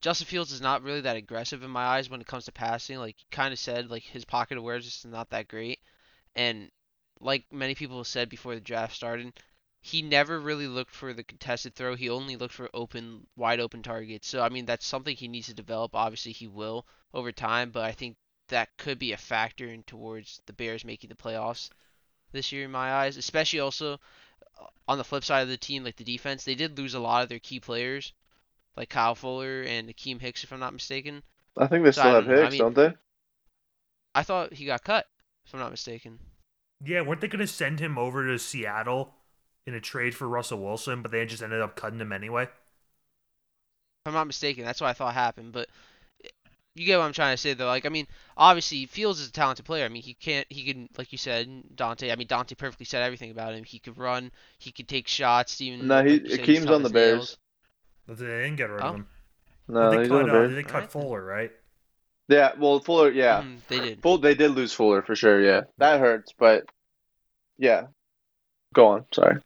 Justin 0.00 0.26
Fields 0.26 0.52
is 0.52 0.60
not 0.60 0.82
really 0.82 1.02
that 1.02 1.16
aggressive 1.16 1.62
in 1.62 1.70
my 1.70 1.84
eyes 1.84 2.08
when 2.08 2.20
it 2.20 2.26
comes 2.26 2.46
to 2.46 2.52
passing. 2.52 2.98
Like 2.98 3.20
you 3.20 3.26
kind 3.30 3.52
of 3.52 3.58
said, 3.58 3.90
like 3.90 4.02
his 4.02 4.24
pocket 4.24 4.58
awareness 4.58 5.04
is 5.04 5.04
not 5.04 5.30
that 5.30 5.48
great, 5.48 5.80
and 6.34 6.70
like 7.20 7.44
many 7.52 7.74
people 7.74 8.02
said 8.04 8.28
before 8.28 8.54
the 8.54 8.60
draft 8.60 8.94
started, 8.96 9.32
he 9.82 10.02
never 10.02 10.40
really 10.40 10.66
looked 10.66 10.94
for 10.94 11.12
the 11.12 11.24
contested 11.24 11.74
throw. 11.74 11.96
He 11.96 12.08
only 12.08 12.36
looked 12.36 12.54
for 12.54 12.70
open, 12.72 13.26
wide 13.36 13.60
open 13.60 13.82
targets. 13.82 14.28
So 14.28 14.42
I 14.42 14.48
mean, 14.48 14.66
that's 14.66 14.86
something 14.86 15.16
he 15.16 15.28
needs 15.28 15.48
to 15.48 15.54
develop. 15.54 15.94
Obviously, 15.94 16.32
he 16.32 16.46
will 16.46 16.86
over 17.12 17.32
time, 17.32 17.70
but 17.70 17.84
I 17.84 17.92
think 17.92 18.16
that 18.48 18.76
could 18.78 18.98
be 18.98 19.12
a 19.12 19.16
factor 19.16 19.66
in 19.68 19.82
towards 19.84 20.40
the 20.46 20.52
Bears 20.52 20.84
making 20.84 21.08
the 21.08 21.14
playoffs 21.16 21.70
this 22.32 22.52
year 22.52 22.64
in 22.64 22.70
my 22.70 22.92
eyes, 22.92 23.16
especially 23.16 23.60
also 23.60 24.00
uh, 24.60 24.66
on 24.88 24.98
the 24.98 25.04
flip 25.04 25.24
side 25.24 25.42
of 25.42 25.48
the 25.48 25.56
team, 25.56 25.84
like 25.84 25.96
the 25.96 26.04
defense, 26.04 26.44
they 26.44 26.54
did 26.54 26.78
lose 26.78 26.94
a 26.94 27.00
lot 27.00 27.22
of 27.22 27.28
their 27.28 27.38
key 27.38 27.60
players, 27.60 28.12
like 28.76 28.88
Kyle 28.88 29.14
Fuller 29.14 29.62
and 29.62 29.88
Akiem 29.88 30.20
Hicks, 30.20 30.44
if 30.44 30.52
I'm 30.52 30.60
not 30.60 30.72
mistaken. 30.72 31.22
I 31.56 31.66
think 31.66 31.84
they 31.84 31.92
So 31.92 32.00
still 32.00 32.12
I 32.12 32.14
have 32.16 32.26
don't. 32.26 32.38
I 32.38 32.40
Hicks, 32.42 32.52
mean- 32.52 32.58
don't 32.60 32.74
they? 32.74 32.92
I 34.14 34.22
thought 34.22 34.52
he 34.52 34.64
got 34.66 34.82
cut, 34.84 35.06
if 35.46 35.54
I'm 35.54 35.60
not 35.60 35.70
mistaken. 35.70 36.18
yeah. 36.84 37.00
weren't 37.02 37.20
they 37.20 37.28
going 37.28 37.38
to 37.40 37.46
send 37.46 37.78
him 37.80 37.96
over 37.98 38.26
to 38.26 38.38
Seattle 38.38 39.14
in 39.66 39.74
a 39.74 39.80
trade 39.80 40.14
for 40.14 40.28
Russell 40.28 40.58
Wilson, 40.60 41.02
but 41.02 41.10
they 41.12 41.24
just 41.26 41.42
ended 41.42 41.60
up 41.60 41.76
cutting 41.76 42.00
him 42.00 42.12
anyway? 42.12 42.44
If 42.44 42.50
I'm 44.06 44.14
not 44.14 44.26
mistaken, 44.26 44.64
that's 44.64 44.80
what 44.80 44.88
I 44.88 44.94
thought 44.94 45.14
happened. 45.14 45.52
But 45.52 45.68
you 46.74 46.86
get 46.86 46.98
what 46.98 47.04
I'm 47.04 47.12
trying 47.12 47.34
to 47.34 47.36
say, 47.36 47.52
though. 47.54 47.66
Like, 47.66 47.84
I 47.86 47.88
mean, 47.90 48.06
obviously 48.36 48.86
Fields 48.86 49.20
is 49.20 49.28
a 49.28 49.32
talented 49.32 49.64
player. 49.66 49.84
I 49.84 49.88
mean, 49.88 50.02
he 50.02 50.14
can't, 50.14 50.46
he 50.50 50.64
can, 50.72 50.88
like 50.96 51.12
you 51.12 51.18
said, 51.18 51.48
Dante. 51.76 52.10
I 52.10 52.16
mean, 52.16 52.26
Dante 52.26 52.54
perfectly 52.54 52.86
said 52.86 53.02
everything 53.02 53.30
about 53.30 53.54
him. 53.54 53.62
He 53.64 53.78
could 53.78 53.98
run, 53.98 54.32
he 54.58 54.72
could 54.72 54.88
take 54.88 55.06
shots. 55.06 55.60
Even 55.60 55.86
No, 55.86 56.02
he 56.02 56.18
like 56.20 56.22
you 56.22 56.30
said, 56.30 56.40
Akiem's 56.40 56.66
on 56.66 56.82
the 56.82 56.88
Bears. 56.90 57.16
nails. 57.18 57.38
But 58.06 58.18
they 58.18 58.26
didn't 58.26 58.56
get 58.56 58.70
rid 58.70 58.82
Oh. 58.82 58.86
of 58.86 58.94
him. 58.96 59.08
No, 59.68 59.90
they 59.90 60.00
he's 60.00 60.08
cut, 60.08 60.28
uh, 60.28 60.46
they 60.48 60.62
cut 60.62 60.74
Alright. 60.74 60.90
Fuller, 60.92 61.24
right? 61.24 61.52
Yeah, 62.28 62.52
well, 62.58 62.80
Fuller, 62.80 63.10
yeah, 63.10 63.42
Mm, 63.42 63.58
they 63.68 63.80
did. 63.80 64.02
Full, 64.02 64.18
they 64.18 64.34
did 64.34 64.52
lose 64.52 64.72
Fuller 64.72 65.02
for 65.02 65.14
sure. 65.16 65.40
Yeah, 65.40 65.62
that 65.78 66.00
hurts, 66.00 66.32
but 66.38 66.64
yeah. 67.58 67.86
Go 68.74 68.86
on. 68.88 69.04
Sorry. 69.12 69.36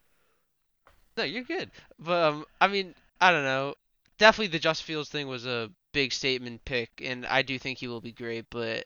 No, 1.17 1.25
you're 1.25 1.45
good. 1.45 1.71
But 1.99 2.23
um, 2.25 2.45
I 2.61 2.69
mean, 2.69 2.95
I 3.21 3.31
don't 3.33 3.45
know. 3.45 3.75
Definitely 4.19 4.49
the 4.49 4.59
Just 4.59 4.83
Fields 4.83 5.09
thing 5.09 5.29
was 5.29 5.47
a 5.47 5.71
big 5.93 6.13
statement 6.13 6.65
pick, 6.65 6.91
and 7.03 7.25
I 7.27 7.43
do 7.43 7.59
think 7.59 7.79
he 7.79 7.89
will 7.89 8.01
be 8.01 8.13
great. 8.13 8.47
But 8.51 8.85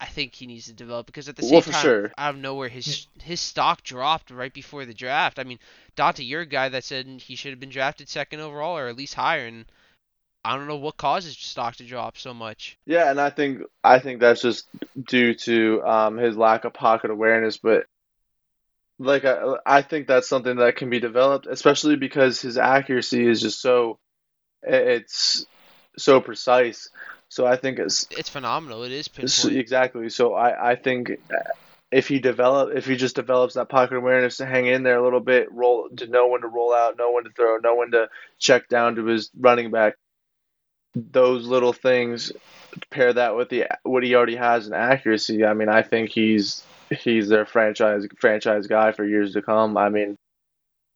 I 0.00 0.06
think 0.06 0.34
he 0.34 0.46
needs 0.46 0.64
to 0.66 0.72
develop 0.72 1.06
because 1.06 1.28
at 1.28 1.36
the 1.36 1.42
same 1.42 1.52
Well, 1.52 1.60
for 1.60 1.72
time, 1.72 1.82
sure. 1.82 2.12
out 2.16 2.34
of 2.34 2.40
nowhere, 2.40 2.68
his 2.68 3.06
his 3.22 3.40
stock 3.40 3.82
dropped 3.82 4.30
right 4.30 4.52
before 4.52 4.86
the 4.86 4.94
draft. 4.94 5.38
I 5.38 5.44
mean, 5.44 5.58
Dante, 5.94 6.24
you're 6.24 6.40
a 6.40 6.46
guy 6.46 6.70
that 6.70 6.84
said 6.84 7.06
he 7.20 7.36
should 7.36 7.50
have 7.50 7.60
been 7.60 7.68
drafted 7.70 8.08
second 8.08 8.40
overall 8.40 8.78
or 8.78 8.88
at 8.88 8.96
least 8.96 9.14
higher, 9.14 9.46
and 9.46 9.66
I 10.42 10.56
don't 10.56 10.66
know 10.68 10.76
what 10.76 10.96
causes 10.96 11.36
stock 11.36 11.76
to 11.76 11.84
drop 11.84 12.16
so 12.16 12.32
much. 12.32 12.78
Yeah, 12.86 13.10
and 13.10 13.20
I 13.20 13.28
think 13.30 13.62
I 13.84 13.98
think 13.98 14.20
that's 14.20 14.40
just 14.40 14.66
due 15.06 15.34
to 15.34 15.82
um, 15.84 16.16
his 16.16 16.36
lack 16.36 16.64
of 16.64 16.72
pocket 16.72 17.10
awareness, 17.10 17.58
but 17.58 17.84
like 18.98 19.24
I, 19.26 19.56
I 19.66 19.82
think 19.82 20.06
that's 20.06 20.28
something 20.28 20.56
that 20.56 20.76
can 20.76 20.88
be 20.88 21.00
developed, 21.00 21.46
especially 21.46 21.96
because 21.96 22.40
his 22.40 22.56
accuracy 22.56 23.26
is 23.26 23.40
just 23.42 23.60
so 23.60 23.98
it's 24.62 25.44
so 25.98 26.20
precise. 26.20 26.88
So 27.30 27.46
I 27.46 27.56
think 27.56 27.78
it's 27.78 28.08
It's 28.10 28.28
phenomenal. 28.28 28.82
It 28.82 28.92
is 28.92 29.08
pinpoint. 29.08 29.56
exactly. 29.56 30.10
So 30.10 30.34
I, 30.34 30.72
I 30.72 30.76
think 30.76 31.12
if 31.92 32.08
he 32.08 32.18
develop 32.18 32.76
if 32.76 32.86
he 32.86 32.96
just 32.96 33.14
develops 33.14 33.54
that 33.54 33.68
pocket 33.68 33.96
awareness 33.96 34.36
to 34.38 34.46
hang 34.46 34.66
in 34.66 34.82
there 34.82 34.98
a 34.98 35.02
little 35.02 35.20
bit, 35.20 35.50
roll 35.52 35.88
to 35.96 36.06
know 36.08 36.26
when 36.28 36.42
to 36.42 36.48
roll 36.48 36.74
out, 36.74 36.98
know 36.98 37.12
when 37.12 37.24
to 37.24 37.30
throw, 37.30 37.56
know 37.58 37.76
when 37.76 37.92
to 37.92 38.08
check 38.38 38.68
down 38.68 38.96
to 38.96 39.06
his 39.06 39.30
running 39.38 39.70
back. 39.70 39.94
Those 40.96 41.46
little 41.46 41.72
things, 41.72 42.32
pair 42.90 43.12
that 43.12 43.36
with 43.36 43.48
the 43.48 43.66
what 43.84 44.02
he 44.02 44.16
already 44.16 44.34
has 44.34 44.66
in 44.66 44.72
accuracy. 44.72 45.44
I 45.44 45.54
mean, 45.54 45.68
I 45.68 45.82
think 45.82 46.10
he's 46.10 46.64
he's 46.90 47.28
their 47.28 47.46
franchise 47.46 48.08
franchise 48.18 48.66
guy 48.66 48.90
for 48.90 49.04
years 49.04 49.34
to 49.34 49.42
come. 49.42 49.76
I 49.76 49.88
mean, 49.88 50.18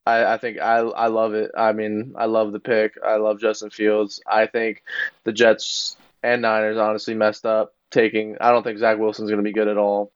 I, 0.05 0.33
I 0.33 0.37
think 0.37 0.59
I 0.59 0.79
I 0.79 1.07
love 1.07 1.33
it. 1.33 1.51
I 1.57 1.71
mean, 1.71 2.15
I 2.17 2.25
love 2.25 2.51
the 2.51 2.59
pick. 2.59 2.95
I 3.01 3.15
love 3.15 3.39
Justin 3.39 3.69
Fields. 3.69 4.21
I 4.27 4.47
think 4.47 4.83
the 5.23 5.31
Jets 5.31 5.95
and 6.25 6.41
Niners 6.41 6.77
honestly 6.77 7.13
messed 7.13 7.45
up 7.45 7.73
taking. 7.91 8.37
I 8.41 8.51
don't 8.51 8.63
think 8.63 8.79
Zach 8.79 8.97
Wilson's 8.97 9.29
going 9.29 9.43
to 9.43 9.47
be 9.47 9.53
good 9.53 9.67
at 9.67 9.77
all. 9.77 10.11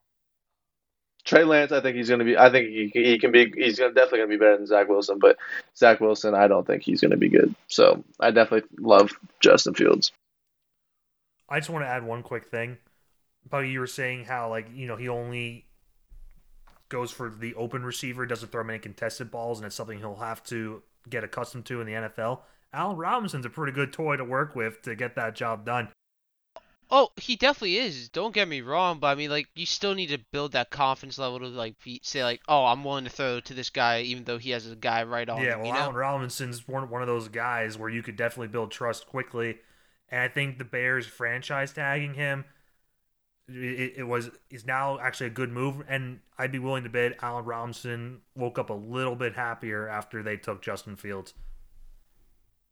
Trey 1.26 1.43
Lance, 1.43 1.72
I 1.72 1.82
think 1.82 1.95
he's 1.95 2.07
going 2.07 2.20
to 2.20 2.26
be. 2.26 2.38
I 2.38 2.49
think 2.49 2.70
he 2.70 2.91
he 2.93 3.20
can 3.20 3.32
be. 3.32 3.51
He's 3.55 3.78
gonna, 3.78 3.93
definitely 3.93 4.20
going 4.20 4.30
to 4.32 4.38
be 4.38 4.39
better 4.39 4.57
than 4.57 4.66
Zach 4.66 4.89
Wilson, 4.89 5.20
but 5.20 5.38
Zach 5.78 5.99
Wilson, 5.99 6.34
I 6.34 6.47
don't 6.47 6.66
think 6.66 6.82
he's 6.82 7.01
going 7.01 7.12
to 7.12 7.18
be 7.18 7.30
good. 7.30 7.53
So 7.68 8.03
I 8.20 8.32
definitely 8.32 8.70
love 8.80 9.12
Justin 9.39 9.74
Fields. 9.74 10.12
I 11.47 11.60
just 11.60 11.70
want 11.70 11.84
to 11.84 11.89
add 11.89 12.03
one 12.03 12.24
quick 12.24 12.45
thing. 12.49 12.78
Puggy, 13.49 13.70
you 13.70 13.80
were 13.80 13.88
saying 13.88 14.26
how 14.26 14.49
like 14.49 14.68
you 14.74 14.88
know 14.88 14.95
he 14.95 15.10
only 15.10 15.66
goes 16.88 17.12
for 17.12 17.30
the 17.30 17.53
open 17.55 17.84
receiver, 17.84 18.26
doesn't 18.26 18.51
throw 18.51 18.64
many 18.64 18.80
contested 18.80 19.30
balls, 19.30 19.60
and 19.60 19.66
it's 19.66 19.76
something 19.76 19.99
he'll 19.99 20.16
have 20.16 20.43
to 20.45 20.82
get 21.10 21.24
accustomed 21.24 21.66
to 21.66 21.82
in 21.82 21.88
the 21.88 21.93
NFL. 21.93 22.39
Allen 22.74 22.97
Robinson's 22.97 23.45
a 23.45 23.49
pretty 23.49 23.74
good 23.74 23.93
toy 23.93 24.16
to 24.16 24.24
work 24.24 24.55
with 24.55 24.82
to 24.84 24.95
get 24.95 25.16
that 25.16 25.36
job 25.36 25.66
done. 25.66 25.89
Oh, 26.91 27.11
he 27.17 27.35
definitely 27.35 27.77
is. 27.77 28.09
Don't 28.09 28.31
get 28.33 28.47
me 28.47 28.61
wrong, 28.61 28.99
but 28.99 29.07
I 29.07 29.15
mean, 29.15 29.31
like, 29.31 29.49
you 29.55 29.65
still 29.65 29.95
need 29.95 30.09
to 30.09 30.19
build 30.31 30.51
that 30.51 30.69
confidence 30.69 31.17
level 31.17 31.39
to 31.39 31.47
like 31.47 31.81
be, 31.83 31.99
say, 32.03 32.23
like, 32.23 32.41
oh, 32.47 32.65
I'm 32.65 32.83
willing 32.83 33.05
to 33.05 33.09
throw 33.09 33.39
to 33.39 33.53
this 33.55 33.71
guy, 33.71 34.01
even 34.01 34.23
though 34.25 34.37
he 34.37 34.51
has 34.51 34.69
a 34.69 34.75
guy 34.75 35.03
right 35.03 35.29
on 35.29 35.47
Yeah, 35.47 35.49
him. 35.49 35.57
well, 35.57 35.65
you 35.65 35.71
know? 35.73 35.89
Allen 35.89 35.95
Robinson's 35.95 36.67
one 36.67 36.89
one 36.89 37.01
of 37.01 37.07
those 37.07 37.27
guys 37.29 37.77
where 37.77 37.89
you 37.89 38.01
could 38.03 38.15
definitely 38.15 38.47
build 38.47 38.71
trust 38.71 39.07
quickly, 39.07 39.59
and 40.09 40.21
I 40.21 40.27
think 40.27 40.57
the 40.57 40.65
Bears 40.65 41.05
franchise 41.05 41.71
tagging 41.71 42.15
him, 42.15 42.45
it, 43.47 43.93
it 43.97 44.03
was 44.03 44.29
is 44.49 44.65
now 44.65 44.99
actually 44.99 45.27
a 45.27 45.31
good 45.31 45.51
move, 45.51 45.83
and 45.87 46.19
I'd 46.37 46.51
be 46.51 46.59
willing 46.59 46.83
to 46.83 46.89
bet 46.89 47.17
Allen 47.21 47.45
Robinson 47.45 48.21
woke 48.35 48.59
up 48.59 48.69
a 48.69 48.73
little 48.73 49.15
bit 49.15 49.35
happier 49.35 49.87
after 49.87 50.21
they 50.23 50.37
took 50.37 50.61
Justin 50.61 50.95
Fields, 50.95 51.33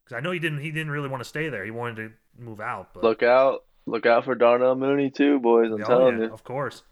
because 0.03 0.17
I 0.17 0.19
know 0.21 0.31
he 0.31 0.39
didn't 0.39 0.59
he 0.59 0.71
didn't 0.71 0.91
really 0.91 1.09
want 1.09 1.21
to 1.21 1.29
stay 1.29 1.49
there, 1.49 1.63
he 1.65 1.71
wanted 1.71 1.95
to 2.37 2.43
move 2.43 2.59
out, 2.59 2.93
but 2.93 3.09
Look 3.09 3.23
out. 3.23 3.63
Look 3.87 4.05
out 4.05 4.25
for 4.25 4.35
Darnell 4.35 4.75
Mooney 4.75 5.09
too, 5.09 5.39
boys. 5.39 5.71
I'm 5.71 5.81
Oh, 5.81 5.85
telling 5.85 6.19
yeah, 6.19 6.25
you. 6.25 6.33
of 6.33 6.43
course. 6.43 6.83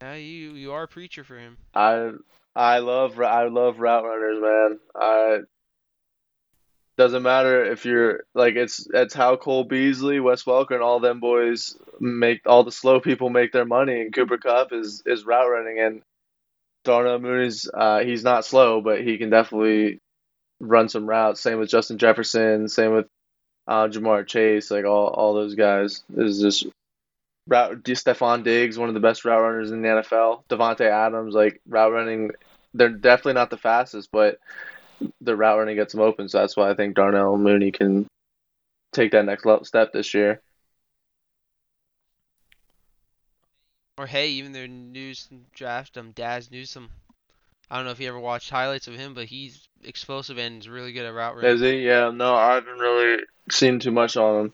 Yeah, 0.00 0.14
you 0.14 0.52
you 0.52 0.72
are 0.72 0.84
a 0.84 0.88
preacher 0.88 1.24
for 1.24 1.36
him. 1.36 1.58
I 1.74 2.12
I 2.54 2.78
love 2.78 3.20
I 3.20 3.48
love 3.48 3.80
route 3.80 4.04
runners, 4.04 4.40
man. 4.40 4.78
I 4.94 5.38
doesn't 6.96 7.24
matter 7.24 7.64
if 7.64 7.84
you're 7.84 8.20
like 8.32 8.54
it's 8.54 8.86
it's 8.94 9.12
how 9.12 9.34
Cole 9.36 9.64
Beasley, 9.64 10.20
Wes 10.20 10.44
Welker, 10.44 10.74
and 10.74 10.82
all 10.82 11.00
them 11.00 11.18
boys 11.18 11.76
make 11.98 12.42
all 12.46 12.62
the 12.62 12.70
slow 12.70 13.00
people 13.00 13.28
make 13.28 13.50
their 13.50 13.64
money. 13.64 14.00
And 14.00 14.14
Cooper 14.14 14.38
Kupp 14.38 14.72
is 14.72 15.02
is 15.04 15.26
route 15.26 15.50
running, 15.50 15.80
and 15.80 16.02
Darnell 16.84 17.18
Mooney's 17.18 17.68
uh, 17.74 18.00
he's 18.00 18.22
not 18.22 18.44
slow, 18.44 18.80
but 18.80 19.00
he 19.00 19.18
can 19.18 19.30
definitely 19.30 19.98
run 20.60 20.88
some 20.88 21.06
routes. 21.08 21.40
Same 21.40 21.58
with 21.58 21.70
Justin 21.70 21.98
Jefferson. 21.98 22.68
Same 22.68 22.92
with 22.92 23.06
uh, 23.66 23.88
Ja'Marr 23.88 24.26
Chase. 24.26 24.70
Like 24.70 24.84
all 24.84 25.08
all 25.08 25.34
those 25.34 25.54
guys 25.54 26.02
is 26.16 26.40
just 26.40 26.66
route. 27.46 27.82
Stefon 27.82 28.44
Diggs, 28.44 28.78
one 28.78 28.88
of 28.88 28.94
the 28.94 29.00
best 29.00 29.24
route 29.24 29.42
runners 29.42 29.70
in 29.70 29.82
the 29.82 29.88
NFL. 29.88 30.42
Davante 30.48 30.88
Adams, 30.88 31.34
like 31.34 31.60
route 31.68 31.92
running, 31.92 32.30
they're 32.72 32.88
definitely 32.88 33.34
not 33.34 33.50
the 33.50 33.56
fastest, 33.56 34.10
but 34.12 34.38
the 35.20 35.36
route 35.36 35.58
running 35.58 35.76
gets 35.76 35.92
them 35.92 36.02
open. 36.02 36.28
So 36.28 36.38
that's 36.38 36.56
why 36.56 36.70
I 36.70 36.74
think 36.74 36.94
Darnell 36.94 37.36
Mooney 37.36 37.70
can 37.70 38.06
take 38.92 39.12
that 39.12 39.24
next 39.24 39.44
level 39.44 39.64
step 39.64 39.92
this 39.92 40.14
year. 40.14 40.40
Or 43.96 44.06
hey, 44.06 44.30
even 44.30 44.52
their 44.52 44.66
news 44.66 45.28
draft, 45.54 45.96
um, 45.96 46.10
Dazz 46.12 46.50
Newsome. 46.50 46.90
I 47.74 47.78
don't 47.78 47.86
know 47.86 47.90
if 47.90 47.98
you 47.98 48.06
ever 48.06 48.20
watched 48.20 48.50
highlights 48.50 48.86
of 48.86 48.94
him, 48.94 49.14
but 49.14 49.24
he's 49.24 49.68
explosive 49.82 50.38
and 50.38 50.60
is 50.60 50.68
really 50.68 50.92
good 50.92 51.06
at 51.06 51.12
route 51.12 51.34
running. 51.34 51.50
Is 51.50 51.60
he? 51.60 51.78
Yeah, 51.78 52.12
no, 52.14 52.32
I 52.32 52.54
haven't 52.54 52.78
really 52.78 53.24
seen 53.50 53.80
too 53.80 53.90
much 53.90 54.16
on 54.16 54.44
him. 54.44 54.52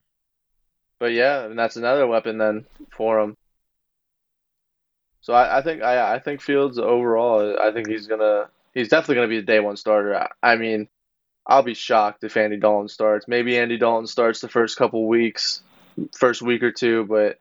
But 0.99 1.13
yeah, 1.13 1.45
and 1.45 1.59
that's 1.59 1.77
another 1.77 2.07
weapon 2.07 2.39
then 2.39 2.65
for 2.97 3.21
him. 3.21 3.37
So 5.21 5.35
I, 5.35 5.59
I 5.59 5.63
think 5.63 5.83
I 5.83 6.15
I 6.15 6.19
think 6.19 6.41
Fields 6.41 6.79
overall, 6.79 7.59
I 7.61 7.73
think 7.73 7.89
he's 7.89 8.07
gonna 8.07 8.49
he's 8.73 8.89
definitely 8.89 9.17
gonna 9.17 9.29
be 9.29 9.37
a 9.37 9.43
day 9.43 9.61
one 9.61 9.77
starter. 9.77 10.17
I, 10.17 10.31
I 10.43 10.57
mean, 10.57 10.89
I'll 11.47 11.63
be 11.63 11.75
shocked 11.75 12.25
if 12.25 12.39
Andy 12.39 12.57
Dalton 12.57 12.89
starts. 12.89 13.29
Maybe 13.29 13.59
Andy 13.59 13.77
Dalton 13.77 14.07
starts 14.07 14.41
the 14.41 14.49
first 14.49 14.79
couple 14.79 15.07
weeks, 15.07 15.61
first 16.17 16.41
week 16.41 16.63
or 16.63 16.73
two, 16.73 17.05
but 17.05 17.37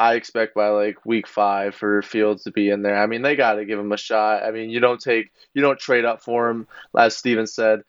I 0.00 0.14
expect 0.14 0.54
by 0.54 0.68
like 0.68 1.04
week 1.04 1.26
five 1.26 1.74
for 1.74 2.00
Fields 2.00 2.44
to 2.44 2.50
be 2.50 2.70
in 2.70 2.80
there. 2.80 2.96
I 2.96 3.04
mean, 3.04 3.20
they 3.20 3.36
got 3.36 3.56
to 3.56 3.66
give 3.66 3.78
him 3.78 3.92
a 3.92 3.98
shot. 3.98 4.44
I 4.44 4.50
mean, 4.50 4.70
you 4.70 4.80
don't 4.80 4.98
take 4.98 5.30
you 5.52 5.60
don't 5.60 5.78
trade 5.78 6.06
up 6.06 6.22
for 6.22 6.48
him. 6.48 6.66
As 6.96 7.14
Stephen 7.14 7.46
said, 7.46 7.82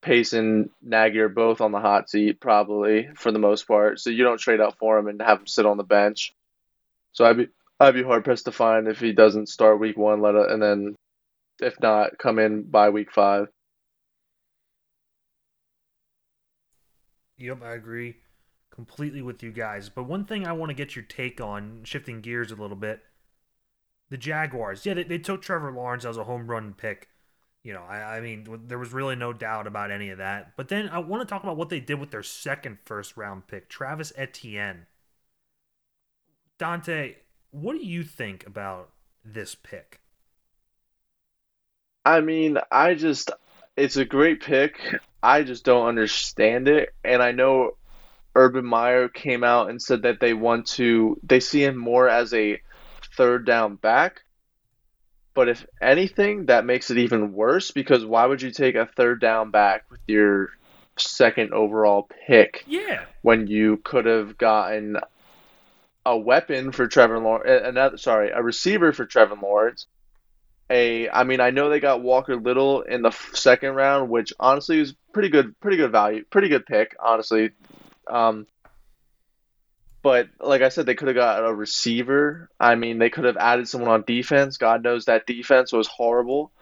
Pace 0.00 0.32
and 0.32 0.70
Nagy 0.80 1.18
are 1.18 1.28
both 1.28 1.60
on 1.60 1.72
the 1.72 1.80
hot 1.80 2.08
seat 2.08 2.38
probably 2.38 3.08
for 3.16 3.32
the 3.32 3.40
most 3.40 3.66
part. 3.66 3.98
So 3.98 4.10
you 4.10 4.22
don't 4.22 4.38
trade 4.38 4.60
up 4.60 4.78
for 4.78 4.96
him 4.96 5.08
and 5.08 5.20
have 5.20 5.40
him 5.40 5.48
sit 5.48 5.66
on 5.66 5.76
the 5.76 5.82
bench. 5.82 6.32
So 7.14 7.24
I'd 7.24 7.36
be 7.36 7.48
I'd 7.80 7.94
be 7.94 8.04
hard 8.04 8.22
pressed 8.22 8.44
to 8.44 8.52
find 8.52 8.86
if 8.86 9.00
he 9.00 9.12
doesn't 9.12 9.48
start 9.48 9.80
week 9.80 9.96
one, 9.96 10.22
let 10.22 10.36
it, 10.36 10.52
and 10.52 10.62
then 10.62 10.94
if 11.60 11.80
not, 11.80 12.16
come 12.16 12.38
in 12.38 12.62
by 12.62 12.90
week 12.90 13.10
five. 13.10 13.48
Yep, 17.38 17.60
I 17.64 17.74
agree 17.74 18.14
completely 18.70 19.22
with 19.22 19.42
you 19.42 19.52
guys. 19.52 19.88
But 19.88 20.04
one 20.04 20.24
thing 20.24 20.46
I 20.46 20.52
want 20.52 20.70
to 20.70 20.74
get 20.74 20.96
your 20.96 21.04
take 21.04 21.40
on, 21.40 21.80
shifting 21.84 22.20
gears 22.20 22.50
a 22.50 22.56
little 22.56 22.76
bit, 22.76 23.02
the 24.10 24.16
Jaguars. 24.16 24.84
Yeah, 24.84 24.94
they, 24.94 25.04
they 25.04 25.18
took 25.18 25.42
Trevor 25.42 25.72
Lawrence 25.72 26.04
as 26.04 26.16
a 26.16 26.24
home 26.24 26.46
run 26.48 26.74
pick. 26.74 27.08
You 27.62 27.74
know, 27.74 27.82
I, 27.82 28.16
I 28.16 28.20
mean, 28.20 28.46
there 28.66 28.78
was 28.78 28.92
really 28.92 29.16
no 29.16 29.32
doubt 29.32 29.66
about 29.66 29.90
any 29.90 30.10
of 30.10 30.18
that. 30.18 30.56
But 30.56 30.68
then 30.68 30.88
I 30.88 30.98
want 30.98 31.20
to 31.22 31.30
talk 31.30 31.42
about 31.42 31.56
what 31.56 31.68
they 31.68 31.80
did 31.80 32.00
with 32.00 32.10
their 32.10 32.22
second 32.22 32.78
first 32.84 33.16
round 33.16 33.46
pick, 33.46 33.68
Travis 33.68 34.12
Etienne. 34.16 34.86
Dante, 36.58 37.16
what 37.50 37.74
do 37.74 37.84
you 37.84 38.02
think 38.02 38.46
about 38.46 38.90
this 39.24 39.54
pick? 39.54 40.00
I 42.04 42.20
mean, 42.20 42.58
I 42.70 42.94
just 42.94 43.30
it's 43.76 43.96
a 43.96 44.04
great 44.04 44.42
pick. 44.42 44.80
I 45.22 45.42
just 45.42 45.64
don't 45.64 45.86
understand 45.86 46.66
it, 46.68 46.94
and 47.04 47.22
I 47.22 47.32
know 47.32 47.76
Urban 48.40 48.64
Meyer 48.64 49.08
came 49.10 49.44
out 49.44 49.68
and 49.68 49.82
said 49.82 50.02
that 50.02 50.18
they 50.18 50.32
want 50.32 50.66
to 50.66 51.20
they 51.22 51.40
see 51.40 51.62
him 51.62 51.76
more 51.76 52.08
as 52.08 52.32
a 52.32 52.58
third 53.14 53.44
down 53.44 53.76
back. 53.76 54.22
But 55.34 55.50
if 55.50 55.66
anything, 55.80 56.46
that 56.46 56.64
makes 56.64 56.90
it 56.90 56.96
even 56.96 57.34
worse 57.34 57.70
because 57.70 58.02
why 58.04 58.24
would 58.24 58.40
you 58.40 58.50
take 58.50 58.76
a 58.76 58.86
third 58.96 59.20
down 59.20 59.50
back 59.50 59.84
with 59.90 60.00
your 60.06 60.50
second 60.96 61.52
overall 61.52 62.08
pick 62.26 62.64
Yeah. 62.66 63.04
when 63.20 63.46
you 63.46 63.76
could 63.84 64.06
have 64.06 64.38
gotten 64.38 64.96
a 66.06 66.16
weapon 66.16 66.72
for 66.72 66.86
Trevor 66.86 67.18
Lawrence, 67.18 67.62
another 67.66 67.98
sorry, 67.98 68.30
a 68.30 68.42
receiver 68.42 68.92
for 68.92 69.04
Trevor 69.04 69.36
Lawrence. 69.40 69.86
A, 70.70 71.10
I 71.10 71.24
mean, 71.24 71.40
I 71.40 71.50
know 71.50 71.68
they 71.68 71.80
got 71.80 72.00
Walker 72.00 72.36
Little 72.36 72.82
in 72.82 73.02
the 73.02 73.10
second 73.34 73.74
round, 73.74 74.08
which 74.08 74.32
honestly 74.40 74.78
was 74.78 74.94
pretty 75.12 75.28
good, 75.28 75.58
pretty 75.60 75.76
good 75.76 75.92
value, 75.92 76.24
pretty 76.30 76.48
good 76.48 76.64
pick, 76.64 76.96
honestly. 76.98 77.50
Um, 78.06 78.46
but 80.02 80.28
like 80.40 80.62
I 80.62 80.70
said, 80.70 80.86
they 80.86 80.94
could 80.94 81.08
have 81.08 81.16
got 81.16 81.44
a 81.44 81.54
receiver. 81.54 82.48
I 82.58 82.74
mean, 82.74 82.98
they 82.98 83.10
could 83.10 83.24
have 83.24 83.36
added 83.36 83.68
someone 83.68 83.90
on 83.90 84.04
defense. 84.06 84.56
God 84.56 84.82
knows 84.82 85.04
that 85.04 85.26
defense 85.26 85.72
was 85.72 85.86
horrible 85.86 86.52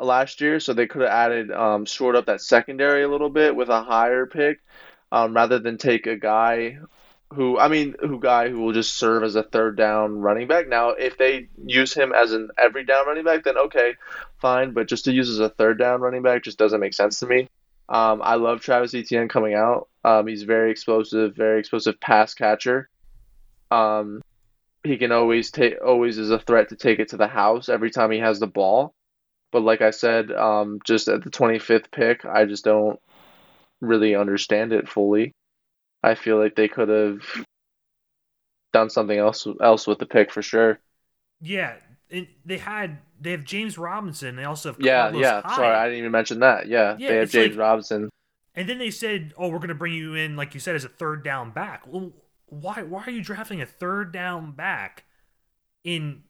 last 0.00 0.40
year, 0.40 0.60
so 0.60 0.74
they 0.74 0.86
could 0.86 1.02
have 1.02 1.10
added, 1.10 1.50
um, 1.50 1.86
shored 1.86 2.16
up 2.16 2.26
that 2.26 2.42
secondary 2.42 3.02
a 3.02 3.08
little 3.08 3.30
bit 3.30 3.56
with 3.56 3.70
a 3.70 3.82
higher 3.82 4.26
pick, 4.26 4.58
um, 5.10 5.34
rather 5.34 5.58
than 5.58 5.78
take 5.78 6.06
a 6.06 6.16
guy 6.16 6.76
who 7.34 7.58
I 7.58 7.68
mean, 7.68 7.96
who 8.00 8.20
guy 8.20 8.48
who 8.48 8.60
will 8.60 8.72
just 8.72 8.94
serve 8.96 9.24
as 9.24 9.34
a 9.34 9.42
third 9.42 9.76
down 9.76 10.20
running 10.20 10.46
back. 10.46 10.68
Now, 10.68 10.90
if 10.90 11.18
they 11.18 11.48
use 11.64 11.92
him 11.92 12.12
as 12.12 12.32
an 12.32 12.50
every 12.58 12.84
down 12.84 13.06
running 13.06 13.24
back, 13.24 13.44
then 13.44 13.58
okay, 13.58 13.94
fine. 14.40 14.72
But 14.72 14.88
just 14.88 15.06
to 15.06 15.12
use 15.12 15.28
as 15.28 15.40
a 15.40 15.48
third 15.48 15.78
down 15.78 16.00
running 16.00 16.22
back 16.22 16.44
just 16.44 16.58
doesn't 16.58 16.80
make 16.80 16.94
sense 16.94 17.20
to 17.20 17.26
me. 17.26 17.48
Um, 17.88 18.20
I 18.22 18.34
love 18.34 18.60
Travis 18.60 18.94
Etienne 18.94 19.28
coming 19.28 19.54
out. 19.54 19.88
Um, 20.04 20.26
he's 20.26 20.42
very 20.42 20.70
explosive, 20.70 21.36
very 21.36 21.60
explosive 21.60 22.00
pass 22.00 22.34
catcher. 22.34 22.88
Um, 23.70 24.22
he 24.82 24.96
can 24.96 25.12
always 25.12 25.50
take, 25.50 25.74
always 25.84 26.18
is 26.18 26.30
a 26.30 26.38
threat 26.38 26.70
to 26.70 26.76
take 26.76 26.98
it 26.98 27.08
to 27.08 27.16
the 27.16 27.26
house 27.26 27.68
every 27.68 27.90
time 27.90 28.10
he 28.10 28.18
has 28.18 28.40
the 28.40 28.46
ball. 28.46 28.94
But 29.52 29.62
like 29.62 29.80
I 29.80 29.90
said, 29.90 30.32
um, 30.32 30.80
just 30.84 31.08
at 31.08 31.22
the 31.22 31.30
25th 31.30 31.90
pick, 31.90 32.24
I 32.24 32.44
just 32.44 32.64
don't 32.64 32.98
really 33.80 34.14
understand 34.14 34.72
it 34.72 34.88
fully. 34.88 35.32
I 36.02 36.14
feel 36.14 36.38
like 36.38 36.54
they 36.54 36.68
could 36.68 36.88
have 36.88 37.22
done 38.72 38.90
something 38.90 39.18
else 39.18 39.46
else 39.62 39.86
with 39.86 39.98
the 39.98 40.06
pick 40.06 40.32
for 40.32 40.42
sure. 40.42 40.78
Yeah. 41.40 41.74
And 42.10 42.26
they 42.44 42.58
had 42.58 42.98
they 43.20 43.32
have 43.32 43.44
James 43.44 43.76
Robinson. 43.78 44.36
They 44.36 44.44
also 44.44 44.70
have 44.72 44.80
Yeah, 44.80 45.02
Carlos 45.02 45.22
yeah. 45.22 45.42
Hyde. 45.42 45.56
Sorry, 45.56 45.74
I 45.76 45.84
didn't 45.86 45.98
even 45.98 46.12
mention 46.12 46.40
that. 46.40 46.68
Yeah, 46.68 46.96
Yeah, 46.98 47.08
they 47.08 47.16
have 47.16 47.30
James 47.30 47.56
like- 47.56 47.60
Robinson. 47.60 48.10
And 48.54 48.68
then 48.68 48.78
they 48.78 48.90
said, 48.90 49.34
"Oh, 49.36 49.48
we're 49.48 49.58
going 49.58 49.68
to 49.68 49.74
bring 49.74 49.92
you 49.92 50.14
in, 50.14 50.34
like 50.36 50.54
you 50.54 50.60
said, 50.60 50.76
as 50.76 50.84
a 50.84 50.88
third 50.88 51.22
down 51.22 51.50
back." 51.50 51.82
Well, 51.86 52.12
why? 52.46 52.82
Why 52.82 53.04
are 53.04 53.10
you 53.10 53.22
drafting 53.22 53.60
a 53.60 53.66
third 53.66 54.12
down 54.12 54.52
back 54.52 55.04
in 55.84 56.22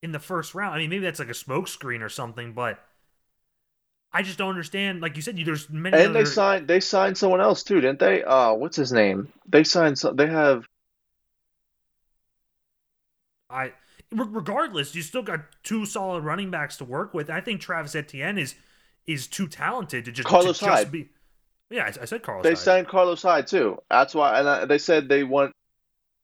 in 0.00 0.12
the 0.12 0.18
first 0.18 0.54
round? 0.54 0.74
I 0.74 0.78
mean, 0.78 0.88
maybe 0.88 1.04
that's 1.04 1.18
like 1.18 1.28
a 1.28 1.32
smokescreen 1.32 2.00
or 2.00 2.08
something, 2.08 2.54
but 2.54 2.78
I 4.12 4.22
just 4.22 4.38
don't 4.38 4.48
understand. 4.48 5.02
Like 5.02 5.16
you 5.16 5.20
said, 5.22 5.38
you 5.38 5.44
there's 5.44 5.68
many. 5.68 5.94
And 6.02 6.14
they 6.14 6.24
signed 6.24 6.68
they 6.68 6.80
signed 6.80 7.18
someone 7.18 7.42
else 7.42 7.62
too, 7.62 7.80
didn't 7.82 7.98
they? 7.98 8.22
Uh, 8.24 8.54
what's 8.54 8.76
his 8.76 8.90
name? 8.92 9.30
They 9.46 9.64
signed 9.64 9.98
some. 9.98 10.16
They 10.16 10.26
have 10.28 10.64
I 13.50 13.72
regardless, 14.12 14.94
you 14.94 15.02
still 15.02 15.22
got 15.22 15.40
two 15.62 15.84
solid 15.86 16.24
running 16.24 16.50
backs 16.50 16.76
to 16.78 16.84
work 16.84 17.14
with. 17.14 17.30
I 17.30 17.40
think 17.40 17.60
Travis 17.60 17.94
Etienne 17.94 18.38
is 18.38 18.54
is 19.06 19.26
too 19.26 19.48
talented 19.48 20.04
to 20.04 20.12
just 20.12 20.28
Carlos 20.28 20.58
to 20.58 20.64
just 20.66 20.76
Hyde. 20.84 20.92
be. 20.92 21.08
Yeah, 21.70 21.84
I, 21.84 22.02
I 22.02 22.04
said 22.04 22.22
Carlos. 22.22 22.42
they 22.44 22.50
Hyde. 22.50 22.58
signed 22.58 22.88
Carlos 22.88 23.22
Hyde 23.22 23.46
too. 23.46 23.78
That's 23.90 24.14
why, 24.14 24.38
and 24.38 24.48
uh, 24.48 24.66
they 24.66 24.78
said 24.78 25.08
they 25.08 25.24
want 25.24 25.52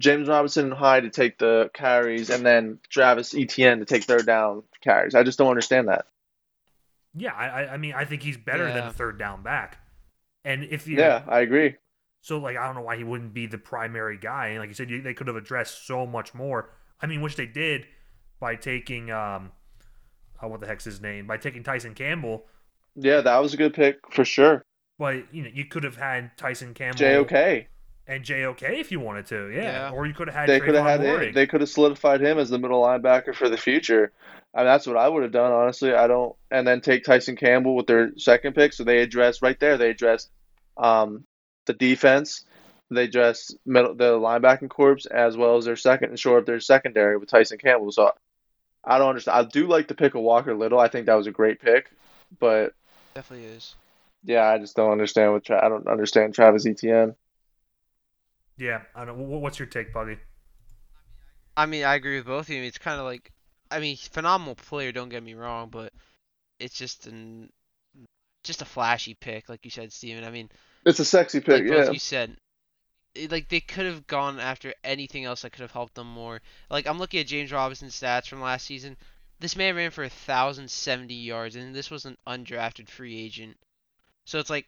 James 0.01 0.28
Robinson 0.28 0.66
and 0.66 0.74
Hyde 0.74 1.05
to 1.05 1.11
take 1.11 1.39
the 1.39 1.70
carries, 1.74 2.30
and 2.30 2.45
then 2.45 2.78
Travis 2.91 3.35
Etienne 3.35 3.78
to 3.78 3.85
take 3.85 4.05
third 4.05 4.26
down 4.26 4.62
carries. 4.82 5.14
I 5.14 5.22
just 5.22 5.39
don't 5.39 5.49
understand 5.51 5.89
that. 5.89 6.07
Yeah, 7.16 7.32
I, 7.32 7.74
I 7.74 7.76
mean, 7.76 7.95
I 7.95 8.05
think 8.05 8.22
he's 8.22 8.37
better 8.37 8.66
than 8.66 8.76
Yeah. 8.78 8.89
a 8.89 8.93
third 8.93 9.18
down 9.18 9.43
back. 9.43 9.78
And 10.45 10.64
if 10.64 10.89
you, 10.89 10.99
Yeah, 10.99 11.22
I 11.28 11.41
agree. 11.41 11.76
so 12.22 12.39
like, 12.39 12.57
I 12.57 12.66
don't 12.66 12.74
know 12.74 12.80
why 12.82 12.97
he 12.97 13.05
wouldn't 13.05 13.32
be 13.32 13.47
the 13.47 13.57
primary 13.57 14.18
guy. 14.18 14.49
And 14.49 14.59
like 14.59 14.68
you 14.68 14.74
said, 14.74 14.91
you, 14.91 15.01
they 15.01 15.14
could 15.14 15.28
have 15.28 15.37
addressed 15.37 15.87
so 15.87 16.07
much 16.07 16.35
more. 16.35 16.70
I 17.05 17.07
mean, 17.07 17.20
which 17.20 17.36
they 17.36 17.44
did 17.44 17.86
by 18.40 18.57
taking, 18.57 19.11
um, 19.11 19.52
uh, 20.42 20.48
what 20.48 20.61
the 20.61 20.66
heck's 20.66 20.84
his 20.84 21.02
name? 21.02 21.26
By 21.26 21.36
taking 21.36 21.62
Tyson 21.62 21.92
Campbell. 21.92 22.46
Yeah, 22.96 23.20
that 23.20 23.42
was 23.42 23.52
a 23.52 23.59
good 23.59 23.74
pick 23.74 23.98
for 24.11 24.24
sure. 24.24 24.64
But 24.98 25.24
you 25.30 25.42
know, 25.42 25.50
you 25.52 25.66
could 25.66 25.84
have 25.84 25.96
had 25.96 26.34
Tyson 26.38 26.72
Campbell 26.72 27.00
JOK. 27.00 27.66
and 28.07 28.24
JOK 28.24 28.62
if 28.62 28.90
you 28.90 29.00
wanted 29.00 29.26
to, 29.26 29.50
yeah. 29.50 29.62
Yeah. 29.62 29.90
Or 29.90 30.07
you 30.07 30.14
could 30.14 30.28
have 30.28 30.34
had 30.34 30.48
They 30.48 30.61
could 30.61 30.74
have 30.74 30.86
had 30.86 31.00
Moehrig. 31.00 31.28
him. 31.28 31.34
They 31.34 31.46
could 31.46 31.61
have 31.61 31.68
solidified 31.68 32.22
him 32.22 32.38
as 32.38 32.48
the 32.48 32.59
middle 32.59 32.80
linebacker 32.80 33.34
for 33.34 33.50
the 33.50 33.59
future. 33.59 34.11
I 34.55 34.61
mean, 34.61 34.66
that's 34.66 34.86
what 34.86 34.96
I 34.96 35.07
would 35.07 35.24
have 35.24 35.32
done, 35.32 35.52
honestly. 35.52 35.92
I 35.92 36.07
don't, 36.07 36.34
and 36.50 36.66
then 36.66 36.80
take 36.80 37.05
Tyson 37.05 37.36
Campbell 37.36 37.76
with 37.76 37.86
their 37.86 38.16
second 38.16 38.55
pick. 38.55 38.72
So 38.72 38.82
they 38.84 39.00
addressed 39.00 39.42
right 39.42 39.61
there. 39.61 39.76
They 39.76 39.90
addressed 39.90 40.30
um, 40.78 41.24
the 41.66 41.74
defense. 41.74 42.46
They 42.91 43.05
addressed 43.05 43.57
middle, 43.64 43.95
the 43.95 44.12
linebacking 44.12 44.68
corps 44.68 45.07
as 45.11 45.37
well 45.37 45.57
as 45.57 45.64
their 45.64 45.76
second 45.76 46.11
and 46.11 46.18
shore 46.20 46.39
up 46.39 46.47
their 46.47 46.61
secondary 46.61 47.16
with 47.16 47.30
Tyson 47.30 47.59
Campbell. 47.59 47.91
So 47.93 48.12
I 48.85 48.99
don't 48.99 49.09
understand. 49.09 49.39
I 49.39 49.49
do 49.49 49.66
like 49.66 49.89
the 49.89 49.95
pick 49.95 50.14
of 50.14 50.22
Walker 50.22 50.55
Little. 50.55 50.78
I 50.78 50.89
think 50.89 51.07
that 51.07 51.14
was 51.14 51.26
a 51.26 51.32
great 51.32 51.61
pick, 51.61 51.91
but 52.39 52.74
Definitely 53.14 53.47
is. 53.47 53.74
yeah, 54.24 54.45
I 54.49 54.59
just 54.59 54.76
don't 54.76 54.93
understand 54.93 55.32
what 55.32 55.45
Tra- 55.45 55.64
I 55.64 55.68
don't 55.68 55.89
understand 55.89 56.35
Travis 56.35 56.66
Etienne. 56.66 57.14
yeah, 58.59 58.82
I 58.95 59.05
don't. 59.05 59.18
What's 59.18 59.59
your 59.59 59.66
take, 59.66 59.93
Puggy? 59.93 60.18
I 61.57 61.66
mean, 61.66 61.85
I 61.85 61.95
agree 61.95 62.16
with 62.18 62.26
both 62.26 62.49
of 62.49 62.55
you. 62.55 62.62
It's 62.64 62.78
kind 62.78 62.99
of 62.99 63.07
like, 63.07 63.30
I 63.70 63.80
mean, 63.80 63.97
phenomenal 63.97 64.57
player. 64.57 64.93
Don't 64.93 65.09
get 65.09 65.22
me 65.22 65.35
wrong, 65.35 65.68
but 65.70 65.93
it's 66.59 66.74
just 66.76 67.07
an 67.07 67.51
just 68.43 68.61
a 68.62 68.64
flashy 68.66 69.14
pick, 69.14 69.49
like 69.49 69.64
you 69.64 69.70
said, 69.70 69.93
Stephen. 69.93 70.24
I 70.24 70.30
mean, 70.30 70.51
It's 70.85 70.99
a 71.01 71.05
sexy 71.05 71.41
pick, 71.41 71.62
like 71.62 71.64
yeah. 71.64 71.85
both 71.85 71.93
you 71.95 71.99
said, 71.99 72.30
it- 72.30 72.39
like 73.30 73.48
they 73.48 73.60
could 73.60 73.86
have 73.86 74.06
gone 74.06 74.40
after 74.40 74.74
anything 74.82 75.24
else 75.24 75.42
that 75.42 75.50
could 75.50 75.62
have 75.62 75.72
helped 75.72 75.94
them 75.94 76.08
more. 76.08 76.40
Like 76.70 76.86
I'm 76.86 76.98
looking 76.98 77.20
at 77.20 77.26
James 77.26 77.52
Robinson's 77.52 77.98
stats 77.98 78.26
from 78.28 78.40
last 78.40 78.66
season. 78.66 78.96
This 79.40 79.56
man 79.56 79.76
ran 79.76 79.90
for 79.90 80.08
thousand 80.08 80.70
seventy 80.70 81.14
yards, 81.14 81.56
and 81.56 81.74
this 81.74 81.90
was 81.90 82.04
an 82.04 82.16
undrafted 82.26 82.88
free 82.88 83.18
agent. 83.18 83.56
So 84.26 84.38
it's 84.38 84.50
like, 84.50 84.66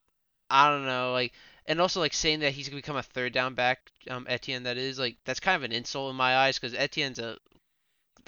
I 0.50 0.70
don't 0.70 0.84
know, 0.86 1.12
like, 1.12 1.32
and 1.66 1.80
also 1.80 2.00
like 2.00 2.12
saying 2.12 2.40
that 2.40 2.52
he's 2.52 2.68
gonna 2.68 2.80
become 2.80 2.96
a 2.96 3.02
third 3.02 3.32
down 3.32 3.54
back, 3.54 3.90
um, 4.10 4.26
Etienne. 4.28 4.64
That 4.64 4.76
is 4.76 4.98
like 4.98 5.16
that's 5.24 5.40
kind 5.40 5.56
of 5.56 5.62
an 5.64 5.72
insult 5.72 6.10
in 6.10 6.16
my 6.16 6.36
eyes 6.36 6.58
because 6.58 6.74
Etienne's 6.74 7.18
a 7.18 7.38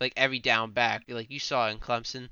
like 0.00 0.12
every 0.16 0.38
down 0.38 0.72
back, 0.72 1.04
like 1.08 1.30
you 1.30 1.38
saw 1.38 1.68
in 1.68 1.78
Clemson. 1.78 2.30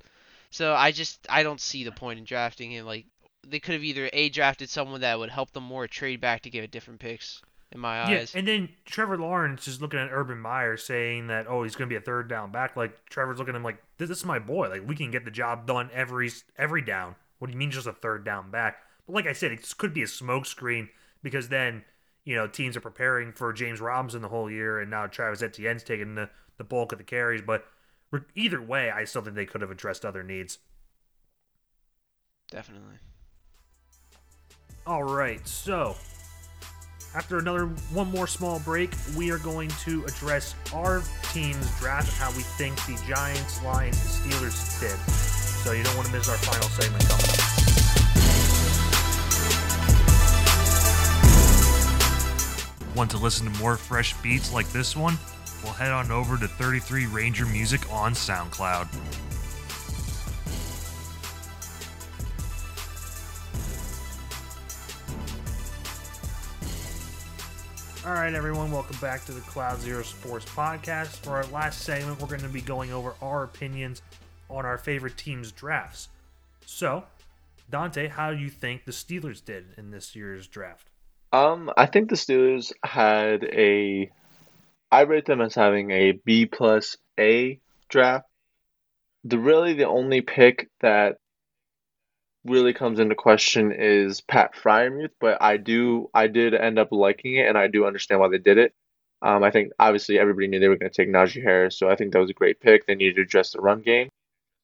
So 0.50 0.74
I 0.74 0.92
just 0.92 1.26
I 1.28 1.42
don't 1.42 1.60
see 1.60 1.84
the 1.84 1.92
point 1.92 2.18
in 2.18 2.24
drafting 2.24 2.72
him. 2.72 2.86
Like 2.86 3.06
they 3.46 3.60
could 3.60 3.74
have 3.74 3.84
either 3.84 4.10
a 4.12 4.28
drafted 4.28 4.70
someone 4.70 5.02
that 5.02 5.18
would 5.18 5.30
help 5.30 5.52
them 5.52 5.64
more, 5.64 5.86
trade 5.86 6.20
back 6.20 6.42
to 6.42 6.50
give 6.50 6.70
different 6.70 7.00
picks. 7.00 7.42
In 7.72 7.80
my 7.80 8.10
Yeah, 8.10 8.26
and 8.34 8.46
then 8.46 8.68
Trevor 8.84 9.18
Lawrence 9.18 9.66
is 9.66 9.80
looking 9.80 9.98
at 9.98 10.08
Urban 10.12 10.38
Meyer 10.38 10.76
saying 10.76 11.26
that 11.26 11.46
oh 11.48 11.64
he's 11.64 11.74
going 11.74 11.88
to 11.88 11.92
be 11.92 11.96
a 11.96 12.00
third 12.00 12.28
down 12.28 12.52
back. 12.52 12.76
Like 12.76 13.08
Trevor's 13.10 13.38
looking 13.38 13.54
at 13.54 13.56
him 13.56 13.64
like 13.64 13.82
this, 13.98 14.08
this 14.08 14.18
is 14.18 14.24
my 14.24 14.38
boy. 14.38 14.68
Like 14.68 14.86
we 14.86 14.94
can 14.94 15.10
get 15.10 15.24
the 15.24 15.30
job 15.30 15.66
done 15.66 15.90
every 15.92 16.30
every 16.56 16.82
down. 16.82 17.16
What 17.38 17.48
do 17.48 17.52
you 17.52 17.58
mean 17.58 17.70
just 17.70 17.86
a 17.86 17.92
third 17.92 18.24
down 18.24 18.50
back? 18.50 18.78
But 19.06 19.14
like 19.14 19.26
I 19.26 19.32
said, 19.32 19.52
it 19.52 19.74
could 19.76 19.92
be 19.92 20.02
a 20.02 20.06
smokescreen 20.06 20.88
because 21.22 21.48
then 21.48 21.84
you 22.24 22.36
know 22.36 22.46
teams 22.46 22.76
are 22.76 22.80
preparing 22.80 23.32
for 23.32 23.52
James 23.52 23.80
Robinson 23.80 24.22
the 24.22 24.28
whole 24.28 24.50
year, 24.50 24.80
and 24.80 24.90
now 24.90 25.06
Travis 25.06 25.42
Etienne's 25.42 25.82
taking 25.82 26.14
the 26.14 26.30
the 26.58 26.64
bulk 26.64 26.92
of 26.92 26.98
the 26.98 27.04
carries. 27.04 27.42
But 27.42 27.66
either 28.34 28.62
way, 28.62 28.90
I 28.90 29.04
still 29.04 29.22
think 29.22 29.34
they 29.34 29.46
could 29.46 29.60
have 29.60 29.70
addressed 29.70 30.04
other 30.04 30.22
needs. 30.22 30.58
definitely. 32.50 32.96
All 34.86 35.02
right, 35.02 35.46
so 35.48 35.96
after 37.14 37.38
another 37.38 37.66
one 37.92 38.10
more 38.10 38.26
small 38.26 38.58
break, 38.60 38.92
we 39.16 39.30
are 39.30 39.38
going 39.38 39.70
to 39.84 40.04
address 40.04 40.54
our 40.74 41.02
team's 41.32 41.78
draft 41.78 42.08
and 42.08 42.16
how 42.16 42.30
we 42.36 42.42
think 42.42 42.76
the 42.86 43.00
Giants, 43.06 43.62
Lions, 43.62 43.96
and 43.96 44.32
Steelers 44.32 44.80
did. 44.80 44.98
So 45.64 45.72
you 45.72 45.82
don't 45.82 45.96
want 45.96 46.08
to 46.08 46.12
miss 46.12 46.28
our 46.28 46.36
final 46.36 46.68
segment 46.68 47.08
coming 47.08 47.26
up. 47.26 47.76
Want 52.96 53.10
to 53.10 53.18
listen 53.18 53.52
to 53.52 53.58
more 53.60 53.76
fresh 53.76 54.14
beats 54.22 54.52
like 54.52 54.68
this 54.68 54.96
one? 54.96 55.18
Well, 55.62 55.72
head 55.72 55.92
on 55.92 56.10
over 56.10 56.36
to 56.38 56.48
33 56.48 57.06
Ranger 57.06 57.46
Music 57.46 57.80
on 57.92 58.12
SoundCloud. 58.12 58.88
All 68.06 68.12
right, 68.12 68.34
everyone, 68.34 68.70
welcome 68.70 68.96
back 69.00 69.24
to 69.24 69.32
the 69.32 69.40
Cloud 69.40 69.80
Zero 69.80 70.04
Sports 70.04 70.44
Podcast. 70.44 71.24
For 71.24 71.30
our 71.30 71.46
last 71.46 71.82
segment, 71.82 72.20
we're 72.20 72.28
going 72.28 72.40
to 72.40 72.48
be 72.48 72.60
going 72.60 72.92
over 72.92 73.16
our 73.20 73.42
opinions 73.42 74.00
on 74.48 74.64
our 74.64 74.78
favorite 74.78 75.16
teams' 75.16 75.50
drafts. 75.50 76.08
So, 76.64 77.02
Dante, 77.68 78.06
how 78.06 78.30
do 78.30 78.38
you 78.38 78.48
think 78.48 78.84
the 78.84 78.92
Steelers 78.92 79.44
did 79.44 79.64
in 79.76 79.90
this 79.90 80.14
year's 80.14 80.46
draft? 80.46 80.88
Um, 81.32 81.68
I 81.76 81.86
think 81.86 82.08
the 82.08 82.14
Steelers 82.14 82.72
had 82.84 83.42
a. 83.42 84.08
I 84.92 85.00
rate 85.00 85.24
them 85.24 85.40
as 85.40 85.56
having 85.56 85.90
a 85.90 86.12
B 86.12 86.46
plus 86.46 86.96
A 87.18 87.58
draft. 87.88 88.28
The 89.24 89.40
really 89.40 89.72
the 89.72 89.88
only 89.88 90.20
pick 90.20 90.70
that 90.80 91.16
really 92.48 92.72
comes 92.72 92.98
into 92.98 93.14
question 93.14 93.72
is 93.72 94.20
Pat 94.20 94.54
Freiermuth, 94.54 95.10
but 95.20 95.42
I 95.42 95.56
do 95.56 96.10
I 96.14 96.26
did 96.26 96.54
end 96.54 96.78
up 96.78 96.92
liking 96.92 97.36
it, 97.36 97.48
and 97.48 97.58
I 97.58 97.68
do 97.68 97.86
understand 97.86 98.20
why 98.20 98.28
they 98.28 98.38
did 98.38 98.58
it. 98.58 98.74
Um, 99.22 99.42
I 99.42 99.50
think 99.50 99.72
obviously 99.78 100.18
everybody 100.18 100.46
knew 100.48 100.60
they 100.60 100.68
were 100.68 100.76
going 100.76 100.90
to 100.90 100.96
take 100.96 101.12
Najee 101.12 101.42
Harris, 101.42 101.78
so 101.78 101.88
I 101.88 101.96
think 101.96 102.12
that 102.12 102.20
was 102.20 102.30
a 102.30 102.34
great 102.34 102.60
pick. 102.60 102.86
They 102.86 102.94
needed 102.94 103.16
to 103.16 103.22
address 103.22 103.52
the 103.52 103.60
run 103.60 103.82
game. 103.82 104.10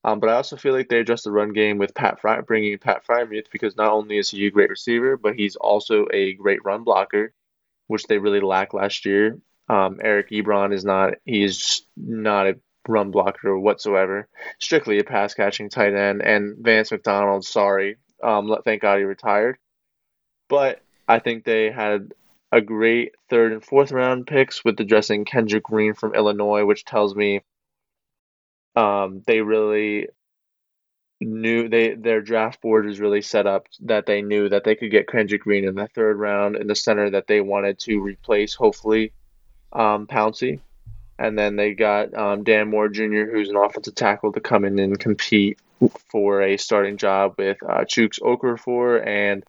Um, 0.04 0.18
but 0.20 0.30
I 0.30 0.34
also 0.34 0.56
feel 0.56 0.72
like 0.72 0.88
they 0.88 0.98
addressed 0.98 1.24
the 1.24 1.32
run 1.32 1.52
game 1.52 1.78
with 1.78 1.94
Pat 1.94 2.20
Fry, 2.20 2.40
bringing 2.40 2.76
Pat 2.78 3.06
Freiermuth 3.06 3.50
because 3.52 3.76
not 3.76 3.92
only 3.92 4.18
is 4.18 4.30
he 4.30 4.46
a 4.46 4.50
great 4.50 4.70
receiver, 4.70 5.16
but 5.16 5.34
he's 5.36 5.56
also 5.56 6.06
a 6.12 6.34
great 6.34 6.64
run 6.64 6.82
blocker, 6.82 7.32
which 7.86 8.04
they 8.04 8.18
really 8.18 8.40
lacked 8.40 8.74
last 8.74 9.06
year. 9.06 9.38
Um, 9.68 10.00
Eric 10.02 10.30
Ebron 10.30 10.74
is 10.74 10.84
not 10.84 11.14
he 11.24 11.44
is 11.44 11.82
not 11.96 12.48
a 12.48 12.58
run 12.88 13.10
blocker 13.10 13.58
whatsoever, 13.58 14.28
strictly 14.58 14.98
a 14.98 15.04
pass 15.04 15.34
catching 15.34 15.68
tight 15.68 15.94
end. 15.94 16.22
And 16.22 16.56
Vance 16.58 16.90
McDonald, 16.90 17.44
sorry, 17.44 17.96
um, 18.22 18.54
thank 18.64 18.82
God 18.82 18.98
he 18.98 19.04
retired. 19.04 19.58
But 20.48 20.80
I 21.08 21.18
think 21.18 21.44
they 21.44 21.70
had 21.70 22.12
a 22.50 22.60
great 22.60 23.14
third 23.30 23.52
and 23.52 23.64
fourth 23.64 23.92
round 23.92 24.26
picks 24.26 24.64
with 24.64 24.78
addressing 24.78 25.24
Kendrick 25.24 25.64
Green 25.64 25.94
from 25.94 26.14
Illinois, 26.14 26.64
which 26.64 26.84
tells 26.84 27.14
me 27.14 27.40
um, 28.76 29.22
they 29.26 29.40
really 29.40 30.08
knew 31.20 31.68
they 31.68 31.94
their 31.94 32.20
draft 32.20 32.60
board 32.60 32.84
was 32.84 33.00
really 33.00 33.22
set 33.22 33.46
up 33.46 33.68
that 33.80 34.06
they 34.06 34.22
knew 34.22 34.48
that 34.48 34.64
they 34.64 34.74
could 34.74 34.90
get 34.90 35.08
Kendrick 35.08 35.42
Green 35.42 35.64
in 35.64 35.74
the 35.74 35.86
third 35.94 36.18
round 36.18 36.56
in 36.56 36.66
the 36.66 36.74
center 36.74 37.10
that 37.10 37.26
they 37.26 37.40
wanted 37.40 37.78
to 37.80 38.00
replace 38.00 38.54
hopefully 38.54 39.12
um, 39.72 40.06
Pouncey. 40.06 40.60
And 41.22 41.38
then 41.38 41.54
they 41.54 41.74
got 41.74 42.12
um, 42.14 42.42
Dan 42.42 42.68
Moore 42.68 42.88
Jr., 42.88 43.30
who's 43.30 43.48
an 43.48 43.54
offensive 43.54 43.94
tackle, 43.94 44.32
to 44.32 44.40
come 44.40 44.64
in 44.64 44.80
and 44.80 44.98
compete 44.98 45.60
for 46.10 46.42
a 46.42 46.56
starting 46.56 46.96
job 46.96 47.34
with 47.38 47.58
uh, 47.62 47.84
Chuks 47.84 48.20
Okorafor 48.20 49.06
and 49.06 49.44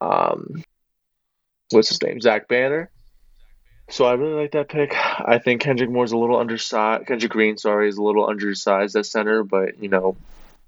um, 0.00 0.64
what's 1.70 1.88
his 1.88 2.02
name, 2.02 2.20
Zach 2.20 2.48
Banner. 2.48 2.90
So 3.90 4.06
I 4.06 4.14
really 4.14 4.42
like 4.42 4.52
that 4.52 4.68
pick. 4.68 4.92
I 4.96 5.38
think 5.38 5.60
Kendrick 5.60 5.88
Moore's 5.88 6.10
a 6.10 6.18
little 6.18 6.38
undersized. 6.38 7.06
Kendrick 7.06 7.30
Green, 7.30 7.58
sorry, 7.58 7.88
is 7.88 7.96
a 7.96 8.02
little 8.02 8.28
undersized 8.28 8.96
at 8.96 9.06
center, 9.06 9.44
but 9.44 9.80
you 9.80 9.88
know 9.88 10.16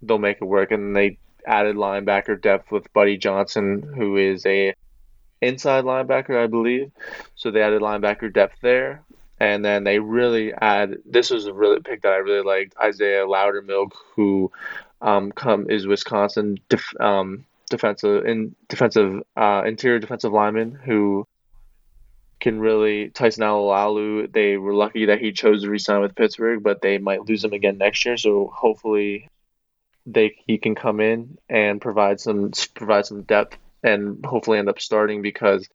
they'll 0.00 0.18
make 0.18 0.36
it 0.40 0.44
work. 0.44 0.70
And 0.70 0.94
they 0.94 1.18
added 1.44 1.74
linebacker 1.74 2.40
depth 2.40 2.70
with 2.70 2.92
Buddy 2.92 3.16
Johnson, 3.16 3.82
who 3.82 4.16
is 4.16 4.46
a 4.46 4.74
inside 5.42 5.84
linebacker, 5.84 6.40
I 6.40 6.46
believe. 6.46 6.92
So 7.34 7.50
they 7.50 7.62
added 7.62 7.82
linebacker 7.82 8.32
depth 8.32 8.60
there. 8.60 9.02
And 9.38 9.64
then 9.64 9.84
they 9.84 9.98
really 9.98 10.52
add. 10.52 10.96
This 11.04 11.30
was 11.30 11.46
a 11.46 11.52
really 11.52 11.80
pick 11.80 12.02
that 12.02 12.12
I 12.12 12.16
really 12.16 12.42
liked. 12.42 12.74
Isaiah 12.82 13.26
Loudermilk, 13.26 13.92
who 14.14 14.50
um, 15.00 15.30
come 15.32 15.70
is 15.70 15.86
Wisconsin 15.86 16.58
def, 16.68 16.92
um, 16.98 17.44
defensive 17.68 18.24
in 18.24 18.54
defensive 18.68 19.22
uh, 19.36 19.62
interior 19.66 19.98
defensive 19.98 20.32
lineman 20.32 20.72
who 20.72 21.26
can 22.40 22.60
really 22.60 23.10
Tyson 23.10 23.44
Alualu. 23.44 24.32
They 24.32 24.56
were 24.56 24.74
lucky 24.74 25.06
that 25.06 25.20
he 25.20 25.32
chose 25.32 25.62
to 25.62 25.70
resign 25.70 26.00
with 26.00 26.14
Pittsburgh, 26.14 26.62
but 26.62 26.80
they 26.80 26.98
might 26.98 27.28
lose 27.28 27.44
him 27.44 27.52
again 27.52 27.78
next 27.78 28.04
year. 28.04 28.16
So 28.16 28.52
hopefully, 28.54 29.28
they 30.06 30.36
he 30.46 30.58
can 30.58 30.74
come 30.74 31.00
in 31.00 31.38
and 31.48 31.80
provide 31.80 32.20
some 32.20 32.52
provide 32.74 33.06
some 33.06 33.22
depth 33.22 33.58
and 33.82 34.24
hopefully 34.24 34.58
end 34.58 34.68
up 34.68 34.80
starting 34.80 35.22
because 35.22 35.68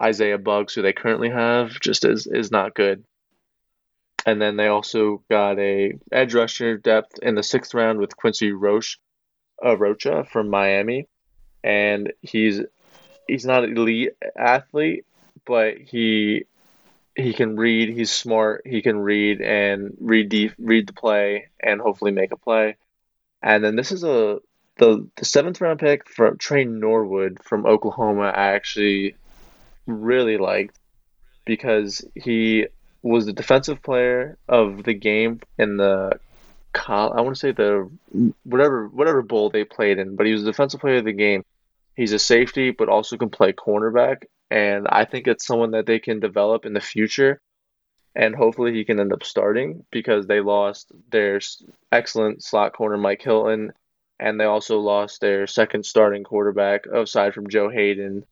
Isaiah 0.00 0.38
Buggs, 0.38 0.74
who 0.74 0.82
they 0.82 0.92
currently 0.92 1.30
have, 1.30 1.78
just 1.80 2.04
is 2.04 2.26
is 2.26 2.50
not 2.50 2.74
good. 2.74 3.04
And 4.26 4.40
then 4.40 4.56
they 4.56 4.66
also 4.66 5.22
got 5.30 5.58
a 5.58 5.98
edge 6.12 6.34
rusher 6.34 6.76
depth 6.76 7.18
in 7.22 7.34
the 7.34 7.42
sixth 7.42 7.74
round 7.74 7.98
with 7.98 8.16
Quincy 8.16 8.52
Roche, 8.52 8.98
uh, 9.64 9.76
Rocha 9.76 10.24
from 10.24 10.50
Miami, 10.50 11.08
and 11.64 12.12
he's 12.20 12.60
he's 13.26 13.46
not 13.46 13.64
an 13.64 13.76
elite 13.76 14.12
athlete, 14.36 15.04
but 15.46 15.78
he 15.78 16.44
he 17.16 17.32
can 17.32 17.56
read. 17.56 17.90
He's 17.90 18.10
smart. 18.10 18.62
He 18.66 18.82
can 18.82 19.00
read 19.00 19.40
and 19.40 19.96
read 20.00 20.30
the 20.30 20.50
read 20.58 20.86
the 20.86 20.92
play 20.92 21.48
and 21.60 21.80
hopefully 21.80 22.12
make 22.12 22.32
a 22.32 22.36
play. 22.36 22.76
And 23.42 23.64
then 23.64 23.76
this 23.76 23.92
is 23.92 24.04
a 24.04 24.38
the 24.78 25.08
the 25.16 25.24
seventh 25.24 25.60
round 25.60 25.80
pick 25.80 26.08
from 26.08 26.38
Tre 26.38 26.64
Norwood 26.64 27.38
from 27.42 27.66
Oklahoma. 27.66 28.32
I 28.34 28.52
actually 28.52 29.16
really 29.86 30.38
liked 30.38 30.78
because 31.44 32.04
he 32.14 32.66
was 33.02 33.26
the 33.26 33.32
defensive 33.32 33.82
player 33.82 34.36
of 34.48 34.84
the 34.84 34.94
game 34.94 35.40
in 35.58 35.76
the 35.76 36.18
I 36.72 37.20
want 37.20 37.34
to 37.34 37.40
say 37.40 37.52
the 37.52 37.90
whatever 38.44 38.86
whatever 38.88 39.22
bowl 39.22 39.50
they 39.50 39.64
played 39.64 39.98
in, 39.98 40.16
but 40.16 40.26
he 40.26 40.32
was 40.32 40.44
the 40.44 40.50
defensive 40.50 40.80
player 40.80 40.98
of 40.98 41.04
the 41.04 41.12
game. 41.12 41.44
He's 41.96 42.12
a 42.12 42.18
safety, 42.18 42.70
but 42.70 42.88
also 42.88 43.16
can 43.16 43.30
play 43.30 43.52
cornerback, 43.52 44.24
and 44.50 44.86
I 44.88 45.04
think 45.04 45.26
it's 45.26 45.46
someone 45.46 45.72
that 45.72 45.86
they 45.86 45.98
can 45.98 46.20
develop 46.20 46.64
in 46.64 46.72
the 46.72 46.80
future, 46.80 47.40
and 48.14 48.34
hopefully 48.36 48.72
he 48.72 48.84
can 48.84 49.00
end 49.00 49.12
up 49.12 49.24
starting 49.24 49.84
because 49.90 50.26
they 50.26 50.40
lost 50.40 50.92
their 51.10 51.40
excellent 51.90 52.44
slot 52.44 52.72
corner 52.72 52.96
Mike 52.96 53.22
Hilton, 53.22 53.72
and 54.20 54.38
they 54.38 54.44
also 54.44 54.78
lost 54.78 55.20
their 55.20 55.48
second 55.48 55.84
starting 55.84 56.22
quarterback 56.22 56.86
aside 56.86 57.34
from 57.34 57.50
Joe 57.50 57.68
Haden 57.68 58.24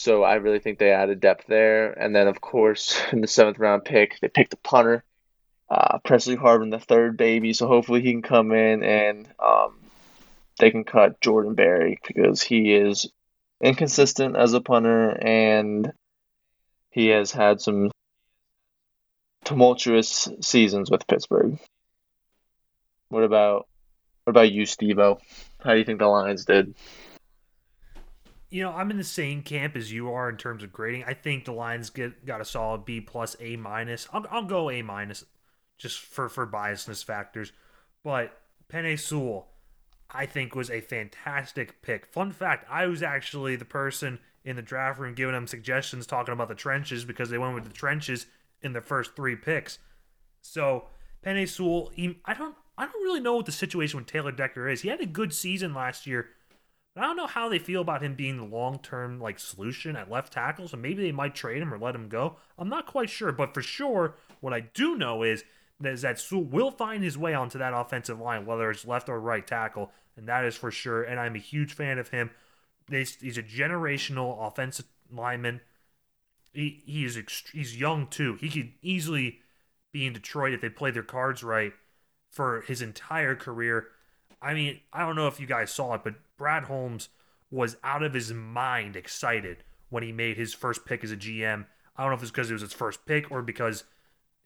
so 0.00 0.22
I 0.22 0.36
really 0.36 0.58
think 0.60 0.78
they 0.78 0.92
added 0.92 1.20
depth 1.20 1.46
there. 1.46 1.92
And 1.92 2.14
then, 2.14 2.26
of 2.26 2.40
course, 2.40 2.98
in 3.12 3.20
the 3.20 3.26
seventh 3.26 3.58
round 3.58 3.84
pick, 3.84 4.18
they 4.20 4.28
picked 4.28 4.54
a 4.54 4.58
punter, 4.58 5.04
uh, 5.68 5.98
Pressley 6.04 6.36
Harvin, 6.36 6.70
the 6.70 6.78
third 6.78 7.16
baby. 7.16 7.52
So 7.52 7.66
hopefully 7.66 8.00
he 8.00 8.12
can 8.12 8.22
come 8.22 8.52
in 8.52 8.82
and 8.82 9.28
um, 9.38 9.78
they 10.58 10.70
can 10.70 10.84
cut 10.84 11.20
Jordan 11.20 11.54
Berry 11.54 12.00
because 12.06 12.42
he 12.42 12.72
is 12.72 13.10
inconsistent 13.60 14.36
as 14.36 14.54
a 14.54 14.60
punter 14.60 15.10
and 15.10 15.92
he 16.90 17.08
has 17.08 17.30
had 17.30 17.60
some 17.60 17.90
tumultuous 19.44 20.28
seasons 20.40 20.90
with 20.90 21.06
Pittsburgh. 21.06 21.58
What 23.08 23.24
about 23.24 23.66
what 24.24 24.30
about 24.30 24.52
you, 24.52 24.62
Stevo? 24.62 25.18
How 25.62 25.72
do 25.72 25.78
you 25.78 25.84
think 25.84 25.98
the 25.98 26.06
Lions 26.06 26.44
did? 26.44 26.74
You 28.50 28.62
know, 28.62 28.72
I'm 28.72 28.90
in 28.90 28.96
the 28.96 29.04
same 29.04 29.42
camp 29.42 29.76
as 29.76 29.92
you 29.92 30.10
are 30.12 30.28
in 30.28 30.36
terms 30.36 30.62
of 30.62 30.72
grading. 30.72 31.04
I 31.04 31.14
think 31.14 31.44
the 31.44 31.52
Lions 31.52 31.90
get 31.90 32.26
got 32.26 32.40
a 32.40 32.44
solid 32.44 32.84
B 32.84 33.00
plus 33.00 33.36
A 33.40 33.56
minus. 33.56 34.08
I'll, 34.12 34.26
I'll 34.30 34.44
go 34.44 34.70
A 34.70 34.82
minus, 34.82 35.24
just 35.78 35.98
for 36.00 36.28
for 36.28 36.46
biasness 36.46 37.04
factors. 37.04 37.52
But 38.02 38.36
Penei 38.68 38.98
Sewell, 38.98 39.48
I 40.10 40.26
think 40.26 40.54
was 40.54 40.70
a 40.70 40.80
fantastic 40.80 41.80
pick. 41.80 42.06
Fun 42.06 42.32
fact: 42.32 42.66
I 42.68 42.86
was 42.86 43.02
actually 43.02 43.54
the 43.54 43.64
person 43.64 44.18
in 44.44 44.56
the 44.56 44.62
draft 44.62 44.98
room 44.98 45.14
giving 45.14 45.34
them 45.34 45.46
suggestions, 45.46 46.06
talking 46.06 46.32
about 46.32 46.48
the 46.48 46.54
trenches 46.54 47.04
because 47.04 47.30
they 47.30 47.38
went 47.38 47.54
with 47.54 47.64
the 47.64 47.70
trenches 47.70 48.26
in 48.62 48.72
the 48.72 48.80
first 48.80 49.14
three 49.14 49.36
picks. 49.36 49.78
So 50.42 50.86
Penei 51.24 51.48
Sewell, 51.48 51.92
he, 51.94 52.18
I 52.24 52.34
don't 52.34 52.56
I 52.76 52.86
don't 52.86 53.02
really 53.02 53.20
know 53.20 53.36
what 53.36 53.46
the 53.46 53.52
situation 53.52 53.98
with 53.98 54.06
Taylor 54.06 54.32
Decker 54.32 54.68
is. 54.68 54.82
He 54.82 54.88
had 54.88 55.00
a 55.00 55.06
good 55.06 55.32
season 55.32 55.72
last 55.72 56.06
year 56.06 56.30
I 56.96 57.02
don't 57.02 57.16
know 57.16 57.26
how 57.26 57.48
they 57.48 57.58
feel 57.58 57.80
about 57.82 58.02
him 58.02 58.14
being 58.14 58.36
the 58.36 58.44
long 58.44 58.78
term 58.80 59.20
like 59.20 59.38
solution 59.38 59.96
at 59.96 60.10
left 60.10 60.32
tackle, 60.32 60.68
so 60.68 60.76
maybe 60.76 61.02
they 61.02 61.12
might 61.12 61.34
trade 61.34 61.62
him 61.62 61.72
or 61.72 61.78
let 61.78 61.94
him 61.94 62.08
go. 62.08 62.36
I'm 62.58 62.68
not 62.68 62.86
quite 62.86 63.10
sure, 63.10 63.32
but 63.32 63.54
for 63.54 63.62
sure, 63.62 64.16
what 64.40 64.52
I 64.52 64.60
do 64.60 64.96
know 64.96 65.22
is 65.22 65.44
that, 65.80 65.92
is 65.92 66.02
that 66.02 66.18
Sewell 66.18 66.44
will 66.44 66.70
find 66.70 67.04
his 67.04 67.16
way 67.16 67.32
onto 67.32 67.58
that 67.58 67.74
offensive 67.74 68.20
line, 68.20 68.44
whether 68.44 68.70
it's 68.70 68.86
left 68.86 69.08
or 69.08 69.20
right 69.20 69.46
tackle, 69.46 69.92
and 70.16 70.28
that 70.28 70.44
is 70.44 70.56
for 70.56 70.70
sure. 70.70 71.02
And 71.02 71.20
I'm 71.20 71.36
a 71.36 71.38
huge 71.40 71.72
fan 71.72 71.98
of 71.98 72.08
him. 72.08 72.30
He's, 72.90 73.16
he's 73.16 73.38
a 73.38 73.42
generational 73.42 74.46
offensive 74.46 74.86
lineman. 75.12 75.60
He 76.52 76.82
he 76.84 77.04
is 77.04 77.16
ext- 77.16 77.52
he's 77.52 77.78
young 77.78 78.08
too. 78.08 78.34
He 78.40 78.48
could 78.48 78.72
easily 78.82 79.38
be 79.92 80.06
in 80.06 80.12
Detroit 80.12 80.52
if 80.52 80.60
they 80.60 80.68
play 80.68 80.90
their 80.90 81.04
cards 81.04 81.44
right 81.44 81.72
for 82.30 82.62
his 82.62 82.82
entire 82.82 83.36
career. 83.36 83.88
I 84.42 84.54
mean, 84.54 84.80
I 84.92 85.00
don't 85.00 85.16
know 85.16 85.28
if 85.28 85.38
you 85.38 85.46
guys 85.46 85.70
saw 85.70 85.94
it, 85.94 86.02
but 86.02 86.14
Brad 86.40 86.64
Holmes 86.64 87.10
was 87.50 87.76
out 87.84 88.02
of 88.02 88.14
his 88.14 88.32
mind 88.32 88.96
excited 88.96 89.58
when 89.90 90.02
he 90.02 90.10
made 90.10 90.38
his 90.38 90.54
first 90.54 90.86
pick 90.86 91.04
as 91.04 91.12
a 91.12 91.16
GM. 91.16 91.66
I 91.94 92.02
don't 92.02 92.12
know 92.12 92.16
if 92.16 92.22
it's 92.22 92.30
because 92.30 92.48
it 92.48 92.54
was 92.54 92.62
his 92.62 92.72
first 92.72 93.04
pick 93.04 93.30
or 93.30 93.42
because 93.42 93.84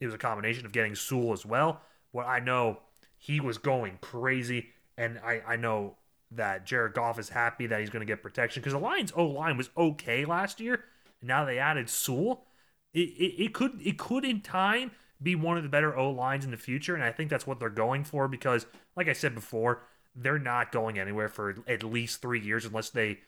it 0.00 0.06
was 0.06 0.14
a 0.14 0.18
combination 0.18 0.66
of 0.66 0.72
getting 0.72 0.96
Sewell 0.96 1.32
as 1.32 1.46
well. 1.46 1.82
What 2.10 2.26
I 2.26 2.40
know, 2.40 2.80
he 3.16 3.38
was 3.38 3.58
going 3.58 3.98
crazy, 4.00 4.70
and 4.98 5.20
I, 5.20 5.40
I 5.46 5.54
know 5.54 5.94
that 6.32 6.66
Jared 6.66 6.94
Goff 6.94 7.16
is 7.20 7.28
happy 7.28 7.68
that 7.68 7.78
he's 7.78 7.90
going 7.90 8.04
to 8.04 8.12
get 8.12 8.24
protection 8.24 8.60
because 8.60 8.72
the 8.72 8.80
Lions' 8.80 9.12
O 9.14 9.26
line 9.26 9.56
was 9.56 9.70
okay 9.76 10.24
last 10.24 10.58
year. 10.58 10.84
And 11.20 11.28
now 11.28 11.44
they 11.44 11.60
added 11.60 11.88
Sewell. 11.88 12.44
It, 12.92 13.10
it, 13.10 13.44
it 13.44 13.54
could 13.54 13.80
it 13.80 13.98
could 13.98 14.24
in 14.24 14.40
time 14.40 14.90
be 15.22 15.36
one 15.36 15.56
of 15.56 15.62
the 15.62 15.68
better 15.68 15.96
O 15.96 16.10
lines 16.10 16.44
in 16.44 16.50
the 16.50 16.56
future, 16.56 16.96
and 16.96 17.04
I 17.04 17.12
think 17.12 17.30
that's 17.30 17.46
what 17.46 17.60
they're 17.60 17.70
going 17.70 18.02
for 18.02 18.26
because, 18.26 18.66
like 18.96 19.06
I 19.06 19.12
said 19.12 19.36
before, 19.36 19.82
they're 20.14 20.38
not 20.38 20.72
going 20.72 20.98
anywhere 20.98 21.28
for 21.28 21.56
at 21.66 21.82
least 21.82 22.22
three 22.22 22.40
years 22.40 22.64
unless 22.64 22.90
they 22.90 23.18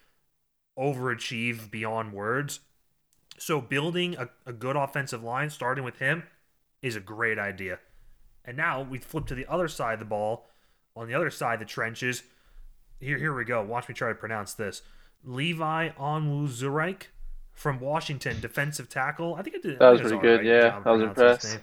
overachieve 0.78 1.70
beyond 1.70 2.12
words. 2.12 2.60
So 3.38 3.60
building 3.60 4.16
a, 4.16 4.28
a 4.46 4.52
good 4.52 4.76
offensive 4.76 5.22
line, 5.22 5.50
starting 5.50 5.84
with 5.84 5.98
him, 5.98 6.24
is 6.82 6.96
a 6.96 7.00
great 7.00 7.38
idea. 7.38 7.78
And 8.44 8.56
now 8.56 8.82
we 8.82 8.98
flip 8.98 9.26
to 9.26 9.34
the 9.34 9.46
other 9.46 9.68
side 9.68 9.94
of 9.94 9.98
the 9.98 10.04
ball. 10.04 10.46
On 10.94 11.06
the 11.08 11.14
other 11.14 11.30
side 11.30 11.54
of 11.54 11.60
the 11.60 11.66
trenches, 11.66 12.22
here 13.00 13.18
here 13.18 13.34
we 13.34 13.44
go. 13.44 13.62
Watch 13.62 13.88
me 13.88 13.94
try 13.94 14.08
to 14.08 14.14
pronounce 14.14 14.54
this. 14.54 14.80
Levi 15.24 15.90
Onwuzurike 15.90 17.08
from 17.52 17.80
Washington, 17.80 18.40
defensive 18.40 18.88
tackle. 18.88 19.34
I 19.34 19.42
think 19.42 19.56
I 19.56 19.58
did. 19.58 19.78
That 19.78 19.90
was 19.90 20.00
pretty 20.00 20.18
good. 20.18 20.38
Right 20.38 20.46
yeah, 20.46 20.80
I 20.84 20.90
was 20.90 21.02
impressed. 21.02 21.58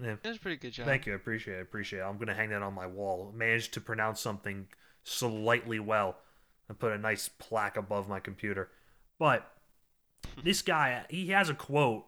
Yeah. 0.00 0.16
That 0.22 0.28
was 0.28 0.38
pretty 0.38 0.56
good 0.56 0.72
job. 0.72 0.86
Thank 0.86 1.06
you. 1.06 1.12
I 1.12 1.16
appreciate 1.16 1.54
it. 1.54 1.58
I 1.58 1.62
appreciate 1.62 2.00
it. 2.00 2.02
I'm 2.02 2.16
going 2.16 2.28
to 2.28 2.34
hang 2.34 2.50
that 2.50 2.62
on 2.62 2.74
my 2.74 2.86
wall. 2.86 3.32
Managed 3.34 3.74
to 3.74 3.80
pronounce 3.80 4.20
something 4.20 4.66
slightly 5.04 5.78
well 5.78 6.16
and 6.68 6.78
put 6.78 6.92
a 6.92 6.98
nice 6.98 7.28
plaque 7.28 7.76
above 7.76 8.08
my 8.08 8.20
computer. 8.20 8.70
But 9.18 9.50
this 10.44 10.62
guy, 10.62 11.04
he 11.08 11.28
has 11.28 11.48
a 11.48 11.54
quote 11.54 12.04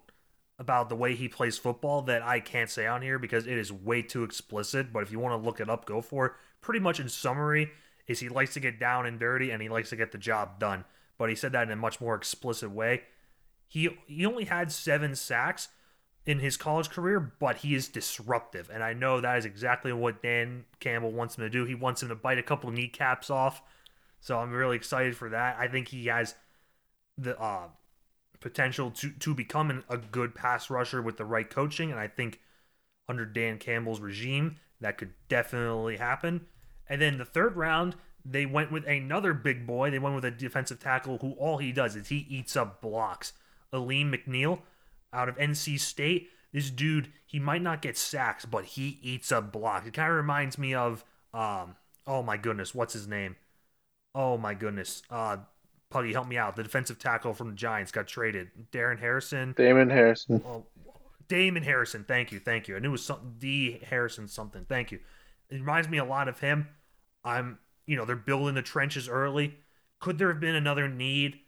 about 0.58 0.88
the 0.88 0.96
way 0.96 1.14
he 1.14 1.28
plays 1.28 1.56
football 1.56 2.02
that 2.02 2.22
I 2.22 2.40
can't 2.40 2.68
say 2.68 2.86
on 2.86 3.00
here 3.00 3.18
because 3.18 3.46
it 3.46 3.56
is 3.56 3.72
way 3.72 4.02
too 4.02 4.24
explicit. 4.24 4.92
But 4.92 5.04
if 5.04 5.12
you 5.12 5.18
want 5.18 5.40
to 5.40 5.46
look 5.46 5.60
it 5.60 5.70
up, 5.70 5.86
go 5.86 6.00
for 6.00 6.26
it. 6.26 6.32
Pretty 6.60 6.80
much 6.80 6.98
in 6.98 7.08
summary, 7.08 7.70
is 8.08 8.20
he 8.20 8.28
likes 8.28 8.54
to 8.54 8.60
get 8.60 8.80
down 8.80 9.06
and 9.06 9.20
dirty 9.20 9.50
and 9.50 9.62
he 9.62 9.68
likes 9.68 9.90
to 9.90 9.96
get 9.96 10.10
the 10.10 10.18
job 10.18 10.58
done. 10.58 10.84
But 11.18 11.28
he 11.28 11.36
said 11.36 11.52
that 11.52 11.64
in 11.64 11.70
a 11.70 11.76
much 11.76 12.00
more 12.00 12.14
explicit 12.14 12.70
way. 12.70 13.02
He 13.68 13.90
he 14.06 14.24
only 14.24 14.44
had 14.44 14.72
seven 14.72 15.14
sacks, 15.14 15.68
in 16.28 16.40
his 16.40 16.58
college 16.58 16.90
career, 16.90 17.18
but 17.18 17.56
he 17.56 17.74
is 17.74 17.88
disruptive. 17.88 18.68
And 18.70 18.84
I 18.84 18.92
know 18.92 19.18
that 19.18 19.38
is 19.38 19.46
exactly 19.46 19.94
what 19.94 20.22
Dan 20.22 20.66
Campbell 20.78 21.10
wants 21.10 21.38
him 21.38 21.44
to 21.44 21.48
do. 21.48 21.64
He 21.64 21.74
wants 21.74 22.02
him 22.02 22.10
to 22.10 22.14
bite 22.14 22.36
a 22.36 22.42
couple 22.42 22.68
of 22.68 22.74
kneecaps 22.74 23.30
off. 23.30 23.62
So 24.20 24.38
I'm 24.38 24.52
really 24.52 24.76
excited 24.76 25.16
for 25.16 25.30
that. 25.30 25.56
I 25.58 25.68
think 25.68 25.88
he 25.88 26.04
has 26.08 26.34
the 27.16 27.40
uh, 27.40 27.68
potential 28.40 28.90
to, 28.90 29.10
to 29.10 29.34
become 29.34 29.82
a 29.88 29.96
good 29.96 30.34
pass 30.34 30.68
rusher 30.68 31.00
with 31.00 31.16
the 31.16 31.24
right 31.24 31.48
coaching. 31.48 31.90
And 31.90 31.98
I 31.98 32.08
think 32.08 32.40
under 33.08 33.24
Dan 33.24 33.56
Campbell's 33.56 34.00
regime, 34.00 34.56
that 34.82 34.98
could 34.98 35.14
definitely 35.30 35.96
happen. 35.96 36.44
And 36.90 37.00
then 37.00 37.16
the 37.16 37.24
third 37.24 37.56
round, 37.56 37.96
they 38.22 38.44
went 38.44 38.70
with 38.70 38.86
another 38.86 39.32
big 39.32 39.66
boy. 39.66 39.90
They 39.90 39.98
went 39.98 40.14
with 40.14 40.26
a 40.26 40.30
defensive 40.30 40.78
tackle 40.78 41.16
who 41.22 41.32
all 41.38 41.56
he 41.56 41.72
does 41.72 41.96
is 41.96 42.08
he 42.08 42.26
eats 42.28 42.54
up 42.54 42.82
blocks. 42.82 43.32
Alim 43.72 44.12
McNeill 44.12 44.60
out 45.12 45.28
of 45.28 45.36
NC 45.36 45.78
State. 45.80 46.28
This 46.52 46.70
dude, 46.70 47.12
he 47.26 47.38
might 47.38 47.62
not 47.62 47.82
get 47.82 47.98
sacks, 47.98 48.44
but 48.46 48.64
he 48.64 48.98
eats 49.02 49.30
up 49.30 49.52
blocks. 49.52 49.86
It 49.86 49.94
kind 49.94 50.10
of 50.10 50.16
reminds 50.16 50.58
me 50.58 50.74
of, 50.74 51.04
um, 51.34 51.76
oh 52.06 52.22
my 52.22 52.36
goodness, 52.36 52.74
what's 52.74 52.94
his 52.94 53.06
name? 53.06 53.36
Oh 54.14 54.38
my 54.38 54.54
goodness, 54.54 55.02
uh, 55.10 55.38
Puggy, 55.90 56.12
help 56.12 56.28
me 56.28 56.36
out. 56.36 56.56
The 56.56 56.62
defensive 56.62 56.98
tackle 56.98 57.34
from 57.34 57.48
the 57.48 57.54
Giants 57.54 57.92
got 57.92 58.06
traded. 58.06 58.50
Darren 58.72 58.98
Harrison. 58.98 59.54
Damon 59.56 59.90
Harrison. 59.90 60.42
Oh, 60.46 60.66
Damon 61.28 61.62
Harrison. 61.62 62.04
Thank 62.04 62.32
you, 62.32 62.40
thank 62.40 62.68
you. 62.68 62.76
I 62.76 62.78
knew 62.78 62.88
it 62.88 62.92
was 62.92 63.04
something. 63.04 63.36
D 63.38 63.80
Harrison 63.88 64.28
something. 64.28 64.64
Thank 64.68 64.92
you. 64.92 65.00
It 65.50 65.56
reminds 65.56 65.88
me 65.88 65.98
a 65.98 66.04
lot 66.04 66.28
of 66.28 66.40
him. 66.40 66.68
I'm, 67.24 67.58
you 67.86 67.96
know, 67.96 68.04
they're 68.04 68.16
building 68.16 68.54
the 68.54 68.62
trenches 68.62 69.08
early. 69.08 69.56
Could 70.00 70.18
there 70.18 70.28
have 70.28 70.40
been 70.40 70.54
another 70.54 70.88
need 70.88 71.40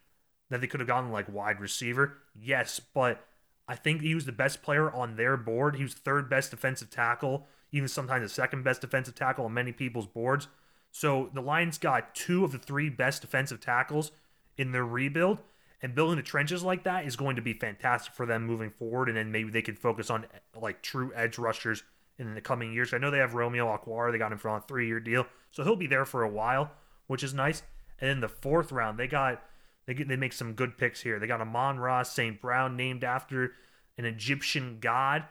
that 0.48 0.61
they 0.61 0.66
could 0.66 0.80
have 0.80 0.86
gotten 0.86 1.12
like 1.12 1.32
wide 1.32 1.61
receiver? 1.61 2.18
Yes, 2.34 2.80
but 2.80 3.24
I 3.70 3.76
think 3.76 4.02
he 4.02 4.16
was 4.16 4.24
the 4.24 4.32
best 4.32 4.62
player 4.62 4.90
on 4.90 5.14
their 5.14 5.36
board. 5.36 5.76
He 5.76 5.84
was 5.84 5.94
third 5.94 6.28
best 6.28 6.50
defensive 6.50 6.90
tackle, 6.90 7.46
even 7.70 7.86
sometimes 7.86 8.24
the 8.24 8.28
second 8.28 8.64
best 8.64 8.80
defensive 8.80 9.14
tackle 9.14 9.44
on 9.44 9.54
many 9.54 9.70
people's 9.70 10.08
boards. 10.08 10.48
So 10.90 11.30
the 11.34 11.40
Lions 11.40 11.78
got 11.78 12.12
two 12.16 12.44
of 12.44 12.50
the 12.50 12.58
three 12.58 12.88
best 12.88 13.22
defensive 13.22 13.60
tackles 13.60 14.10
in 14.58 14.72
their 14.72 14.84
rebuild. 14.84 15.42
And 15.80 15.94
building 15.94 16.16
the 16.16 16.22
trenches 16.24 16.64
like 16.64 16.82
that 16.82 17.06
is 17.06 17.14
going 17.14 17.36
to 17.36 17.42
be 17.42 17.52
fantastic 17.52 18.12
for 18.12 18.26
them 18.26 18.44
moving 18.44 18.72
forward. 18.72 19.08
And 19.08 19.16
then 19.16 19.30
maybe 19.30 19.50
they 19.50 19.62
could 19.62 19.78
focus 19.78 20.10
on 20.10 20.26
like 20.60 20.82
true 20.82 21.12
edge 21.14 21.38
rushers 21.38 21.84
in 22.18 22.34
the 22.34 22.40
coming 22.40 22.72
years. 22.72 22.92
I 22.92 22.98
know 22.98 23.12
they 23.12 23.18
have 23.18 23.34
Romeo 23.34 23.68
Okwara. 23.68 24.10
They 24.10 24.18
got 24.18 24.32
him 24.32 24.38
for 24.38 24.48
a 24.48 24.60
three 24.60 24.88
year 24.88 24.98
deal. 24.98 25.26
So 25.52 25.62
he'll 25.62 25.76
be 25.76 25.86
there 25.86 26.04
for 26.04 26.24
a 26.24 26.28
while, 26.28 26.72
which 27.06 27.22
is 27.22 27.32
nice. 27.32 27.62
And 28.00 28.10
then 28.10 28.20
the 28.20 28.28
fourth 28.28 28.72
round, 28.72 28.98
they 28.98 29.06
got 29.06 29.44
they 29.91 29.95
get, 29.95 30.07
they 30.07 30.14
make 30.14 30.32
some 30.32 30.53
good 30.53 30.78
picks 30.78 31.01
here. 31.01 31.18
They 31.18 31.26
got 31.26 31.41
Amon-Ra 31.41 32.05
St. 32.05 32.41
Brown 32.41 32.76
named 32.76 33.03
after 33.03 33.55
an 33.99 34.05
Egyptian 34.05 34.78
god. 34.78 35.24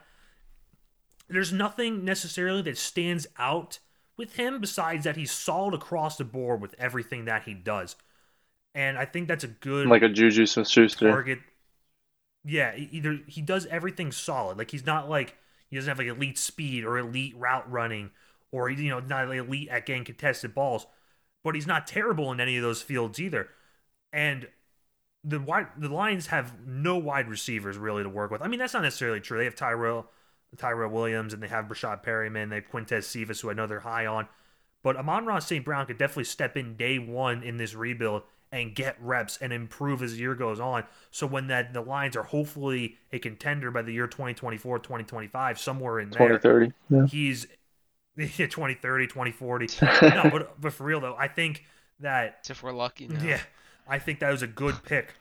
There's 1.30 1.50
nothing 1.50 2.04
necessarily 2.04 2.60
that 2.62 2.76
stands 2.76 3.26
out 3.38 3.78
with 4.18 4.36
him 4.36 4.60
besides 4.60 5.04
that 5.04 5.16
he's 5.16 5.32
solid 5.32 5.72
across 5.72 6.18
the 6.18 6.24
board 6.26 6.60
with 6.60 6.74
everything 6.78 7.24
that 7.24 7.44
he 7.44 7.54
does. 7.54 7.96
And 8.74 8.98
I 8.98 9.06
think 9.06 9.28
that's 9.28 9.44
a 9.44 9.48
good 9.48 9.86
Like 9.86 10.02
a 10.02 10.10
Juju 10.10 10.44
Smith 10.44 10.68
Schuster. 10.68 11.08
target. 11.10 11.38
Yeah, 12.44 12.76
either 12.76 13.18
he 13.28 13.40
does 13.40 13.64
everything 13.64 14.12
solid. 14.12 14.58
Like 14.58 14.70
he's 14.70 14.84
not 14.84 15.08
like 15.08 15.38
he 15.70 15.76
doesn't 15.76 15.88
have 15.88 15.98
like 15.98 16.14
elite 16.14 16.36
speed 16.36 16.84
or 16.84 16.98
elite 16.98 17.34
route 17.34 17.70
running 17.72 18.10
or 18.52 18.68
you 18.68 18.90
know 18.90 19.00
not 19.00 19.34
elite 19.34 19.70
at 19.70 19.86
getting 19.86 20.04
contested 20.04 20.54
balls, 20.54 20.86
but 21.42 21.54
he's 21.54 21.66
not 21.66 21.86
terrible 21.86 22.30
in 22.30 22.40
any 22.40 22.58
of 22.58 22.62
those 22.62 22.82
fields 22.82 23.18
either. 23.18 23.48
And 24.12 24.48
the 25.22 25.40
wide 25.40 25.68
the 25.76 25.88
Lions 25.88 26.28
have 26.28 26.66
no 26.66 26.96
wide 26.96 27.28
receivers 27.28 27.76
really 27.76 28.02
to 28.02 28.08
work 28.08 28.30
with. 28.30 28.42
I 28.42 28.48
mean 28.48 28.58
that's 28.58 28.74
not 28.74 28.82
necessarily 28.82 29.20
true. 29.20 29.38
They 29.38 29.44
have 29.44 29.54
Tyrell 29.54 30.08
Tyrell 30.56 30.90
Williams 30.90 31.32
and 31.32 31.42
they 31.42 31.48
have 31.48 31.66
Breshad 31.66 32.04
Perriman. 32.04 32.50
They 32.50 32.56
have 32.56 32.70
Quintez 32.70 33.04
Cephus, 33.04 33.40
who 33.40 33.50
I 33.50 33.54
know 33.54 33.66
they're 33.66 33.80
high 33.80 34.06
on. 34.06 34.28
But 34.82 34.96
Amon 34.96 35.26
Ross 35.26 35.46
St. 35.46 35.64
Brown 35.64 35.86
could 35.86 35.98
definitely 35.98 36.24
step 36.24 36.56
in 36.56 36.76
day 36.76 36.98
one 36.98 37.42
in 37.42 37.58
this 37.58 37.74
rebuild 37.74 38.22
and 38.52 38.74
get 38.74 38.96
reps 39.00 39.38
and 39.40 39.52
improve 39.52 40.02
as 40.02 40.12
the 40.12 40.18
year 40.18 40.34
goes 40.34 40.58
on. 40.58 40.84
So 41.10 41.26
when 41.26 41.46
that 41.48 41.72
the 41.72 41.82
Lions 41.82 42.16
are 42.16 42.22
hopefully 42.24 42.96
a 43.12 43.18
contender 43.18 43.70
by 43.70 43.82
the 43.82 43.92
year 43.92 44.06
2024, 44.06 44.78
2025, 44.80 45.58
somewhere 45.58 46.00
in 46.00 46.10
there, 46.10 46.38
2030. 46.38 46.72
Yeah. 46.88 47.06
he's 47.06 47.46
yeah, 48.16 48.46
2030, 48.46 49.06
2040. 49.06 49.68
no, 50.02 50.30
but 50.32 50.60
but 50.60 50.72
for 50.72 50.84
real 50.84 51.00
though, 51.00 51.16
I 51.16 51.28
think 51.28 51.64
that 52.00 52.46
If 52.48 52.62
we're 52.62 52.72
lucky. 52.72 53.06
Now. 53.06 53.22
yeah, 53.22 53.40
I 53.90 53.98
think 53.98 54.20
that 54.20 54.30
was 54.30 54.42
a 54.42 54.46
good 54.46 54.82
pick 54.84 55.14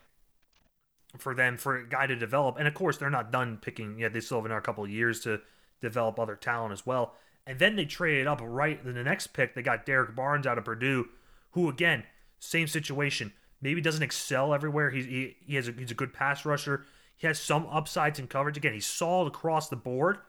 for 1.17 1.33
them 1.33 1.57
for 1.57 1.75
a 1.75 1.87
guy 1.87 2.05
to 2.05 2.15
develop. 2.15 2.57
And 2.57 2.67
of 2.67 2.75
course, 2.75 2.97
they're 2.97 3.09
not 3.09 3.31
done 3.31 3.57
picking. 3.59 3.97
Yeah, 3.97 4.09
they 4.09 4.19
still 4.19 4.37
have 4.37 4.45
another 4.45 4.61
couple 4.61 4.87
years 4.87 5.19
to 5.21 5.41
develop 5.81 6.19
other 6.19 6.35
talent 6.35 6.71
as 6.71 6.85
well. 6.85 7.15
And 7.47 7.57
then 7.57 7.75
they 7.75 7.85
traded 7.85 8.27
up 8.27 8.39
right 8.43 8.79
in 8.85 8.93
the 8.93 9.03
next 9.03 9.27
pick. 9.27 9.55
They 9.55 9.63
got 9.63 9.85
Derrick 9.85 10.15
Barnes 10.15 10.45
out 10.45 10.59
of 10.59 10.65
Purdue, 10.65 11.07
who 11.51 11.67
again, 11.67 12.03
same 12.37 12.67
situation. 12.67 13.33
Maybe 13.59 13.81
doesn't 13.81 14.03
excel 14.03 14.53
everywhere. 14.53 14.91
He's 14.91 15.05
he, 15.05 15.35
he 15.45 15.55
has 15.55 15.67
a, 15.67 15.71
he's 15.71 15.91
a 15.91 15.95
good 15.95 16.13
pass 16.13 16.45
rusher. 16.45 16.85
He 17.17 17.25
has 17.25 17.39
some 17.39 17.65
upsides 17.67 18.19
in 18.19 18.27
coverage. 18.27 18.55
Again, 18.55 18.73
he's 18.73 18.85
solid 18.85 19.27
across 19.27 19.67
the 19.67 19.75
board, 19.75 20.19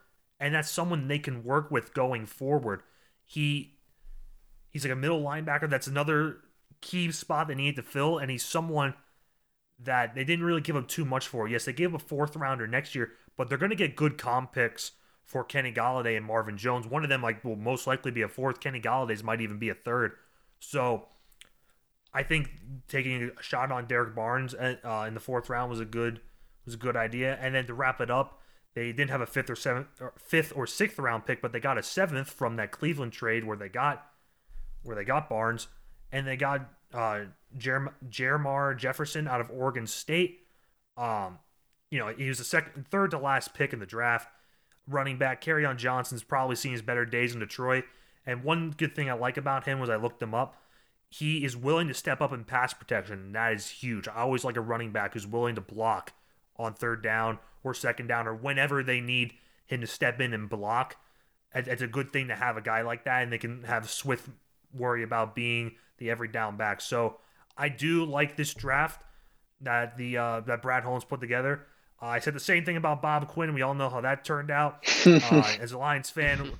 and 0.40 0.54
that's 0.54 0.70
someone 0.70 1.06
they 1.06 1.18
can 1.18 1.44
work 1.44 1.70
with 1.70 1.92
going 1.92 2.24
forward. 2.24 2.82
He 3.26 3.74
he's 4.70 4.84
like 4.84 4.92
a 4.92 4.96
middle 4.96 5.22
linebacker. 5.22 5.68
That's 5.68 5.86
another 5.86 6.38
key 6.80 7.10
spot 7.12 7.48
they 7.48 7.54
needed 7.54 7.76
to 7.76 7.82
fill, 7.82 8.18
and 8.18 8.30
he's 8.30 8.44
someone 8.44 8.94
that 9.78 10.14
they 10.14 10.24
didn't 10.24 10.44
really 10.44 10.60
give 10.60 10.76
up 10.76 10.88
too 10.88 11.04
much 11.04 11.26
for. 11.26 11.48
Yes, 11.48 11.64
they 11.64 11.72
gave 11.72 11.90
him 11.90 11.96
a 11.96 12.00
fourth 12.00 12.36
rounder 12.36 12.66
next 12.66 12.94
year, 12.94 13.12
but 13.36 13.48
they're 13.48 13.58
going 13.58 13.70
to 13.70 13.76
get 13.76 13.96
good 13.96 14.18
comp 14.18 14.52
picks 14.52 14.92
for 15.24 15.44
Kenny 15.44 15.72
Golladay 15.72 16.16
and 16.16 16.26
Marvin 16.26 16.56
Jones. 16.56 16.86
One 16.86 17.04
of 17.04 17.08
them 17.08 17.22
like 17.22 17.44
will 17.44 17.56
most 17.56 17.86
likely 17.86 18.10
be 18.10 18.22
a 18.22 18.28
fourth. 18.28 18.60
Kenny 18.60 18.80
Golladay's 18.80 19.22
might 19.22 19.40
even 19.40 19.58
be 19.58 19.68
a 19.68 19.74
third. 19.74 20.12
So 20.58 21.06
I 22.12 22.22
think 22.22 22.50
taking 22.88 23.30
a 23.38 23.42
shot 23.42 23.70
on 23.70 23.86
Derrick 23.86 24.14
Barnes 24.14 24.54
uh, 24.54 25.04
in 25.06 25.14
the 25.14 25.20
fourth 25.20 25.48
round 25.48 25.70
was 25.70 25.80
a 25.80 25.84
good 25.84 26.20
was 26.64 26.74
a 26.74 26.78
good 26.78 26.96
idea. 26.96 27.38
And 27.40 27.54
then 27.54 27.66
to 27.66 27.74
wrap 27.74 28.00
it 28.00 28.10
up, 28.10 28.40
they 28.74 28.92
didn't 28.92 29.10
have 29.10 29.20
a 29.20 29.26
fifth 29.26 29.50
or 29.50 29.56
seventh 29.56 29.86
or 30.00 30.12
fifth 30.18 30.52
or 30.54 30.66
sixth 30.66 30.98
round 30.98 31.26
pick, 31.26 31.40
but 31.40 31.52
they 31.52 31.60
got 31.60 31.78
a 31.78 31.82
seventh 31.82 32.28
from 32.28 32.56
that 32.56 32.72
Cleveland 32.72 33.12
trade 33.12 33.44
where 33.44 33.56
they 33.56 33.68
got 33.68 34.06
where 34.82 34.96
they 34.96 35.04
got 35.04 35.28
Barnes 35.28 35.68
and 36.12 36.26
they 36.26 36.36
got 36.36 36.68
uh, 36.92 37.20
Jermar 37.58 38.76
Jefferson 38.76 39.28
out 39.28 39.40
of 39.40 39.50
Oregon 39.50 39.86
State. 39.86 40.40
Um, 40.96 41.38
you 41.90 41.98
know, 41.98 42.08
he 42.08 42.28
was 42.28 42.38
the 42.38 42.44
second, 42.44 42.86
third 42.88 43.10
to 43.12 43.18
last 43.18 43.54
pick 43.54 43.72
in 43.72 43.80
the 43.80 43.86
draft. 43.86 44.28
Running 44.86 45.18
back 45.18 45.42
Kerryon 45.42 45.76
Johnson's 45.76 46.22
probably 46.22 46.56
seen 46.56 46.72
his 46.72 46.82
better 46.82 47.04
days 47.04 47.32
in 47.32 47.40
Detroit. 47.40 47.84
And 48.26 48.44
one 48.44 48.74
good 48.76 48.94
thing 48.94 49.08
I 49.08 49.14
like 49.14 49.36
about 49.36 49.64
him 49.66 49.80
was 49.80 49.90
I 49.90 49.96
looked 49.96 50.22
him 50.22 50.34
up. 50.34 50.56
He 51.08 51.44
is 51.44 51.56
willing 51.56 51.88
to 51.88 51.94
step 51.94 52.20
up 52.20 52.32
in 52.32 52.44
pass 52.44 52.72
protection, 52.72 53.18
and 53.18 53.34
that 53.34 53.52
is 53.52 53.68
huge. 53.68 54.06
I 54.06 54.20
always 54.20 54.44
like 54.44 54.56
a 54.56 54.60
running 54.60 54.92
back 54.92 55.14
who's 55.14 55.26
willing 55.26 55.56
to 55.56 55.60
block 55.60 56.12
on 56.56 56.74
third 56.74 57.02
down 57.02 57.38
or 57.64 57.74
second 57.74 58.06
down 58.06 58.28
or 58.28 58.34
whenever 58.34 58.82
they 58.82 59.00
need 59.00 59.32
him 59.66 59.80
to 59.80 59.86
step 59.86 60.20
in 60.20 60.32
and 60.32 60.48
block. 60.48 60.96
It's 61.52 61.82
a 61.82 61.88
good 61.88 62.12
thing 62.12 62.28
to 62.28 62.36
have 62.36 62.56
a 62.56 62.60
guy 62.60 62.82
like 62.82 63.04
that, 63.04 63.24
and 63.24 63.32
they 63.32 63.38
can 63.38 63.64
have 63.64 63.90
Swift 63.90 64.28
worry 64.72 65.02
about 65.02 65.34
being 65.34 65.72
the 66.00 66.10
every 66.10 66.26
down 66.26 66.56
back. 66.56 66.80
So 66.80 67.18
I 67.56 67.68
do 67.68 68.04
like 68.04 68.36
this 68.36 68.52
draft 68.52 69.02
that 69.60 69.96
the 69.96 70.18
uh, 70.18 70.40
that 70.40 70.62
Brad 70.62 70.82
Holmes 70.82 71.04
put 71.04 71.20
together. 71.20 71.66
Uh, 72.02 72.06
I 72.06 72.18
said 72.18 72.34
the 72.34 72.40
same 72.40 72.64
thing 72.64 72.76
about 72.76 73.02
Bob 73.02 73.28
Quinn. 73.28 73.54
We 73.54 73.62
all 73.62 73.74
know 73.74 73.90
how 73.90 74.00
that 74.00 74.24
turned 74.24 74.50
out. 74.50 74.84
Uh, 75.06 75.56
as 75.58 75.72
a 75.72 75.78
Lions 75.78 76.10
fan, 76.10 76.52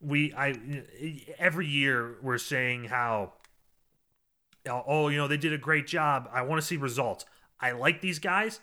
we 0.00 0.32
I 0.34 0.82
every 1.38 1.66
year 1.66 2.16
we're 2.22 2.38
saying 2.38 2.84
how 2.84 3.34
oh 4.66 5.08
you 5.08 5.16
know 5.16 5.28
they 5.28 5.36
did 5.36 5.52
a 5.52 5.58
great 5.58 5.86
job. 5.86 6.28
I 6.32 6.42
want 6.42 6.60
to 6.60 6.66
see 6.66 6.76
results. 6.76 7.24
I 7.60 7.72
like 7.72 8.00
these 8.00 8.18
guys. 8.18 8.60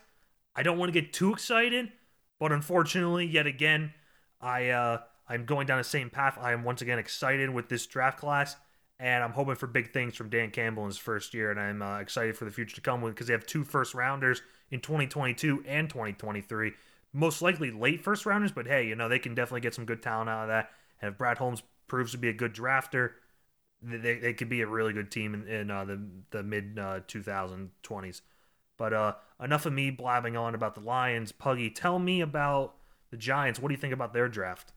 I 0.54 0.62
don't 0.62 0.76
want 0.76 0.92
to 0.92 1.00
get 1.00 1.12
too 1.12 1.32
excited, 1.32 1.92
but 2.38 2.52
unfortunately, 2.52 3.24
yet 3.24 3.46
again, 3.46 3.94
I 4.40 4.68
uh, 4.68 4.98
I'm 5.28 5.46
going 5.46 5.66
down 5.66 5.78
the 5.78 5.84
same 5.84 6.10
path. 6.10 6.36
I 6.40 6.52
am 6.52 6.62
once 6.62 6.82
again 6.82 6.98
excited 6.98 7.50
with 7.50 7.68
this 7.68 7.86
draft 7.86 8.18
class, 8.18 8.56
and 9.02 9.24
I'm 9.24 9.32
hoping 9.32 9.56
for 9.56 9.66
big 9.66 9.92
things 9.92 10.14
from 10.14 10.30
Dan 10.30 10.52
Campbell 10.52 10.84
in 10.84 10.88
his 10.88 10.96
first 10.96 11.34
year, 11.34 11.50
and 11.50 11.58
I'm 11.58 11.82
uh, 11.82 11.98
excited 11.98 12.36
for 12.36 12.44
the 12.44 12.52
future 12.52 12.76
to 12.76 12.80
come 12.80 13.02
with 13.02 13.14
because 13.14 13.26
they 13.26 13.32
have 13.32 13.44
two 13.44 13.64
first 13.64 13.94
rounders 13.94 14.42
in 14.70 14.78
2022 14.78 15.64
and 15.66 15.90
2023. 15.90 16.72
Most 17.12 17.42
likely 17.42 17.72
late 17.72 18.04
first 18.04 18.24
rounders, 18.24 18.52
but 18.52 18.68
hey, 18.68 18.86
you 18.86 18.94
know 18.94 19.08
they 19.08 19.18
can 19.18 19.34
definitely 19.34 19.60
get 19.60 19.74
some 19.74 19.86
good 19.86 20.04
talent 20.04 20.30
out 20.30 20.42
of 20.42 20.48
that. 20.50 20.70
And 21.00 21.10
if 21.10 21.18
Brad 21.18 21.38
Holmes 21.38 21.64
proves 21.88 22.12
to 22.12 22.18
be 22.18 22.28
a 22.28 22.32
good 22.32 22.54
drafter, 22.54 23.10
they, 23.82 24.18
they 24.18 24.32
could 24.34 24.48
be 24.48 24.60
a 24.60 24.68
really 24.68 24.92
good 24.92 25.10
team 25.10 25.34
in, 25.34 25.48
in 25.48 25.70
uh, 25.72 25.84
the 25.84 26.00
the 26.30 26.44
mid 26.44 26.78
uh, 26.78 27.00
2020s. 27.08 28.20
But 28.78 28.92
uh, 28.92 29.14
enough 29.42 29.66
of 29.66 29.72
me 29.72 29.90
blabbing 29.90 30.36
on 30.36 30.54
about 30.54 30.76
the 30.76 30.80
Lions. 30.80 31.32
Puggy, 31.32 31.70
tell 31.70 31.98
me 31.98 32.20
about 32.20 32.76
the 33.10 33.16
Giants. 33.16 33.58
What 33.58 33.68
do 33.68 33.74
you 33.74 33.80
think 33.80 33.94
about 33.94 34.12
their 34.14 34.28
draft? 34.28 34.72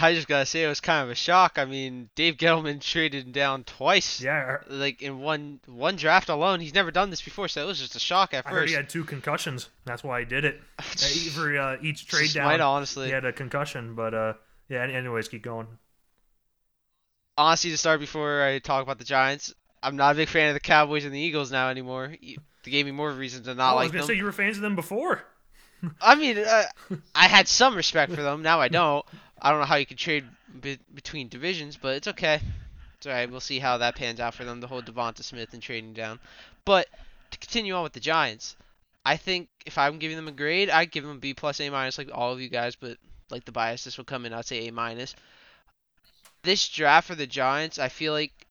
I 0.00 0.14
just 0.14 0.26
gotta 0.26 0.46
say 0.46 0.64
it 0.64 0.68
was 0.68 0.80
kind 0.80 1.04
of 1.04 1.10
a 1.10 1.14
shock. 1.14 1.58
I 1.58 1.66
mean, 1.66 2.08
Dave 2.14 2.36
Gettleman 2.38 2.80
traded 2.80 3.26
him 3.26 3.32
down 3.32 3.64
twice. 3.64 4.22
Yeah, 4.22 4.58
Like 4.68 5.02
in 5.02 5.18
one 5.20 5.60
one 5.66 5.96
draft 5.96 6.30
alone, 6.30 6.60
he's 6.60 6.72
never 6.74 6.90
done 6.90 7.10
this 7.10 7.20
before, 7.20 7.46
so 7.48 7.62
it 7.62 7.66
was 7.66 7.78
just 7.78 7.94
a 7.94 7.98
shock 8.00 8.32
at 8.32 8.46
I 8.46 8.50
heard 8.50 8.68
he 8.70 8.74
had 8.74 8.88
two 8.88 9.04
concussions. 9.04 9.68
That's 9.84 10.02
why 10.02 10.20
he 10.20 10.24
did 10.24 10.46
it. 10.46 10.60
For 11.34 11.58
uh, 11.58 11.76
each 11.82 12.06
trade 12.06 12.22
Just 12.24 12.36
down, 12.36 12.46
might 12.46 12.60
honestly. 12.60 13.06
he 13.06 13.12
had 13.12 13.26
a 13.26 13.32
concussion. 13.32 13.94
But 13.94 14.14
uh, 14.14 14.32
yeah. 14.68 14.82
Anyways, 14.84 15.28
keep 15.28 15.42
going. 15.42 15.66
honestly, 17.36 17.70
to 17.70 17.76
start 17.78 18.00
before 18.00 18.42
I 18.42 18.58
talk 18.58 18.82
about 18.82 18.98
the 18.98 19.04
Giants, 19.04 19.54
I'm 19.82 19.96
not 19.96 20.12
a 20.14 20.16
big 20.16 20.28
fan 20.28 20.48
of 20.48 20.54
the 20.54 20.60
Cowboys 20.60 21.04
and 21.04 21.14
the 21.14 21.20
Eagles 21.20 21.50
now 21.52 21.68
anymore. 21.68 22.14
They 22.64 22.70
gave 22.70 22.86
me 22.86 22.92
more 22.92 23.10
reason 23.10 23.42
to 23.44 23.54
not 23.54 23.74
Oh, 23.74 23.78
I 23.78 23.82
was 23.82 23.84
like 23.86 23.92
gonna 23.92 24.02
them. 24.02 24.06
say 24.08 24.14
you 24.18 24.24
were 24.24 24.32
fans 24.32 24.56
of 24.56 24.62
them 24.62 24.76
before. 24.76 25.22
I 26.00 26.14
mean, 26.14 26.38
uh, 26.38 26.64
I 27.14 27.26
had 27.26 27.48
some 27.48 27.74
respect 27.74 28.12
for 28.12 28.22
them. 28.22 28.42
Now 28.42 28.60
I 28.60 28.68
don't. 28.68 29.04
I 29.42 29.50
don't 29.50 29.58
know 29.58 29.66
how 29.66 29.76
you 29.76 29.86
could 29.86 29.98
trade 29.98 30.24
be- 30.60 30.78
between 30.94 31.28
divisions, 31.28 31.76
but 31.76 31.96
it's 31.96 32.08
okay. 32.08 32.40
It's 32.96 33.06
alright. 33.06 33.28
We'll 33.28 33.40
see 33.40 33.58
how 33.58 33.78
that 33.78 33.96
pans 33.96 34.20
out 34.20 34.34
for 34.34 34.44
them. 34.44 34.60
The 34.60 34.68
whole 34.68 34.82
Devonta 34.82 35.24
Smith 35.24 35.52
and 35.52 35.60
trading 35.60 35.92
down. 35.92 36.20
But 36.64 36.86
to 37.32 37.38
continue 37.38 37.74
on 37.74 37.82
with 37.82 37.92
the 37.92 38.00
Giants, 38.00 38.54
I 39.04 39.16
think 39.16 39.48
if 39.66 39.76
I'm 39.76 39.98
giving 39.98 40.16
them 40.16 40.28
a 40.28 40.32
grade, 40.32 40.70
I'd 40.70 40.92
give 40.92 41.02
them 41.02 41.16
a 41.16 41.20
B 41.20 41.34
plus, 41.34 41.60
A 41.60 41.68
minus, 41.68 41.98
like 41.98 42.10
all 42.14 42.32
of 42.32 42.40
you 42.40 42.48
guys. 42.48 42.76
But 42.76 42.98
like 43.30 43.44
the 43.44 43.50
bias, 43.50 43.82
this 43.82 43.98
will 43.98 44.04
come 44.04 44.24
in. 44.24 44.32
I'd 44.32 44.46
say 44.46 44.68
A 44.68 44.72
minus. 44.72 45.16
This 46.44 46.68
draft 46.68 47.08
for 47.08 47.16
the 47.16 47.26
Giants, 47.26 47.80
I 47.80 47.88
feel 47.88 48.12
like 48.12 48.46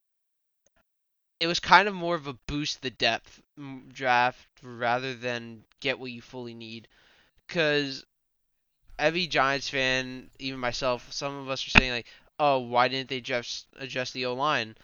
it 1.40 1.46
was 1.46 1.58
kind 1.58 1.88
of 1.88 1.94
more 1.94 2.14
of 2.14 2.26
a 2.26 2.34
boost 2.46 2.82
the 2.82 2.90
depth 2.90 3.40
draft 3.92 4.46
rather 4.62 5.14
than 5.14 5.64
get 5.80 5.98
what 5.98 6.12
you 6.12 6.22
fully 6.22 6.54
need 6.54 6.86
because 7.46 8.04
every 9.02 9.26
Giants 9.26 9.68
fan, 9.68 10.30
even 10.38 10.60
myself, 10.60 11.12
some 11.12 11.36
of 11.36 11.50
us 11.50 11.66
are 11.66 11.70
saying 11.70 11.90
like, 11.90 12.06
"Oh, 12.38 12.60
why 12.60 12.88
didn't 12.88 13.08
they 13.08 13.20
just 13.20 13.66
adjust 13.76 14.14
the 14.14 14.26
O 14.26 14.34
line 14.34 14.76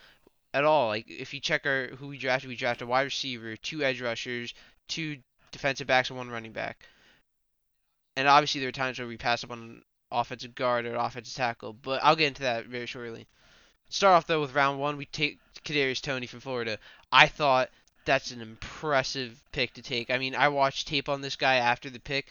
at 0.53 0.65
all?" 0.65 0.89
Like, 0.89 1.09
if 1.09 1.33
you 1.33 1.41
check 1.41 1.65
our 1.65 1.87
who 1.89 2.09
we 2.09 2.19
drafted, 2.19 2.49
we 2.49 2.57
drafted 2.57 2.87
a 2.87 2.91
wide 2.91 3.03
receiver, 3.03 3.57
two 3.57 3.85
edge 3.85 4.01
rushers, 4.01 4.53
two 4.89 5.19
defensive 5.53 5.87
backs, 5.87 6.11
and 6.11 6.19
one 6.19 6.31
running 6.31 6.53
back. 6.53 6.85
And 8.17 8.27
obviously, 8.27 8.61
there 8.61 8.69
are 8.69 8.73
times 8.73 8.99
where 8.99 9.09
we 9.09 9.17
pass 9.17 9.45
up 9.45 9.53
on 9.53 9.61
an 9.61 9.83
offensive 10.11 10.55
guard 10.57 10.85
or 10.85 10.97
offensive 10.97 11.35
tackle, 11.35 11.73
but 11.73 12.03
I'll 12.03 12.17
get 12.17 12.29
into 12.29 12.43
that 12.43 12.67
very 12.67 12.87
shortly. 12.87 13.29
Start 13.89 14.17
off 14.17 14.27
though 14.27 14.41
with 14.41 14.55
round 14.55 14.81
one, 14.81 14.97
we 14.97 15.07
take 15.07 15.39
Kadarius 15.65 16.03
Toney 16.03 16.27
from 16.27 16.41
Florida. 16.41 16.79
I 17.13 17.29
thought 17.29 17.71
that's 18.05 18.33
an 18.33 18.41
impressive 18.41 19.43
pick 19.53 19.75
to 19.75 19.83
take. 19.83 20.11
I 20.11 20.19
mean, 20.19 20.35
I 20.35 20.49
watched 20.49 20.89
tape 20.89 21.09
on 21.09 21.21
this 21.21 21.37
guy 21.37 21.57
after 21.57 21.89
the 21.89 22.01
pick. 22.01 22.27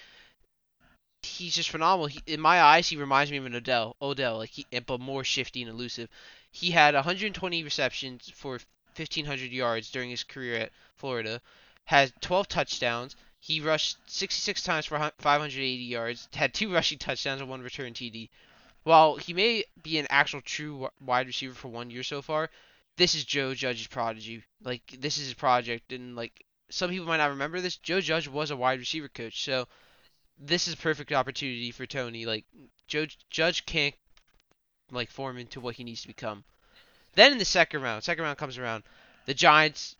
He's 1.28 1.55
just 1.55 1.69
phenomenal. 1.69 2.07
He, 2.07 2.21
in 2.25 2.39
my 2.39 2.61
eyes, 2.61 2.88
he 2.88 2.95
reminds 2.95 3.32
me 3.32 3.38
of 3.38 3.45
an 3.45 3.55
Odell. 3.55 3.95
Odell, 4.01 4.38
like 4.38 4.51
he, 4.51 4.65
but 4.86 4.99
more 4.99 5.23
shifty 5.23 5.61
and 5.61 5.69
elusive. 5.69 6.09
He 6.51 6.71
had 6.71 6.95
120 6.95 7.63
receptions 7.63 8.32
for 8.34 8.59
1,500 8.95 9.51
yards 9.51 9.91
during 9.91 10.09
his 10.09 10.23
career 10.23 10.55
at 10.57 10.71
Florida. 10.95 11.41
Had 11.86 12.13
12 12.21 12.47
touchdowns. 12.47 13.15
He 13.39 13.61
rushed 13.61 13.97
66 14.07 14.63
times 14.63 14.86
for 14.86 15.11
580 15.19 15.84
yards. 15.84 16.28
Had 16.34 16.53
two 16.53 16.73
rushing 16.73 16.97
touchdowns 16.97 17.41
and 17.41 17.49
one 17.49 17.61
return 17.61 17.93
TD. 17.93 18.30
While 18.84 19.17
he 19.17 19.34
may 19.34 19.65
be 19.84 19.99
an 19.99 20.07
actual 20.09 20.41
true 20.41 20.89
wide 21.01 21.28
receiver 21.28 21.53
for 21.53 21.67
one 21.67 21.89
year 21.91 22.03
so 22.03 22.21
far, 22.21 22.49
this 22.95 23.15
is 23.15 23.25
Joe 23.25 23.53
Judge's 23.53 23.88
prodigy. 23.88 24.43
Like 24.61 24.95
this 24.99 25.17
is 25.17 25.25
his 25.25 25.34
project, 25.34 25.91
and 25.91 26.15
like 26.15 26.45
some 26.69 26.89
people 26.89 27.05
might 27.05 27.17
not 27.17 27.30
remember 27.30 27.61
this. 27.61 27.78
Joe 27.78 28.01
Judge 28.01 28.28
was 28.28 28.49
a 28.49 28.57
wide 28.57 28.80
receiver 28.80 29.07
coach, 29.07 29.43
so 29.43 29.67
this 30.39 30.67
is 30.67 30.73
a 30.73 30.77
perfect 30.77 31.11
opportunity 31.11 31.71
for 31.71 31.85
Toney. 31.85 32.25
Like 32.25 32.45
Joe 32.88 33.05
Judge 33.29 33.65
can't 33.65 33.95
like 34.91 35.09
form 35.09 35.38
into 35.38 35.59
what 35.59 35.75
he 35.75 35.83
needs 35.83 36.01
to 36.01 36.07
become. 36.07 36.43
Then 37.15 37.31
in 37.31 37.38
the 37.38 37.45
second 37.45 37.81
round, 37.81 38.03
second 38.03 38.23
round 38.23 38.38
comes 38.38 38.57
around, 38.57 38.83
the 39.25 39.33
Giants 39.33 39.95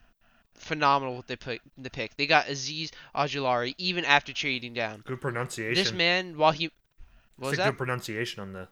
phenomenal 0.56 1.18
with 1.18 1.28
the 1.28 1.38
pick. 1.38 1.62
The 1.78 1.90
pick 1.90 2.16
they 2.18 2.28
got 2.28 2.46
Azeez 2.46 2.92
Ojulari 3.16 3.76
even 3.78 4.06
after 4.06 4.34
trading 4.34 4.74
down. 4.74 5.04
Good 5.06 5.22
pronunciation. 5.22 5.76
This 5.76 5.92
man, 5.92 6.38
while 6.38 6.52
he 6.52 6.72
what 7.38 7.50
was 7.50 7.58
that? 7.58 7.72
Good 7.72 7.78
pronunciation 7.78 8.42
on 8.42 8.54
the 8.54 8.68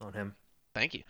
on 0.00 0.12
him. 0.12 0.36
Thank 0.74 0.94
you. 0.94 1.02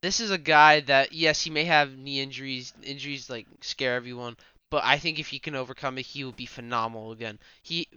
This 0.00 0.20
is 0.20 0.30
a 0.30 0.38
guy 0.38 0.80
that 0.80 1.12
yes, 1.12 1.42
he 1.42 1.50
may 1.50 1.64
have 1.64 1.96
knee 1.96 2.20
injuries. 2.20 2.72
Injuries 2.82 3.28
like 3.28 3.46
scare 3.60 3.94
everyone, 3.94 4.36
but 4.70 4.84
I 4.84 4.98
think 4.98 5.18
if 5.18 5.28
he 5.28 5.38
can 5.38 5.54
overcome 5.54 5.98
it, 5.98 6.06
he 6.06 6.24
will 6.24 6.32
be 6.32 6.46
phenomenal 6.46 7.12
again. 7.12 7.38
He 7.62 7.88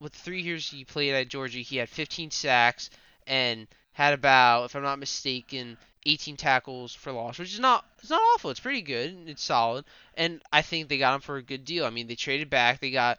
with 0.00 0.14
three 0.14 0.42
years 0.42 0.70
he 0.70 0.84
played 0.84 1.14
at 1.14 1.28
Georgia, 1.28 1.58
he 1.58 1.76
had 1.76 1.88
15 1.88 2.30
sacks 2.30 2.90
and 3.26 3.66
had 3.92 4.14
about, 4.14 4.64
if 4.66 4.76
I'm 4.76 4.82
not 4.82 4.98
mistaken, 4.98 5.76
18 6.06 6.36
tackles 6.36 6.94
for 6.94 7.12
loss, 7.12 7.38
which 7.38 7.52
is 7.52 7.60
not 7.60 7.84
it's 7.98 8.10
not 8.10 8.22
awful. 8.34 8.50
It's 8.50 8.60
pretty 8.60 8.82
good. 8.82 9.24
It's 9.26 9.42
solid, 9.42 9.84
and 10.14 10.40
I 10.52 10.62
think 10.62 10.88
they 10.88 10.98
got 10.98 11.14
him 11.14 11.20
for 11.20 11.36
a 11.36 11.42
good 11.42 11.64
deal. 11.64 11.84
I 11.84 11.90
mean, 11.90 12.06
they 12.06 12.14
traded 12.14 12.48
back. 12.48 12.80
They 12.80 12.90
got. 12.90 13.18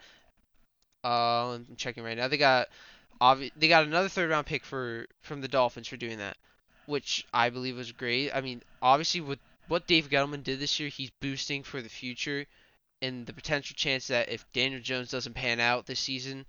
Uh, 1.03 1.53
I'm 1.55 1.75
checking 1.77 2.03
right 2.03 2.17
now. 2.17 2.27
They 2.27 2.37
got. 2.37 2.67
Obvi- 3.21 3.51
they 3.55 3.67
got 3.67 3.85
another 3.85 4.09
third 4.09 4.31
round 4.31 4.47
pick 4.47 4.65
for 4.65 5.05
from 5.21 5.41
the 5.41 5.47
Dolphins 5.47 5.87
for 5.87 5.97
doing 5.97 6.17
that, 6.17 6.37
which 6.87 7.27
I 7.31 7.51
believe 7.51 7.77
was 7.77 7.91
great. 7.91 8.31
I 8.33 8.41
mean, 8.41 8.63
obviously 8.81 9.21
with 9.21 9.39
what 9.67 9.85
Dave 9.85 10.09
Gettleman 10.09 10.43
did 10.43 10.59
this 10.59 10.79
year, 10.79 10.89
he's 10.89 11.11
boosting 11.21 11.61
for 11.61 11.83
the 11.83 11.89
future, 11.89 12.47
and 13.01 13.25
the 13.25 13.33
potential 13.33 13.75
chance 13.75 14.07
that 14.07 14.29
if 14.29 14.51
Daniel 14.53 14.81
Jones 14.81 15.09
doesn't 15.09 15.33
pan 15.33 15.59
out 15.59 15.85
this 15.85 15.99
season, 15.99 16.45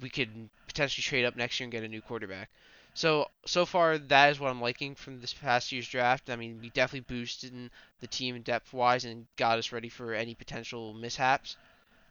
we 0.00 0.10
could 0.10 0.50
potentially 0.66 1.02
trade 1.02 1.24
up 1.24 1.36
next 1.36 1.60
year 1.60 1.64
and 1.64 1.72
get 1.72 1.84
a 1.84 1.88
new 1.88 2.02
quarterback. 2.02 2.50
So 2.94 3.30
so 3.46 3.64
far 3.64 3.96
that 3.96 4.30
is 4.30 4.38
what 4.38 4.50
I'm 4.50 4.60
liking 4.60 4.94
from 4.94 5.20
this 5.20 5.32
past 5.32 5.72
year's 5.72 5.88
draft. 5.88 6.28
I 6.28 6.36
mean, 6.36 6.60
we 6.60 6.68
definitely 6.70 7.14
boosted 7.14 7.70
the 8.00 8.06
team 8.06 8.40
depth 8.42 8.72
wise 8.72 9.04
and 9.04 9.26
got 9.36 9.58
us 9.58 9.72
ready 9.72 9.88
for 9.88 10.12
any 10.12 10.34
potential 10.34 10.92
mishaps. 10.92 11.56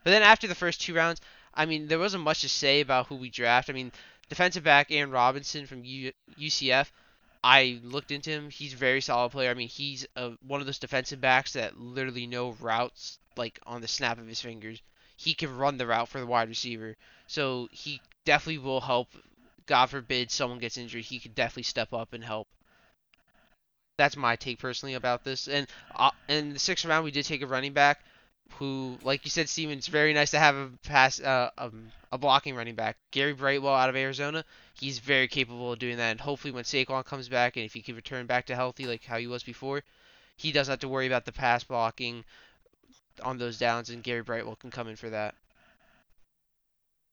But 0.04 0.12
then 0.12 0.24
after 0.24 0.48
the 0.48 0.56
first 0.56 0.82
two 0.82 0.96
rounds, 0.96 1.22
I 1.54 1.66
mean, 1.66 1.88
there 1.88 2.00
wasn't 2.00 2.24
much 2.24 2.42
to 2.42 2.50
say 2.50 2.82
about 2.82 3.08
who 3.08 3.16
we 3.16 3.30
draft. 3.30 3.70
I 3.70 3.74
mean, 3.74 3.92
defensive 4.30 4.64
back 4.64 4.88
Aaron 4.90 5.12
Robinson 5.12 5.68
from 5.68 5.86
U- 5.86 6.14
UCF. 6.40 6.92
I 7.44 7.80
looked 7.84 8.12
into 8.12 8.30
him. 8.30 8.50
He's 8.50 8.74
a 8.74 8.78
very 8.78 9.02
solid 9.02 9.32
player. 9.32 9.50
I 9.50 9.56
mean, 9.56 9.70
he's 9.70 10.06
a, 10.16 10.32
one 10.46 10.60
of 10.60 10.66
those 10.66 10.80
defensive 10.80 11.22
backs 11.22 11.54
that 11.54 11.80
literally 11.80 12.28
know 12.28 12.52
routes 12.52 13.20
like 13.36 13.60
on 13.66 13.82
the 13.82 13.88
snap 13.88 14.20
of 14.20 14.28
his 14.28 14.42
fingers. 14.42 14.82
He 15.18 15.34
can 15.34 15.56
run 15.56 15.78
the 15.78 15.88
route 15.88 16.10
for 16.10 16.20
the 16.20 16.26
wide 16.26 16.50
receiver. 16.50 16.98
So 17.28 17.70
he 17.72 18.02
definitely 18.26 18.60
will 18.60 18.82
help 18.82 19.08
God 19.66 19.86
forbid 19.90 20.32
someone 20.32 20.60
gets 20.60 20.78
injured, 20.78 21.06
he 21.06 21.20
could 21.20 21.34
definitely 21.34 21.64
step 21.64 21.94
up 21.94 22.14
and 22.14 22.24
help. 22.24 22.48
That's 23.98 24.18
my 24.18 24.36
take 24.36 24.60
personally 24.60 24.96
about 24.96 25.24
this. 25.24 25.48
And 25.48 25.68
uh, 25.96 26.12
in 26.28 26.54
the 26.54 26.60
sixth 26.60 26.86
round, 26.86 27.06
we 27.06 27.12
did 27.12 27.26
take 27.26 27.42
a 27.42 27.48
running 27.48 27.74
back 27.74 28.04
who, 28.54 28.98
like 29.04 29.26
you 29.26 29.30
said, 29.30 29.50
Stephen, 29.50 29.78
it's 29.78 29.88
very 29.88 30.14
nice 30.14 30.32
to 30.32 30.40
have 30.40 30.56
a 30.56 30.70
pass, 30.88 31.20
uh, 31.20 31.50
um, 31.58 31.92
a 32.12 32.18
blocking 32.18 32.56
running 32.56 32.76
back. 32.76 32.98
Gary 33.12 33.34
Brightwell 33.34 33.74
out 33.74 33.90
of 33.90 33.96
Arizona, 33.96 34.44
he's 34.74 35.00
very 35.00 35.28
capable 35.28 35.72
of 35.74 35.80
doing 35.80 35.98
that. 35.98 36.12
And 36.12 36.22
hopefully, 36.22 36.52
when 36.52 36.64
Saquon 36.64 37.06
comes 37.06 37.30
back 37.30 37.58
and 37.58 37.66
if 37.66 37.74
he 37.74 37.82
can 37.82 37.96
return 37.96 38.26
back 38.26 38.46
to 38.48 38.56
healthy 38.56 38.86
like 38.86 39.04
how 39.04 39.18
he 39.18 39.28
was 39.28 39.44
before, 39.44 39.84
he 40.38 40.52
doesn't 40.52 40.72
have 40.72 40.80
to 40.80 40.88
worry 40.88 41.08
about 41.08 41.26
the 41.26 41.32
pass 41.32 41.64
blocking 41.64 42.24
on 43.24 43.38
those 43.38 43.58
downs, 43.58 43.90
and 43.90 44.04
Gary 44.04 44.22
Brightwell 44.22 44.56
can 44.56 44.72
come 44.72 44.88
in 44.88 44.96
for 44.96 45.10
that. 45.10 45.36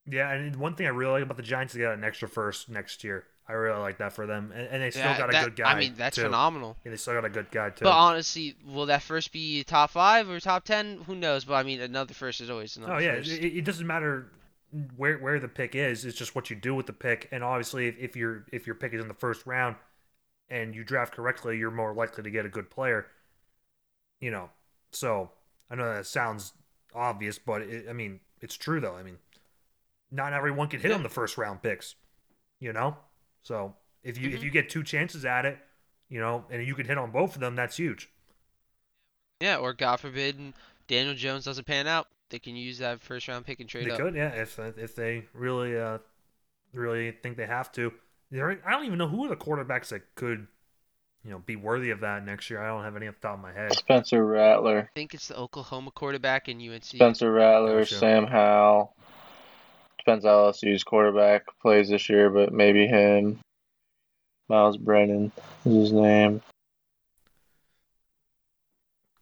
Yeah, 0.07 0.31
and 0.31 0.57
one 0.57 0.75
thing 0.75 0.87
I 0.87 0.91
really 0.91 1.13
like 1.13 1.23
about 1.23 1.37
the 1.37 1.43
Giants 1.43 1.75
is 1.75 1.79
they 1.79 1.85
got 1.85 1.99
an 1.99 2.05
extra 2.05 2.29
first 2.29 2.69
next 2.69 3.05
year. 3.05 3.25
I 3.49 3.55
really 3.55 3.81
like 3.81 3.97
that 3.99 4.13
for 4.13 4.27
them, 4.27 4.53
and, 4.55 4.69
and 4.69 4.83
they 4.83 4.91
still 4.91 5.05
yeah, 5.05 5.17
got 5.17 5.31
a 5.31 5.33
that, 5.33 5.45
good 5.45 5.57
guy. 5.57 5.73
I 5.73 5.79
mean, 5.79 5.95
that's 5.97 6.17
too. 6.17 6.23
phenomenal. 6.23 6.77
Yeah, 6.85 6.91
they 6.91 6.99
still 6.99 7.15
got 7.15 7.25
a 7.25 7.31
good 7.31 7.51
guy 7.51 7.71
too. 7.71 7.85
But 7.85 7.95
honestly, 7.95 8.55
will 8.67 8.85
that 8.87 9.03
first 9.03 9.33
be 9.33 9.65
top 9.65 9.91
five 9.91 10.29
or 10.29 10.39
top 10.39 10.65
ten? 10.65 11.01
Who 11.07 11.15
knows? 11.15 11.47
But 11.47 11.55
I 11.55 11.63
mean, 11.63 11.81
another 11.81 12.13
first 12.13 12.43
is 12.43 12.51
always 12.51 12.77
another. 12.77 12.95
Oh 12.95 12.99
yeah, 12.99 13.15
it, 13.15 13.27
it, 13.27 13.65
doesn't 13.65 13.87
matter 13.87 14.31
where 14.97 15.17
where 15.17 15.41
the 15.41 15.49
pick 15.49 15.75
is. 15.75 16.05
It's 16.05 16.19
just 16.19 16.35
what 16.35 16.51
you 16.51 16.57
do 16.57 16.75
with 16.75 16.85
the 16.85 16.93
pick, 16.93 17.27
and 17.33 17.43
obviously, 17.43 17.89
if, 17.89 17.97
if 17.99 18.17
your 18.17 18.45
if 18.53 18.67
your 18.67 18.77
pick 18.77 18.93
is 18.93 19.01
in 19.01 19.09
the 19.09 19.15
first 19.15 19.47
round, 19.47 19.77
and 20.51 20.75
you 20.75 20.85
draft 20.85 21.15
correctly, 21.15 21.57
you're 21.57 21.71
more 21.71 21.95
likely 21.95 22.25
to 22.25 22.31
get 22.31 22.45
a 22.45 22.51
good 22.51 22.69
player. 22.69 23.07
You 24.21 24.31
know, 24.31 24.51
so 24.93 25.31
I 25.71 25.75
know 25.75 25.95
that 25.95 26.07
sounds 26.07 26.53
obvious, 26.95 27.39
but 27.39 27.63
it, 27.63 27.87
I 27.89 27.95
mean, 27.95 28.21
it's 28.43 28.59
true 28.59 28.79
though. 28.79 28.95
I 28.95 29.03
mean, 29.03 29.17
not 30.11 30.35
everyone 30.35 30.69
can 30.69 30.81
hit 30.81 30.91
yeah. 30.91 30.97
on 30.97 31.03
the 31.03 31.09
first 31.09 31.39
round 31.39 31.63
picks, 31.63 31.95
you 32.61 32.75
know. 32.75 32.99
So 33.49 33.75
if 34.05 34.19
you 34.19 34.29
mm-hmm. 34.29 34.37
if 34.37 34.45
you 34.45 34.51
get 34.51 34.69
two 34.69 34.85
chances 34.85 35.25
at 35.25 35.47
it, 35.47 35.59
you 36.11 36.21
know, 36.21 36.45
and 36.51 36.65
you 36.65 36.75
can 36.75 36.85
hit 36.85 36.99
on 36.99 37.11
both 37.11 37.35
of 37.35 37.41
them, 37.41 37.57
that's 37.57 37.79
huge. 37.79 38.11
Yeah, 39.41 39.57
or 39.57 39.73
God 39.73 40.01
forbid 40.01 40.53
Daniel 40.87 41.15
Jones 41.15 41.47
doesn't 41.47 41.67
pan 41.67 41.87
out, 41.87 42.09
they 42.29 42.39
can 42.39 42.57
use 42.57 42.77
that 42.79 43.01
first 43.01 43.27
round 43.27 43.47
pick 43.47 43.61
and 43.61 43.69
trade 43.69 43.87
they 43.87 43.93
up. 43.93 43.99
Could, 43.99 44.15
yeah, 44.15 44.29
if 44.33 44.59
if 44.59 44.95
they 44.95 45.25
really 45.33 45.79
uh 45.79 45.99
really 46.75 47.11
think 47.11 47.39
they 47.39 47.47
have 47.47 47.73
to. 47.73 47.91
I 48.31 48.37
don't 48.71 48.85
even 48.85 48.99
know 48.99 49.09
who 49.09 49.25
are 49.25 49.29
the 49.29 49.37
quarterbacks 49.37 49.89
that 49.89 50.15
could, 50.15 50.47
you 51.25 51.31
know, 51.31 51.39
be 51.39 51.57
worthy 51.57 51.89
of 51.89 52.01
that 52.01 52.27
next 52.27 52.51
year. 52.51 52.63
I 52.63 52.67
don't 52.67 52.85
have 52.85 52.97
any 52.97 53.09
off 53.09 53.15
the 53.15 53.29
top 53.29 53.39
of 53.39 53.43
my 53.43 53.55
head. 53.55 53.73
Spencer 53.73 54.27
Rattler. 54.27 54.91
I 54.93 54.95
think 54.95 55.15
it's 55.15 55.29
the 55.29 55.39
Oklahoma 55.39 55.91
quarterback 55.93 56.51
in 56.51 56.61
UNC. 56.61 56.85
Spencer 56.85 57.33
Rattler, 57.33 57.79
gotcha. 57.79 57.95
Sam 57.95 58.27
Howell 58.27 58.95
depends 59.99 60.25
how 60.25 60.51
LSU's 60.51 60.85
quarterback 60.85 61.45
plays 61.61 61.89
this 61.89 62.09
year, 62.09 62.31
but 62.31 62.53
maybe 62.53 62.87
him. 62.87 63.39
Myles 64.49 64.77
Brennan 64.77 65.31
is 65.65 65.75
his 65.75 65.93
name. 65.93 66.41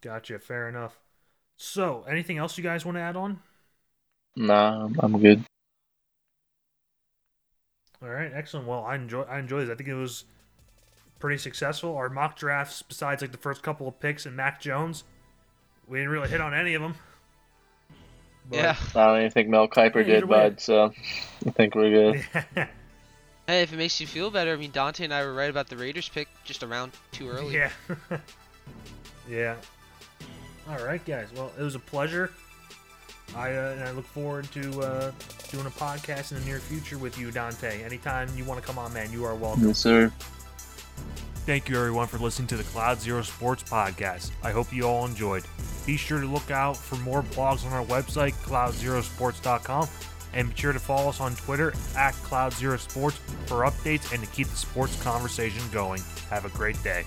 Gotcha. 0.01 0.39
Fair 0.39 0.69
enough. 0.69 0.99
So, 1.57 2.05
anything 2.09 2.39
else 2.39 2.57
you 2.57 2.63
guys 2.63 2.85
want 2.85 2.97
to 2.97 3.03
add 3.03 3.17
on? 3.17 3.41
Nah, 4.37 4.89
I'm 5.01 5.19
good. 5.21 5.43
All 8.03 8.11
right, 8.11 8.31
excellent. 8.33 8.67
Well, 8.67 8.85
I 8.85 8.95
enjoy 8.95 9.23
I 9.23 9.39
enjoy 9.39 9.61
this. 9.61 9.71
I 9.71 9.75
think 9.75 9.89
it 9.89 9.95
was 9.95 10.25
pretty 11.19 11.39
successful. 11.39 11.97
Our 11.97 12.11
mock 12.11 12.37
drafts, 12.37 12.83
besides 12.83 13.23
like 13.23 13.33
the 13.33 13.39
first 13.39 13.63
couple 13.63 13.89
of 13.89 13.99
picks 13.99 14.27
and 14.27 14.37
Mac 14.37 14.61
Jones, 14.61 15.05
we 15.89 15.99
didn't 15.99 16.11
really 16.11 16.29
hit 16.29 16.43
on 16.43 16.53
any 16.53 16.75
of 16.75 16.83
them. 16.83 16.95
But 18.49 18.59
yeah. 18.59 18.77
I 18.95 19.07
don't 19.07 19.19
even 19.19 19.31
think 19.31 19.49
Mel 19.49 19.69
Kiper 19.69 20.05
did, 20.05 20.29
bud, 20.29 20.61
so 20.61 20.93
I 21.47 21.51
think 21.51 21.75
we're 21.75 21.91
good. 21.91 22.25
hey, 23.47 23.63
if 23.63 23.73
it 23.73 23.77
makes 23.77 24.01
you 24.01 24.07
feel 24.07 24.31
better, 24.31 24.53
I 24.53 24.57
mean, 24.57 24.71
Dante 24.71 25.05
and 25.05 25.13
I 25.13 25.25
were 25.25 25.35
right 25.35 25.51
about 25.51 25.69
the 25.69 25.77
Raiders 25.77 26.09
pick 26.09 26.29
just 26.45 26.63
around 26.63 26.93
too 27.13 27.29
early. 27.29 27.55
Yeah. 27.55 27.71
yeah. 29.29 29.57
All 30.69 30.85
right, 30.85 31.05
guys. 31.05 31.29
Well, 31.35 31.53
it 31.59 31.63
was 31.63 31.75
a 31.75 31.81
pleasure. 31.81 32.31
I 33.35 33.53
uh, 33.53 33.73
and 33.73 33.83
I 33.83 33.91
look 33.91 34.07
forward 34.07 34.51
to 34.53 34.81
uh, 34.81 35.13
doing 35.51 35.67
a 35.67 35.71
podcast 35.71 36.33
in 36.33 36.39
the 36.39 36.45
near 36.45 36.61
future 36.61 36.99
with 36.99 37.19
you, 37.19 37.31
Dante. 37.31 37.83
Anytime 37.83 38.29
you 38.37 38.45
want 38.45 38.61
to 38.61 38.67
come 38.67 38.79
on, 38.79 38.93
man, 38.93 39.11
you 39.11 39.25
are 39.25 39.35
welcome. 39.35 39.67
Yes, 39.67 39.79
sir. 39.79 40.13
Thank 41.45 41.69
you, 41.69 41.77
everyone, 41.77 42.07
for 42.07 42.19
listening 42.19 42.49
to 42.49 42.57
the 42.57 42.65
Cloud 42.65 43.01
Zero 43.01 43.23
Sports 43.23 43.63
Podcast. 43.63 44.31
I 44.43 44.51
hope 44.51 44.73
you 44.73 44.85
all 44.85 45.07
enjoyed. 45.07 45.45
Be 45.87 45.97
sure 45.97 46.21
to 46.21 46.27
look 46.27 46.51
out 46.51 46.77
for 46.77 46.97
more 46.97 47.23
blogs 47.23 47.65
on 47.65 47.73
our 47.73 47.85
website, 47.87 48.33
cloudzerosports.com, 48.45 49.89
and 50.35 50.51
be 50.51 50.61
sure 50.61 50.73
to 50.73 50.81
follow 50.81 51.09
us 51.09 51.21
on 51.21 51.37
Twitter 51.37 51.73
at 51.97 52.13
Cloud 52.15 52.53
Zero 52.53 52.77
Sports 52.77 53.19
for 53.47 53.63
updates 53.63 54.13
and 54.13 54.23
to 54.23 54.29
keep 54.31 54.49
the 54.49 54.57
sports 54.57 55.01
conversation 55.03 55.63
going. 55.73 56.03
Have 56.29 56.45
a 56.45 56.51
great 56.51 56.83
day. 56.83 57.05